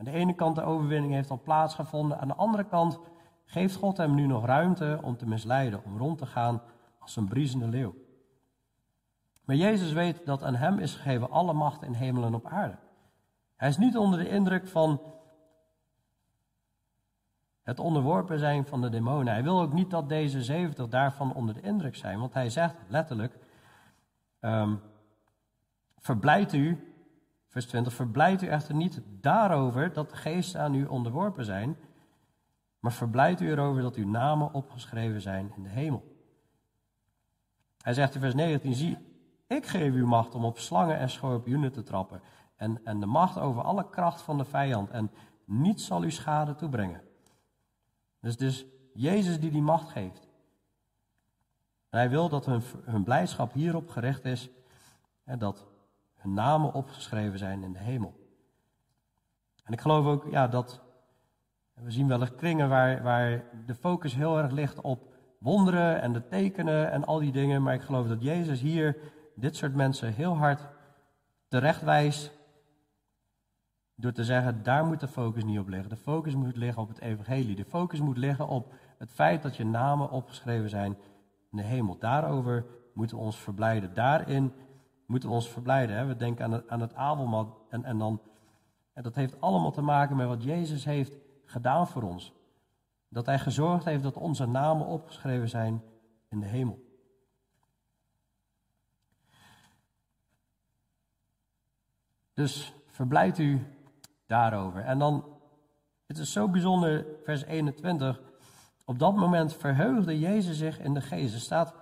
Aan 0.00 0.06
de 0.06 0.12
ene 0.12 0.34
kant 0.34 0.56
de 0.56 0.62
overwinning 0.62 1.12
heeft 1.12 1.30
al 1.30 1.40
plaatsgevonden. 1.42 2.18
Aan 2.18 2.28
de 2.28 2.34
andere 2.34 2.64
kant 2.64 2.98
geeft 3.44 3.76
God 3.76 3.96
hem 3.96 4.14
nu 4.14 4.26
nog 4.26 4.44
ruimte 4.44 4.98
om 5.02 5.16
te 5.16 5.26
misleiden, 5.26 5.84
om 5.84 5.98
rond 5.98 6.18
te 6.18 6.26
gaan 6.26 6.62
als 6.98 7.16
een 7.16 7.28
briesende 7.28 7.68
leeuw. 7.68 7.94
Maar 9.44 9.56
Jezus 9.56 9.92
weet 9.92 10.26
dat 10.26 10.42
aan 10.42 10.54
hem 10.54 10.78
is 10.78 10.94
gegeven 10.94 11.30
alle 11.30 11.52
macht 11.52 11.82
in 11.82 11.92
hemel 11.92 12.24
en 12.24 12.34
op 12.34 12.46
aarde. 12.46 12.76
Hij 13.56 13.68
is 13.68 13.78
niet 13.78 13.96
onder 13.96 14.18
de 14.18 14.28
indruk 14.28 14.68
van 14.68 15.00
het 17.62 17.78
onderworpen 17.78 18.38
zijn 18.38 18.66
van 18.66 18.80
de 18.80 18.88
demonen. 18.88 19.32
Hij 19.32 19.42
wil 19.42 19.60
ook 19.60 19.72
niet 19.72 19.90
dat 19.90 20.08
deze 20.08 20.42
70 20.42 20.88
daarvan 20.88 21.34
onder 21.34 21.54
de 21.54 21.60
indruk 21.60 21.96
zijn, 21.96 22.18
want 22.18 22.34
hij 22.34 22.50
zegt 22.50 22.74
letterlijk: 22.88 23.38
um, 24.40 24.80
Verblijd 25.98 26.52
u, 26.52 26.89
vers 27.50 27.66
20, 27.66 27.92
verblijd 27.92 28.42
u 28.42 28.46
echter 28.46 28.74
niet 28.74 29.00
daarover 29.20 29.92
dat 29.92 30.10
de 30.10 30.16
geesten 30.16 30.60
aan 30.60 30.74
u 30.74 30.84
onderworpen 30.84 31.44
zijn, 31.44 31.76
maar 32.78 32.92
verblijd 32.92 33.40
u 33.40 33.50
erover 33.50 33.82
dat 33.82 33.96
uw 33.96 34.08
namen 34.08 34.52
opgeschreven 34.52 35.20
zijn 35.20 35.52
in 35.56 35.62
de 35.62 35.68
hemel. 35.68 36.18
Hij 37.82 37.94
zegt 37.94 38.14
in 38.14 38.20
vers 38.20 38.34
19: 38.34 38.74
Zie, 38.74 38.98
ik 39.46 39.66
geef 39.66 39.94
u 39.94 40.06
macht 40.06 40.34
om 40.34 40.44
op 40.44 40.58
slangen 40.58 40.98
en 40.98 41.10
schorpioenen 41.10 41.72
te 41.72 41.82
trappen. 41.82 42.20
En, 42.56 42.80
en 42.84 43.00
de 43.00 43.06
macht 43.06 43.38
over 43.38 43.62
alle 43.62 43.90
kracht 43.90 44.22
van 44.22 44.38
de 44.38 44.44
vijand. 44.44 44.90
En 44.90 45.10
niets 45.44 45.86
zal 45.86 46.04
u 46.04 46.10
schade 46.10 46.54
toebrengen. 46.54 47.02
Dus 48.20 48.36
dus 48.36 48.66
Jezus 48.92 49.40
die 49.40 49.50
die 49.50 49.62
macht 49.62 49.88
geeft. 49.88 50.28
hij 51.88 52.10
wil 52.10 52.28
dat 52.28 52.46
hun, 52.46 52.62
hun 52.84 53.04
blijdschap 53.04 53.52
hierop 53.52 53.88
gericht 53.88 54.24
is. 54.24 54.50
En 55.24 55.38
dat 55.38 55.69
hun 56.20 56.34
namen 56.34 56.72
opgeschreven 56.72 57.38
zijn 57.38 57.62
in 57.62 57.72
de 57.72 57.78
hemel. 57.78 58.20
En 59.64 59.72
ik 59.72 59.80
geloof 59.80 60.06
ook 60.06 60.26
ja, 60.30 60.48
dat. 60.48 60.80
We 61.74 61.90
zien 61.90 62.08
wel 62.08 62.20
eens 62.20 62.34
kringen 62.34 62.68
waar, 62.68 63.02
waar 63.02 63.44
de 63.66 63.74
focus 63.74 64.14
heel 64.14 64.38
erg 64.38 64.50
ligt 64.50 64.80
op 64.80 65.14
wonderen 65.38 66.00
en 66.00 66.12
de 66.12 66.26
tekenen 66.26 66.90
en 66.90 67.04
al 67.04 67.18
die 67.18 67.32
dingen. 67.32 67.62
Maar 67.62 67.74
ik 67.74 67.82
geloof 67.82 68.08
dat 68.08 68.22
Jezus 68.22 68.60
hier 68.60 68.96
dit 69.34 69.56
soort 69.56 69.74
mensen 69.74 70.12
heel 70.12 70.36
hard 70.36 70.68
terechtwijst. 71.48 72.38
Door 73.94 74.12
te 74.12 74.24
zeggen, 74.24 74.62
daar 74.62 74.84
moet 74.84 75.00
de 75.00 75.08
focus 75.08 75.44
niet 75.44 75.58
op 75.58 75.68
liggen. 75.68 75.88
De 75.88 75.96
focus 75.96 76.34
moet 76.34 76.56
liggen 76.56 76.82
op 76.82 76.88
het 76.88 77.00
evangelie. 77.00 77.56
De 77.56 77.64
focus 77.64 78.00
moet 78.00 78.16
liggen 78.16 78.48
op 78.48 78.74
het 78.98 79.10
feit 79.10 79.42
dat 79.42 79.56
je 79.56 79.64
namen 79.64 80.10
opgeschreven 80.10 80.70
zijn 80.70 80.96
in 81.50 81.56
de 81.56 81.62
hemel. 81.62 81.98
Daarover 81.98 82.64
moeten 82.94 83.16
we 83.16 83.22
ons 83.22 83.38
verblijden. 83.38 83.94
Daarin 83.94 84.52
moeten 85.10 85.28
ons 85.28 85.48
verblijden. 85.48 85.96
Hè? 85.96 86.04
We 86.04 86.16
denken 86.16 86.44
aan 86.44 86.52
het, 86.52 86.68
aan 86.68 86.80
het 86.80 86.94
avondmaal. 86.94 87.66
En, 87.68 87.84
en, 87.84 87.98
dan, 87.98 88.20
en 88.92 89.02
dat 89.02 89.14
heeft 89.14 89.40
allemaal 89.40 89.70
te 89.70 89.80
maken 89.80 90.16
met 90.16 90.26
wat 90.26 90.42
Jezus 90.42 90.84
heeft 90.84 91.16
gedaan 91.44 91.88
voor 91.88 92.02
ons. 92.02 92.32
Dat 93.08 93.26
hij 93.26 93.38
gezorgd 93.38 93.84
heeft 93.84 94.02
dat 94.02 94.16
onze 94.16 94.46
namen 94.46 94.86
opgeschreven 94.86 95.48
zijn 95.48 95.82
in 96.28 96.40
de 96.40 96.46
hemel. 96.46 96.88
Dus 102.32 102.74
verblijd 102.86 103.38
u 103.38 103.66
daarover. 104.26 104.84
En 104.84 104.98
dan, 104.98 105.24
het 106.06 106.18
is 106.18 106.32
zo 106.32 106.48
bijzonder, 106.48 107.06
vers 107.24 107.44
21. 107.44 108.20
Op 108.84 108.98
dat 108.98 109.16
moment 109.16 109.54
verheugde 109.54 110.18
Jezus 110.18 110.58
zich 110.58 110.80
in 110.80 110.94
de 110.94 111.00
geest. 111.00 111.34
Er 111.34 111.40
staat 111.40 111.74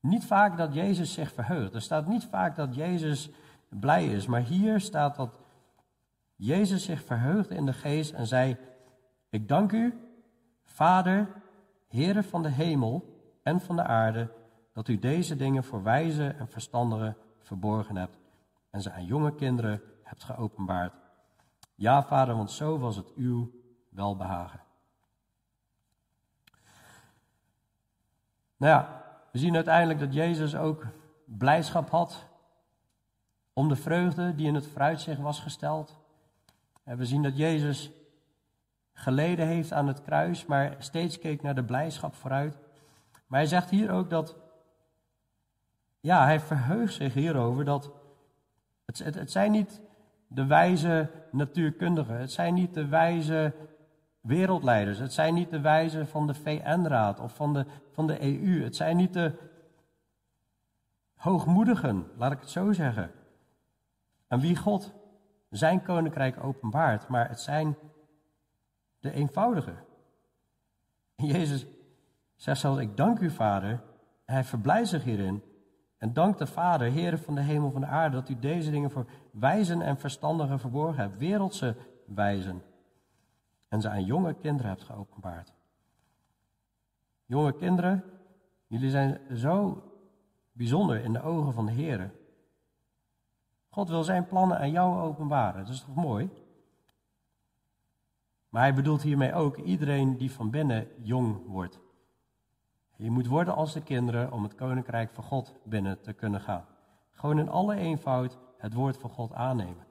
niet 0.00 0.24
vaak 0.24 0.56
dat 0.56 0.74
Jezus 0.74 1.12
zich 1.12 1.32
verheugt. 1.32 1.74
Er 1.74 1.82
staat 1.82 2.06
niet 2.06 2.24
vaak 2.24 2.56
dat 2.56 2.74
Jezus 2.74 3.30
blij 3.68 4.06
is. 4.06 4.26
Maar 4.26 4.40
hier 4.40 4.80
staat 4.80 5.16
dat 5.16 5.38
Jezus 6.36 6.84
zich 6.84 7.04
verheugde 7.04 7.54
in 7.54 7.66
de 7.66 7.72
geest 7.72 8.12
en 8.12 8.26
zei: 8.26 8.56
Ik 9.30 9.48
dank 9.48 9.72
u, 9.72 9.94
Vader, 10.64 11.28
Heere 11.88 12.22
van 12.22 12.42
de 12.42 12.48
hemel 12.48 13.22
en 13.42 13.60
van 13.60 13.76
de 13.76 13.82
aarde, 13.82 14.32
dat 14.72 14.88
u 14.88 14.98
deze 14.98 15.36
dingen 15.36 15.64
voor 15.64 15.82
wijze 15.82 16.28
en 16.28 16.48
verstandigen 16.48 17.16
verborgen 17.38 17.96
hebt 17.96 18.18
en 18.70 18.82
ze 18.82 18.92
aan 18.92 19.04
jonge 19.04 19.34
kinderen 19.34 19.82
hebt 20.02 20.24
geopenbaard. 20.24 20.94
Ja, 21.74 22.02
Vader, 22.02 22.36
want 22.36 22.50
zo 22.50 22.78
was 22.78 22.96
het 22.96 23.14
uw 23.14 23.50
welbehagen. 23.88 24.60
Nou 28.56 28.72
ja, 28.72 28.99
we 29.32 29.38
zien 29.38 29.54
uiteindelijk 29.54 29.98
dat 29.98 30.14
Jezus 30.14 30.56
ook 30.56 30.86
blijdschap 31.24 31.90
had 31.90 32.26
om 33.52 33.68
de 33.68 33.76
vreugde 33.76 34.34
die 34.34 34.46
in 34.46 34.54
het 34.54 34.66
vooruitzicht 34.66 35.20
was 35.20 35.40
gesteld. 35.40 35.98
En 36.84 36.96
we 36.96 37.06
zien 37.06 37.22
dat 37.22 37.36
Jezus 37.36 37.90
geleden 38.92 39.46
heeft 39.46 39.72
aan 39.72 39.86
het 39.86 40.02
kruis, 40.02 40.46
maar 40.46 40.74
steeds 40.78 41.18
keek 41.18 41.42
naar 41.42 41.54
de 41.54 41.64
blijdschap 41.64 42.14
vooruit. 42.14 42.58
Maar 43.26 43.38
hij 43.38 43.48
zegt 43.48 43.70
hier 43.70 43.90
ook 43.90 44.10
dat, 44.10 44.36
ja, 46.00 46.24
hij 46.24 46.40
verheugt 46.40 46.94
zich 46.94 47.14
hierover 47.14 47.64
dat 47.64 47.90
het, 48.86 48.98
het, 48.98 49.14
het 49.14 49.30
zijn 49.30 49.50
niet 49.50 49.80
de 50.26 50.46
wijze 50.46 51.10
natuurkundigen, 51.30 52.18
het 52.18 52.32
zijn 52.32 52.54
niet 52.54 52.74
de 52.74 52.86
wijze 52.86 53.54
wereldleiders, 54.20 54.98
het 54.98 55.12
zijn 55.12 55.34
niet 55.34 55.50
de 55.50 55.60
wijzen 55.60 56.06
van 56.06 56.26
de 56.26 56.34
VN-raad 56.34 57.20
of 57.20 57.34
van 57.34 57.52
de, 57.52 57.66
van 57.90 58.06
de 58.06 58.22
EU, 58.22 58.62
het 58.62 58.76
zijn 58.76 58.96
niet 58.96 59.12
de 59.12 59.38
hoogmoedigen, 61.14 62.06
laat 62.16 62.32
ik 62.32 62.40
het 62.40 62.50
zo 62.50 62.72
zeggen, 62.72 63.10
aan 64.28 64.40
wie 64.40 64.56
God 64.56 64.92
zijn 65.50 65.82
koninkrijk 65.82 66.44
openbaart, 66.44 67.08
maar 67.08 67.28
het 67.28 67.40
zijn 67.40 67.76
de 68.98 69.12
eenvoudigen. 69.12 69.76
Jezus 71.14 71.66
zegt 72.36 72.60
zelfs, 72.60 72.80
ik 72.80 72.96
dank 72.96 73.18
u 73.18 73.30
vader, 73.30 73.82
hij 74.24 74.44
verblijft 74.44 74.90
zich 74.90 75.04
hierin, 75.04 75.42
en 76.00 76.12
dank 76.12 76.38
de 76.38 76.46
Vader, 76.46 76.90
Heer 76.90 77.18
van 77.18 77.34
de 77.34 77.40
hemel 77.40 77.70
van 77.70 77.80
de 77.80 77.86
aarde, 77.86 78.16
dat 78.16 78.28
u 78.28 78.38
deze 78.38 78.70
dingen 78.70 78.90
voor 78.90 79.06
wijzen 79.30 79.82
en 79.82 79.98
verstandigen 79.98 80.60
verborgen 80.60 81.02
hebt, 81.02 81.18
wereldse 81.18 81.76
wijzen. 82.06 82.62
En 83.70 83.80
ze 83.80 83.88
aan 83.88 84.04
jonge 84.04 84.34
kinderen 84.34 84.70
hebt 84.70 84.84
geopenbaard. 84.84 85.52
Jonge 87.24 87.52
kinderen, 87.52 88.04
jullie 88.66 88.90
zijn 88.90 89.20
zo 89.36 89.82
bijzonder 90.52 91.04
in 91.04 91.12
de 91.12 91.22
ogen 91.22 91.52
van 91.52 91.66
de 91.66 91.72
Heer. 91.72 92.12
God 93.68 93.88
wil 93.88 94.04
zijn 94.04 94.26
plannen 94.26 94.58
aan 94.58 94.70
jou 94.70 95.00
openbaren, 95.00 95.64
dat 95.64 95.74
is 95.74 95.80
toch 95.80 95.94
mooi? 95.94 96.30
Maar 98.48 98.62
hij 98.62 98.74
bedoelt 98.74 99.02
hiermee 99.02 99.34
ook 99.34 99.56
iedereen 99.56 100.16
die 100.16 100.32
van 100.32 100.50
binnen 100.50 100.88
jong 101.02 101.46
wordt. 101.46 101.78
Je 102.96 103.10
moet 103.10 103.26
worden 103.26 103.54
als 103.54 103.72
de 103.72 103.82
kinderen 103.82 104.32
om 104.32 104.42
het 104.42 104.54
koninkrijk 104.54 105.10
van 105.10 105.24
God 105.24 105.54
binnen 105.64 106.00
te 106.00 106.12
kunnen 106.12 106.40
gaan. 106.40 106.64
Gewoon 107.10 107.38
in 107.38 107.48
alle 107.48 107.74
eenvoud 107.74 108.38
het 108.58 108.74
woord 108.74 108.96
van 108.96 109.10
God 109.10 109.32
aannemen. 109.32 109.86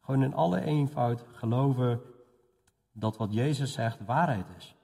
Gewoon 0.00 0.22
in 0.22 0.34
alle 0.34 0.60
eenvoud 0.60 1.24
geloven 1.32 2.00
dat 2.92 3.16
wat 3.16 3.32
Jezus 3.32 3.72
zegt 3.72 4.04
waarheid 4.04 4.46
is. 4.56 4.74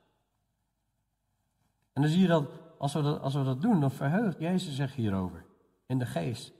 En 1.92 2.02
dan 2.02 2.10
zie 2.10 2.20
je 2.20 2.28
dat 2.28 2.48
als 2.78 2.92
we 2.92 3.02
dat, 3.02 3.20
als 3.20 3.34
we 3.34 3.44
dat 3.44 3.62
doen, 3.62 3.80
dan 3.80 3.90
verheugt 3.90 4.38
Jezus 4.38 4.74
zich 4.74 4.94
hierover 4.94 5.44
in 5.86 5.98
de 5.98 6.06
geest. 6.06 6.52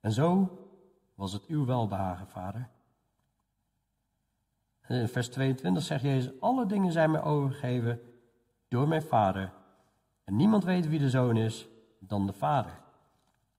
En 0.00 0.12
zo 0.12 0.58
was 1.14 1.32
het 1.32 1.46
uw 1.46 1.64
welbehagen, 1.64 2.28
vader. 2.28 2.68
In 4.88 5.08
vers 5.08 5.28
22 5.28 5.82
zegt 5.82 6.02
Jezus, 6.02 6.40
alle 6.40 6.66
dingen 6.66 6.92
zijn 6.92 7.10
mij 7.10 7.22
overgegeven 7.22 8.00
door 8.68 8.88
mijn 8.88 9.02
Vader. 9.02 9.52
En 10.24 10.36
niemand 10.36 10.64
weet 10.64 10.88
wie 10.88 10.98
de 10.98 11.10
Zoon 11.10 11.36
is 11.36 11.68
dan 11.98 12.26
de 12.26 12.32
Vader. 12.32 12.80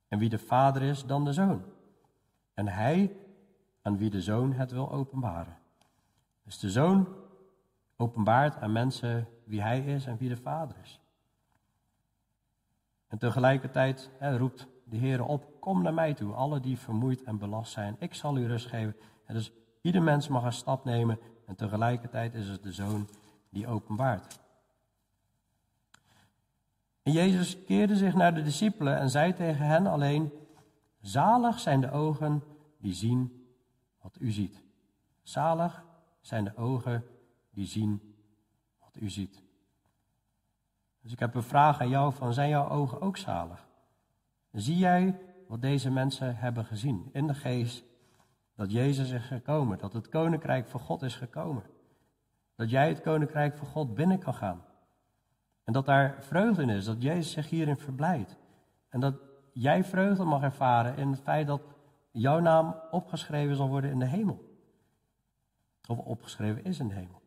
En 0.07 0.19
wie 0.19 0.29
de 0.29 0.39
Vader 0.39 0.81
is 0.81 1.05
dan 1.05 1.25
de 1.25 1.33
Zoon. 1.33 1.63
En 2.53 2.67
hij 2.67 3.15
aan 3.81 3.97
wie 3.97 4.09
de 4.09 4.21
Zoon 4.21 4.53
het 4.53 4.71
wil 4.71 4.91
openbaren. 4.91 5.57
Dus 6.45 6.59
de 6.59 6.71
Zoon 6.71 7.07
openbaart 7.95 8.57
aan 8.57 8.71
mensen 8.71 9.27
wie 9.43 9.61
hij 9.61 9.79
is 9.79 10.05
en 10.05 10.17
wie 10.17 10.29
de 10.29 10.37
Vader 10.37 10.75
is. 10.83 10.99
En 13.07 13.17
tegelijkertijd 13.17 14.09
hè, 14.17 14.37
roept 14.37 14.67
de 14.83 14.97
Heer 14.97 15.23
op, 15.23 15.61
kom 15.61 15.81
naar 15.81 15.93
mij 15.93 16.13
toe, 16.13 16.33
alle 16.33 16.59
die 16.59 16.77
vermoeid 16.77 17.23
en 17.23 17.37
belast 17.37 17.71
zijn. 17.71 17.95
Ik 17.99 18.13
zal 18.13 18.37
u 18.37 18.47
rust 18.47 18.67
geven. 18.67 18.95
En 19.25 19.33
dus 19.33 19.51
ieder 19.81 20.01
mens 20.01 20.27
mag 20.27 20.43
een 20.43 20.53
stap 20.53 20.85
nemen 20.85 21.19
en 21.45 21.55
tegelijkertijd 21.55 22.33
is 22.33 22.47
het 22.47 22.63
de 22.63 22.71
Zoon 22.71 23.07
die 23.49 23.67
openbaart. 23.67 24.39
En 27.03 27.11
Jezus 27.11 27.63
keerde 27.63 27.95
zich 27.95 28.13
naar 28.13 28.33
de 28.33 28.41
discipelen 28.41 28.97
en 28.97 29.09
zei 29.09 29.33
tegen 29.33 29.65
hen 29.65 29.87
alleen: 29.87 30.31
Zalig 31.01 31.59
zijn 31.59 31.81
de 31.81 31.91
ogen 31.91 32.43
die 32.77 32.93
zien 32.93 33.47
wat 34.01 34.17
u 34.19 34.31
ziet. 34.31 34.63
Zalig 35.23 35.84
zijn 36.26 36.43
de 36.43 36.55
ogen 36.55 37.03
die 37.49 37.65
zien 37.65 38.15
wat 38.80 38.95
u 38.99 39.09
ziet. 39.09 39.43
Dus 41.01 41.11
ik 41.11 41.19
heb 41.19 41.36
een 41.36 41.43
vraag 41.43 41.82
aan 41.82 41.89
jou 41.89 42.13
van, 42.13 42.34
zijn 42.34 42.49
jouw 42.49 42.69
ogen 42.69 43.01
ook 43.01 43.17
zalig? 43.17 43.67
Zie 44.51 44.78
jij 44.78 45.19
wat 45.47 45.61
deze 45.61 45.91
mensen 45.91 46.38
hebben 46.38 46.65
gezien 46.65 47.09
in 47.11 47.28
de 47.28 47.34
geest? 47.34 47.84
Dat 48.55 48.71
Jezus 48.71 49.11
is 49.11 49.23
gekomen, 49.23 49.78
dat 49.78 49.93
het 49.93 50.09
koninkrijk 50.09 50.67
van 50.67 50.80
God 50.80 51.01
is 51.01 51.15
gekomen. 51.15 51.63
Dat 52.55 52.69
jij 52.69 52.88
het 52.88 53.01
koninkrijk 53.01 53.57
van 53.57 53.67
God 53.67 53.93
binnen 53.93 54.19
kan 54.19 54.34
gaan. 54.34 54.65
En 55.63 55.73
dat 55.73 55.86
daar 55.86 56.15
vreugde 56.19 56.61
in 56.61 56.69
is, 56.69 56.86
dat 56.86 57.01
Jezus 57.01 57.32
zich 57.32 57.49
hierin 57.49 57.78
verblijdt. 57.78 58.38
En 58.89 58.99
dat 58.99 59.15
jij 59.53 59.84
vreugde 59.84 60.23
mag 60.23 60.41
ervaren 60.41 60.97
in 60.97 61.11
het 61.11 61.21
feit 61.21 61.47
dat 61.47 61.61
jouw 62.11 62.39
naam 62.39 62.76
opgeschreven 62.91 63.55
zal 63.55 63.67
worden 63.67 63.91
in 63.91 63.99
de 63.99 64.05
hemel. 64.05 64.54
Of 65.88 65.97
opgeschreven 65.97 66.63
is 66.63 66.79
in 66.79 66.88
de 66.88 66.93
hemel. 66.93 67.21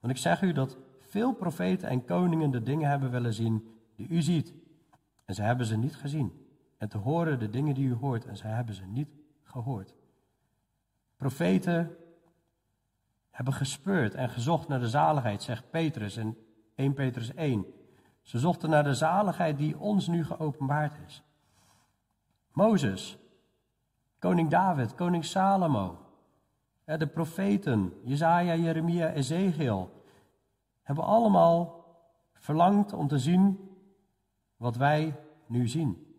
Want 0.00 0.12
ik 0.12 0.18
zeg 0.18 0.42
u 0.42 0.52
dat 0.52 0.78
veel 1.00 1.32
profeten 1.32 1.88
en 1.88 2.04
koningen 2.04 2.50
de 2.50 2.62
dingen 2.62 2.88
hebben 2.88 3.10
willen 3.10 3.34
zien 3.34 3.68
die 3.96 4.08
u 4.08 4.22
ziet. 4.22 4.54
En 5.24 5.34
ze 5.34 5.42
hebben 5.42 5.66
ze 5.66 5.76
niet 5.76 5.96
gezien. 5.96 6.46
En 6.76 6.88
te 6.88 6.98
horen 6.98 7.38
de 7.38 7.50
dingen 7.50 7.74
die 7.74 7.88
u 7.88 7.94
hoort 7.94 8.26
en 8.26 8.36
ze 8.36 8.46
hebben 8.46 8.74
ze 8.74 8.84
niet 8.84 9.08
gehoord. 9.42 9.94
Profeten 11.16 11.96
hebben 13.30 13.54
gespeurd 13.54 14.14
en 14.14 14.28
gezocht 14.28 14.68
naar 14.68 14.80
de 14.80 14.88
zaligheid, 14.88 15.42
zegt 15.42 15.70
Petrus 15.70 16.16
in 16.16 16.36
1 16.74 16.94
Petrus 16.94 17.34
1. 17.34 17.66
Ze 18.22 18.38
zochten 18.38 18.70
naar 18.70 18.84
de 18.84 18.94
zaligheid 18.94 19.58
die 19.58 19.78
ons 19.78 20.06
nu 20.06 20.24
geopenbaard 20.24 20.98
is. 21.06 21.22
Mozes, 22.52 23.18
koning 24.18 24.50
David, 24.50 24.94
koning 24.94 25.24
Salomo, 25.24 26.09
de 26.98 27.06
profeten, 27.06 27.92
Jezaja, 28.02 28.54
Jeremia, 28.54 29.12
Ezekiel, 29.12 29.90
hebben 30.82 31.04
allemaal 31.04 31.84
verlangd 32.32 32.92
om 32.92 33.08
te 33.08 33.18
zien 33.18 33.70
wat 34.56 34.76
wij 34.76 35.14
nu 35.46 35.68
zien. 35.68 36.10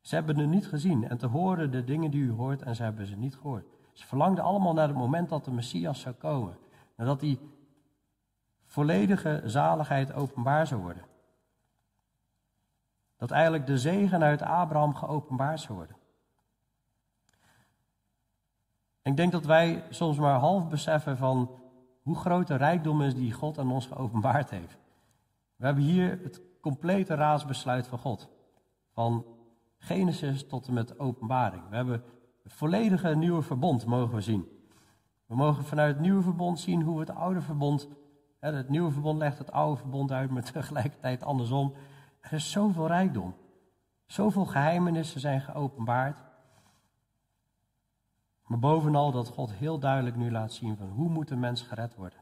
Ze 0.00 0.14
hebben 0.14 0.38
het 0.38 0.48
niet 0.48 0.66
gezien 0.66 1.08
en 1.08 1.18
te 1.18 1.26
horen 1.26 1.70
de 1.70 1.84
dingen 1.84 2.10
die 2.10 2.22
u 2.22 2.32
hoort 2.32 2.62
en 2.62 2.76
ze 2.76 2.82
hebben 2.82 3.06
ze 3.06 3.16
niet 3.16 3.36
gehoord. 3.36 3.66
Ze 3.92 4.06
verlangden 4.06 4.44
allemaal 4.44 4.72
naar 4.72 4.88
het 4.88 4.96
moment 4.96 5.28
dat 5.28 5.44
de 5.44 5.50
Messias 5.50 6.00
zou 6.00 6.14
komen. 6.14 6.58
Nadat 6.96 7.20
die 7.20 7.38
volledige 8.64 9.42
zaligheid 9.44 10.12
openbaar 10.12 10.66
zou 10.66 10.80
worden. 10.82 11.04
Dat 13.16 13.30
eigenlijk 13.30 13.66
de 13.66 13.78
zegen 13.78 14.22
uit 14.22 14.42
Abraham 14.42 14.94
geopenbaard 14.94 15.60
zou 15.60 15.78
worden. 15.78 15.96
Ik 19.02 19.16
denk 19.16 19.32
dat 19.32 19.44
wij 19.44 19.84
soms 19.90 20.18
maar 20.18 20.38
half 20.38 20.68
beseffen 20.68 21.16
van 21.16 21.50
hoe 22.02 22.16
groot 22.16 22.46
de 22.46 22.56
rijkdom 22.56 23.02
is 23.02 23.14
die 23.14 23.32
God 23.32 23.58
aan 23.58 23.72
ons 23.72 23.86
geopenbaard 23.86 24.50
heeft. 24.50 24.78
We 25.56 25.64
hebben 25.64 25.84
hier 25.84 26.18
het 26.22 26.40
complete 26.60 27.14
raadsbesluit 27.14 27.86
van 27.86 27.98
God. 27.98 28.28
Van 28.92 29.24
Genesis 29.78 30.46
tot 30.46 30.66
en 30.66 30.74
met 30.74 30.98
openbaring. 30.98 31.68
We 31.68 31.76
hebben 31.76 32.02
het 32.42 32.52
volledige 32.52 33.16
nieuwe 33.16 33.42
verbond 33.42 33.86
mogen 33.86 34.14
we 34.14 34.20
zien. 34.20 34.48
We 35.26 35.34
mogen 35.34 35.64
vanuit 35.64 35.94
het 35.94 36.02
nieuwe 36.02 36.22
verbond 36.22 36.60
zien 36.60 36.82
hoe 36.82 37.00
het 37.00 37.10
oude 37.10 37.40
verbond, 37.40 37.88
het 38.40 38.68
nieuwe 38.68 38.90
verbond 38.90 39.18
legt 39.18 39.38
het 39.38 39.52
oude 39.52 39.76
verbond 39.76 40.12
uit, 40.12 40.30
maar 40.30 40.42
tegelijkertijd 40.52 41.22
andersom. 41.22 41.74
Er 42.20 42.32
is 42.32 42.50
zoveel 42.50 42.86
rijkdom. 42.86 43.34
Zoveel 44.06 44.44
geheimenissen 44.44 45.20
zijn 45.20 45.40
geopenbaard. 45.40 46.22
Maar 48.52 48.60
bovenal 48.60 49.12
dat 49.12 49.28
God 49.28 49.52
heel 49.52 49.78
duidelijk 49.78 50.16
nu 50.16 50.30
laat 50.30 50.52
zien 50.52 50.76
van 50.76 50.88
hoe 50.88 51.08
moet 51.08 51.30
een 51.30 51.40
mens 51.40 51.62
gered 51.62 51.94
worden. 51.94 52.18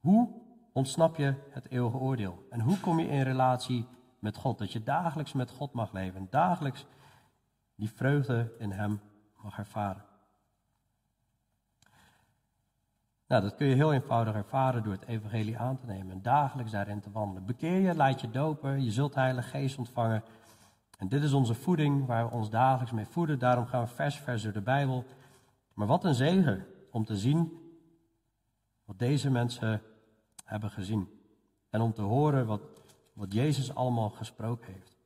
Hoe 0.00 0.28
ontsnap 0.72 1.16
je 1.16 1.34
het 1.50 1.70
eeuwige 1.70 1.96
oordeel? 1.96 2.46
En 2.50 2.60
hoe 2.60 2.80
kom 2.80 2.98
je 2.98 3.08
in 3.08 3.22
relatie 3.22 3.86
met 4.18 4.36
God? 4.36 4.58
Dat 4.58 4.72
je 4.72 4.82
dagelijks 4.82 5.32
met 5.32 5.50
God 5.50 5.72
mag 5.72 5.92
leven. 5.92 6.26
Dagelijks 6.30 6.86
die 7.74 7.90
vreugde 7.90 8.52
in 8.58 8.70
Hem 8.70 9.00
mag 9.42 9.58
ervaren. 9.58 10.04
Nou, 13.26 13.42
dat 13.42 13.54
kun 13.54 13.66
je 13.66 13.74
heel 13.74 13.92
eenvoudig 13.92 14.34
ervaren 14.34 14.82
door 14.82 14.92
het 14.92 15.06
evangelie 15.06 15.58
aan 15.58 15.78
te 15.78 15.86
nemen 15.86 16.12
en 16.12 16.22
dagelijks 16.22 16.70
daarin 16.70 17.00
te 17.00 17.10
wandelen. 17.10 17.46
Bekeer 17.46 17.78
je, 17.78 17.94
laat 17.94 18.20
je 18.20 18.30
dopen, 18.30 18.84
je 18.84 18.90
zult 18.90 19.14
de 19.14 19.20
Heilige 19.20 19.48
Geest 19.48 19.78
ontvangen. 19.78 20.22
En 21.02 21.08
dit 21.08 21.22
is 21.22 21.32
onze 21.32 21.54
voeding 21.54 22.06
waar 22.06 22.28
we 22.28 22.34
ons 22.34 22.50
dagelijks 22.50 22.92
mee 22.92 23.06
voeden. 23.06 23.38
Daarom 23.38 23.66
gaan 23.66 23.82
we 23.82 23.88
vers 23.88 24.16
vers 24.16 24.42
door 24.42 24.52
de 24.52 24.60
Bijbel. 24.60 25.04
Maar 25.74 25.86
wat 25.86 26.04
een 26.04 26.14
zegen 26.14 26.66
om 26.90 27.04
te 27.04 27.16
zien 27.16 27.52
wat 28.84 28.98
deze 28.98 29.30
mensen 29.30 29.82
hebben 30.44 30.70
gezien. 30.70 31.20
En 31.70 31.80
om 31.80 31.92
te 31.92 32.02
horen 32.02 32.46
wat, 32.46 32.60
wat 33.12 33.32
Jezus 33.32 33.74
allemaal 33.74 34.10
gesproken 34.10 34.72
heeft. 34.72 34.96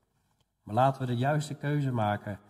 Maar 0.62 0.74
laten 0.74 1.00
we 1.00 1.06
de 1.06 1.16
juiste 1.16 1.54
keuze 1.54 1.92
maken 1.92 2.40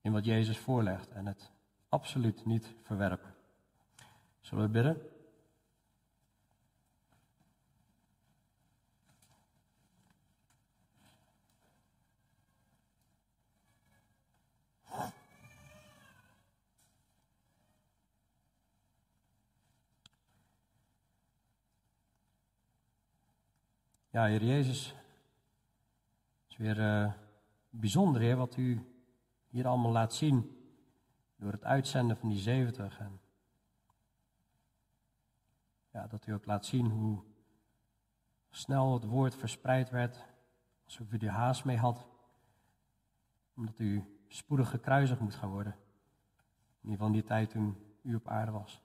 in 0.00 0.12
wat 0.12 0.24
Jezus 0.24 0.58
voorlegt 0.58 1.10
en 1.10 1.26
het 1.26 1.50
absoluut 1.88 2.46
niet 2.46 2.74
verwerpen. 2.82 3.34
Zullen 4.40 4.64
we 4.64 4.70
bidden? 4.70 5.02
Ja, 24.16 24.24
Heer 24.24 24.44
Jezus, 24.44 24.86
het 26.42 26.50
is 26.50 26.56
weer 26.56 26.78
uh, 26.78 27.12
bijzonder, 27.70 28.20
Heer, 28.20 28.36
wat 28.36 28.56
u 28.56 28.86
hier 29.48 29.66
allemaal 29.66 29.92
laat 29.92 30.14
zien 30.14 30.56
door 31.36 31.52
het 31.52 31.64
uitzenden 31.64 32.16
van 32.16 32.28
die 32.28 32.38
70. 32.38 32.98
En 32.98 33.20
ja, 35.90 36.06
dat 36.06 36.26
u 36.26 36.32
ook 36.32 36.46
laat 36.46 36.66
zien 36.66 36.90
hoe 36.90 37.22
snel 38.50 38.92
het 38.92 39.04
woord 39.04 39.34
verspreid 39.34 39.90
werd, 39.90 40.26
alsof 40.84 41.12
u 41.12 41.16
er 41.18 41.30
haast 41.30 41.64
mee 41.64 41.78
had, 41.78 42.06
omdat 43.56 43.78
u 43.78 44.04
spoedig 44.28 44.70
gekruisigd 44.70 45.20
moet 45.20 45.34
gaan 45.34 45.50
worden. 45.50 45.72
In 45.72 46.90
ieder 46.90 46.96
geval 46.96 47.12
die 47.12 47.24
tijd 47.24 47.50
toen 47.50 47.76
u 48.02 48.14
op 48.14 48.28
aarde 48.28 48.52
was. 48.52 48.82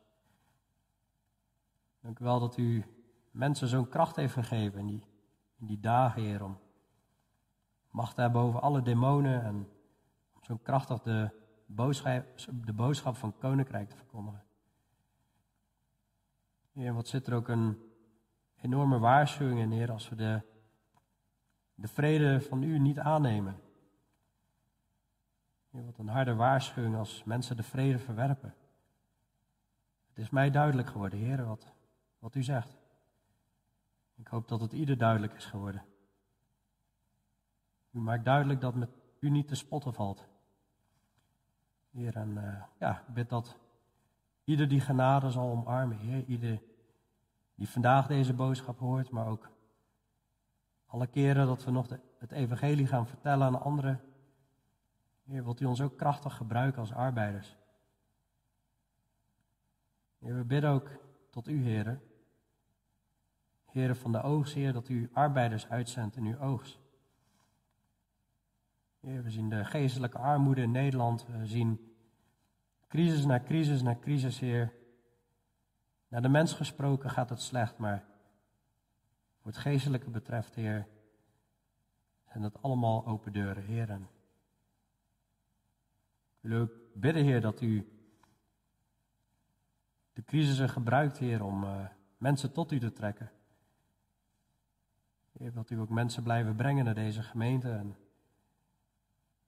Dank 1.99 2.19
u 2.19 2.23
wel 2.23 2.39
dat 2.39 2.57
u 2.57 2.86
mensen 3.32 3.67
zo'n 3.67 3.89
kracht 3.89 4.15
heeft 4.15 4.34
gegeven 4.34 4.79
in 4.79 4.88
die, 4.88 5.09
in 5.62 5.68
die 5.68 5.80
dagen, 5.80 6.22
Heer, 6.22 6.43
om 6.43 6.59
macht 7.89 8.18
hebben 8.18 8.41
over 8.41 8.59
alle 8.59 8.82
demonen 8.82 9.43
en 9.43 9.55
om 10.34 10.43
zo 10.43 10.57
krachtig 10.57 11.01
de 11.01 11.30
boodschap, 11.66 12.26
de 12.66 12.74
boodschap 12.74 13.16
van 13.16 13.38
koninkrijk 13.38 13.89
te 13.89 13.95
verkondigen. 13.95 14.43
Heer, 16.74 16.93
wat 16.93 17.07
zit 17.07 17.28
er 17.28 17.34
ook 17.34 17.47
een 17.47 17.78
enorme 18.62 18.99
waarschuwing 18.99 19.59
in, 19.59 19.72
Heer, 19.72 19.91
als 19.91 20.09
we 20.09 20.16
de, 20.16 20.41
de 21.76 21.88
vrede 21.88 22.41
van 22.41 22.64
U 22.64 22.80
niet 22.80 22.99
aannemen. 22.99 23.59
Heer, 25.70 25.86
wat 25.86 25.97
een 25.97 26.07
harde 26.07 26.36
waarschuwing 26.36 26.95
als 26.95 27.24
mensen 27.24 27.55
de 27.55 27.64
vrede 27.64 27.99
verwerpen. 27.99 28.55
Het 30.07 30.18
is 30.18 30.30
mij 30.30 30.51
duidelijk 30.51 30.89
geworden, 30.89 31.20
Heer, 31.20 31.45
wat, 31.45 31.74
wat 32.20 32.36
U 32.36 32.43
zegt. 32.43 32.80
Ik 34.22 34.28
hoop 34.28 34.47
dat 34.47 34.61
het 34.61 34.74
ieder 34.74 34.97
duidelijk 34.97 35.34
is 35.34 35.45
geworden. 35.45 35.86
U 37.91 37.99
maakt 37.99 38.26
duidelijk 38.26 38.61
dat 38.61 38.76
met 38.76 38.89
U 39.19 39.30
niet 39.30 39.47
te 39.47 39.55
spotten 39.55 39.93
valt. 39.93 40.28
Heer, 41.91 42.15
en 42.15 42.30
uh, 42.30 42.63
ja, 42.80 42.99
ik 43.07 43.13
bid 43.13 43.30
dat 43.30 43.57
ieder 44.43 44.67
die 44.67 44.80
genade 44.80 45.30
zal 45.30 45.49
omarmen, 45.49 45.97
Heer. 45.97 46.26
Ieder 46.26 46.61
die 47.55 47.69
vandaag 47.69 48.07
deze 48.07 48.34
boodschap 48.34 48.80
hoort, 48.80 49.09
maar 49.09 49.28
ook 49.28 49.49
alle 50.86 51.07
keren 51.07 51.45
dat 51.45 51.63
we 51.63 51.72
nog 51.72 51.88
het 52.17 52.32
evangelie 52.32 52.88
gaan 52.88 53.07
vertellen 53.07 53.47
aan 53.47 53.61
anderen. 53.61 54.01
Heer, 55.24 55.43
wilt 55.43 55.61
u 55.61 55.65
ons 55.65 55.82
ook 55.82 55.97
krachtig 55.97 56.36
gebruiken 56.36 56.80
als 56.80 56.93
arbeiders. 56.93 57.57
Heer, 60.19 60.36
we 60.36 60.43
bidden 60.43 60.69
ook 60.69 60.89
tot 61.30 61.47
u, 61.47 61.63
heren. 61.63 62.11
Heren 63.72 63.95
van 63.95 64.11
de 64.11 64.22
oogst, 64.22 64.53
Heer, 64.53 64.74
dat 64.74 64.89
u 64.89 65.09
arbeiders 65.13 65.69
uitzendt 65.69 66.15
in 66.15 66.26
uw 66.26 66.39
oogst. 66.39 66.80
We 68.99 69.30
zien 69.30 69.49
de 69.49 69.65
geestelijke 69.65 70.17
armoede 70.17 70.61
in 70.61 70.72
Nederland. 70.72 71.26
We 71.26 71.45
zien 71.45 71.93
crisis 72.88 73.26
na 73.26 73.39
crisis 73.39 73.82
na 73.82 73.95
crisis, 73.95 74.39
Heer. 74.39 74.74
Naar 76.07 76.22
de 76.22 76.30
mens 76.30 76.53
gesproken 76.53 77.09
gaat 77.09 77.30
het 77.30 77.41
slecht, 77.41 77.78
maar 77.78 78.05
voor 79.41 79.51
het 79.51 79.61
geestelijke 79.61 80.09
betreft, 80.09 80.55
Heer, 80.55 80.88
zijn 82.30 82.43
dat 82.43 82.61
allemaal 82.61 83.05
open 83.05 83.34
deuren, 83.34 83.63
Heer. 83.63 83.99
Ook 86.51 86.72
bidden, 86.93 87.24
Heer, 87.24 87.41
dat 87.41 87.61
u 87.61 87.89
de 90.13 90.24
crisissen 90.24 90.69
gebruikt, 90.69 91.17
Heer, 91.17 91.43
om 91.43 91.63
uh, 91.63 91.86
mensen 92.17 92.51
tot 92.51 92.72
u 92.72 92.80
te 92.80 92.93
trekken. 92.93 93.32
Heer, 95.41 95.53
wilt 95.53 95.69
u 95.69 95.79
ook 95.79 95.89
mensen 95.89 96.23
blijven 96.23 96.55
brengen 96.55 96.85
naar 96.85 96.93
deze 96.93 97.23
gemeente 97.23 97.71
en 97.71 97.95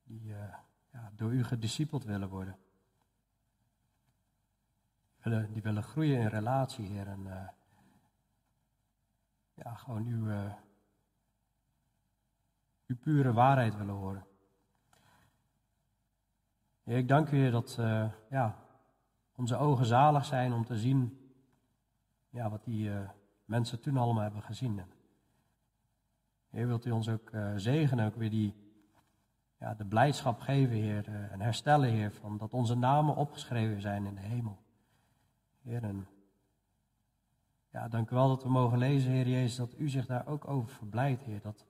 die 0.04 0.30
uh, 0.30 0.54
ja, 0.92 1.12
door 1.16 1.32
u 1.32 1.44
gediscipeld 1.44 2.04
willen 2.04 2.30
worden. 2.30 2.58
Die 5.24 5.62
willen, 5.62 5.84
groeien 5.84 6.20
in 6.20 6.28
relatie, 6.28 6.86
Heer, 6.86 7.08
en 7.08 7.20
uh, 7.26 7.48
ja, 9.54 9.76
gewoon 9.76 10.06
uw, 10.06 10.56
pure 12.96 13.34
waarheid 13.34 13.78
willen 13.78 13.96
horen. 13.96 14.26
Ik 16.84 17.08
dank 17.08 17.30
u, 17.30 17.38
Heer, 17.38 17.52
dat 17.52 17.76
ja, 18.30 18.56
onze 19.36 19.58
ogen 19.58 19.86
zalig 19.86 20.26
zijn 20.26 20.54
om 20.54 20.66
te 20.66 20.78
zien 20.78 21.32
ja, 22.30 22.50
wat 22.50 22.64
die 22.64 22.92
mensen 23.46 23.82
toen 23.82 23.98
allemaal 23.98 24.24
hebben 24.24 24.42
gezien. 24.42 24.82
Heer, 26.54 26.68
wilt 26.68 26.86
u 26.86 26.92
ons 26.92 27.10
ook 27.10 27.32
uh, 27.32 27.54
zegenen, 27.56 28.06
ook 28.06 28.16
weer 28.16 28.30
die, 28.30 28.54
ja, 29.58 29.74
de 29.74 29.86
blijdschap 29.86 30.40
geven, 30.40 30.76
Heer, 30.76 31.10
uh, 31.10 31.32
en 31.32 31.42
herstellen, 31.42 31.90
Heer, 31.90 32.12
van 32.12 32.38
dat 32.38 32.54
onze 32.54 32.76
namen 32.76 33.16
opgeschreven 33.16 33.82
zijn 33.82 34.06
in 34.06 34.16
de 34.16 34.22
hemel. 34.22 34.58
Heer, 35.62 35.84
en 35.84 36.08
ja, 37.70 37.88
dank 37.88 38.10
u 38.10 38.16
wel 38.16 38.28
dat 38.28 38.44
we 38.44 38.50
mogen 38.50 38.78
lezen, 38.78 39.12
Heer 39.12 39.28
Jezus, 39.28 39.56
dat 39.56 39.74
u 39.78 39.90
zich 39.90 40.06
daar 40.06 40.28
ook 40.28 40.48
over 40.48 40.70
verblijdt, 40.70 41.24
Heer, 41.24 41.42
dat, 41.42 41.66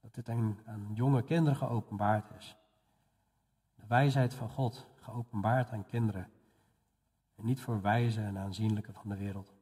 dat 0.00 0.14
dit 0.14 0.28
aan, 0.28 0.58
aan 0.64 0.90
jonge 0.94 1.22
kinderen 1.22 1.58
geopenbaard 1.58 2.30
is. 2.38 2.56
De 3.74 3.84
wijsheid 3.86 4.34
van 4.34 4.48
God, 4.48 4.86
geopenbaard 4.96 5.70
aan 5.70 5.84
kinderen. 5.84 6.28
En 7.36 7.44
niet 7.44 7.60
voor 7.60 7.80
wijze 7.80 8.20
en 8.20 8.38
aanzienlijke 8.38 8.92
van 8.92 9.08
de 9.08 9.16
wereld. 9.16 9.54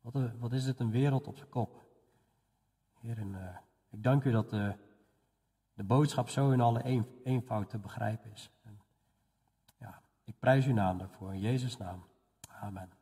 Wat, 0.00 0.14
een, 0.14 0.38
wat 0.38 0.52
is 0.52 0.64
dit 0.64 0.80
een 0.80 0.90
wereld 0.90 1.26
op 1.26 1.36
zijn 1.36 1.48
kop? 1.48 1.85
Heer, 3.06 3.18
en, 3.18 3.34
uh, 3.34 3.56
ik 3.90 4.02
dank 4.02 4.24
u 4.24 4.30
dat 4.30 4.50
de, 4.50 4.74
de 5.74 5.84
boodschap 5.84 6.28
zo 6.28 6.50
in 6.50 6.60
alle 6.60 6.80
een, 6.84 7.06
eenvoud 7.24 7.70
te 7.70 7.78
begrijpen 7.78 8.30
is. 8.32 8.50
Ja, 9.78 10.00
ik 10.24 10.38
prijs 10.38 10.66
uw 10.66 10.74
naam 10.74 10.98
daarvoor, 10.98 11.32
in 11.32 11.40
Jezus' 11.40 11.76
naam. 11.76 12.04
Amen. 12.60 12.95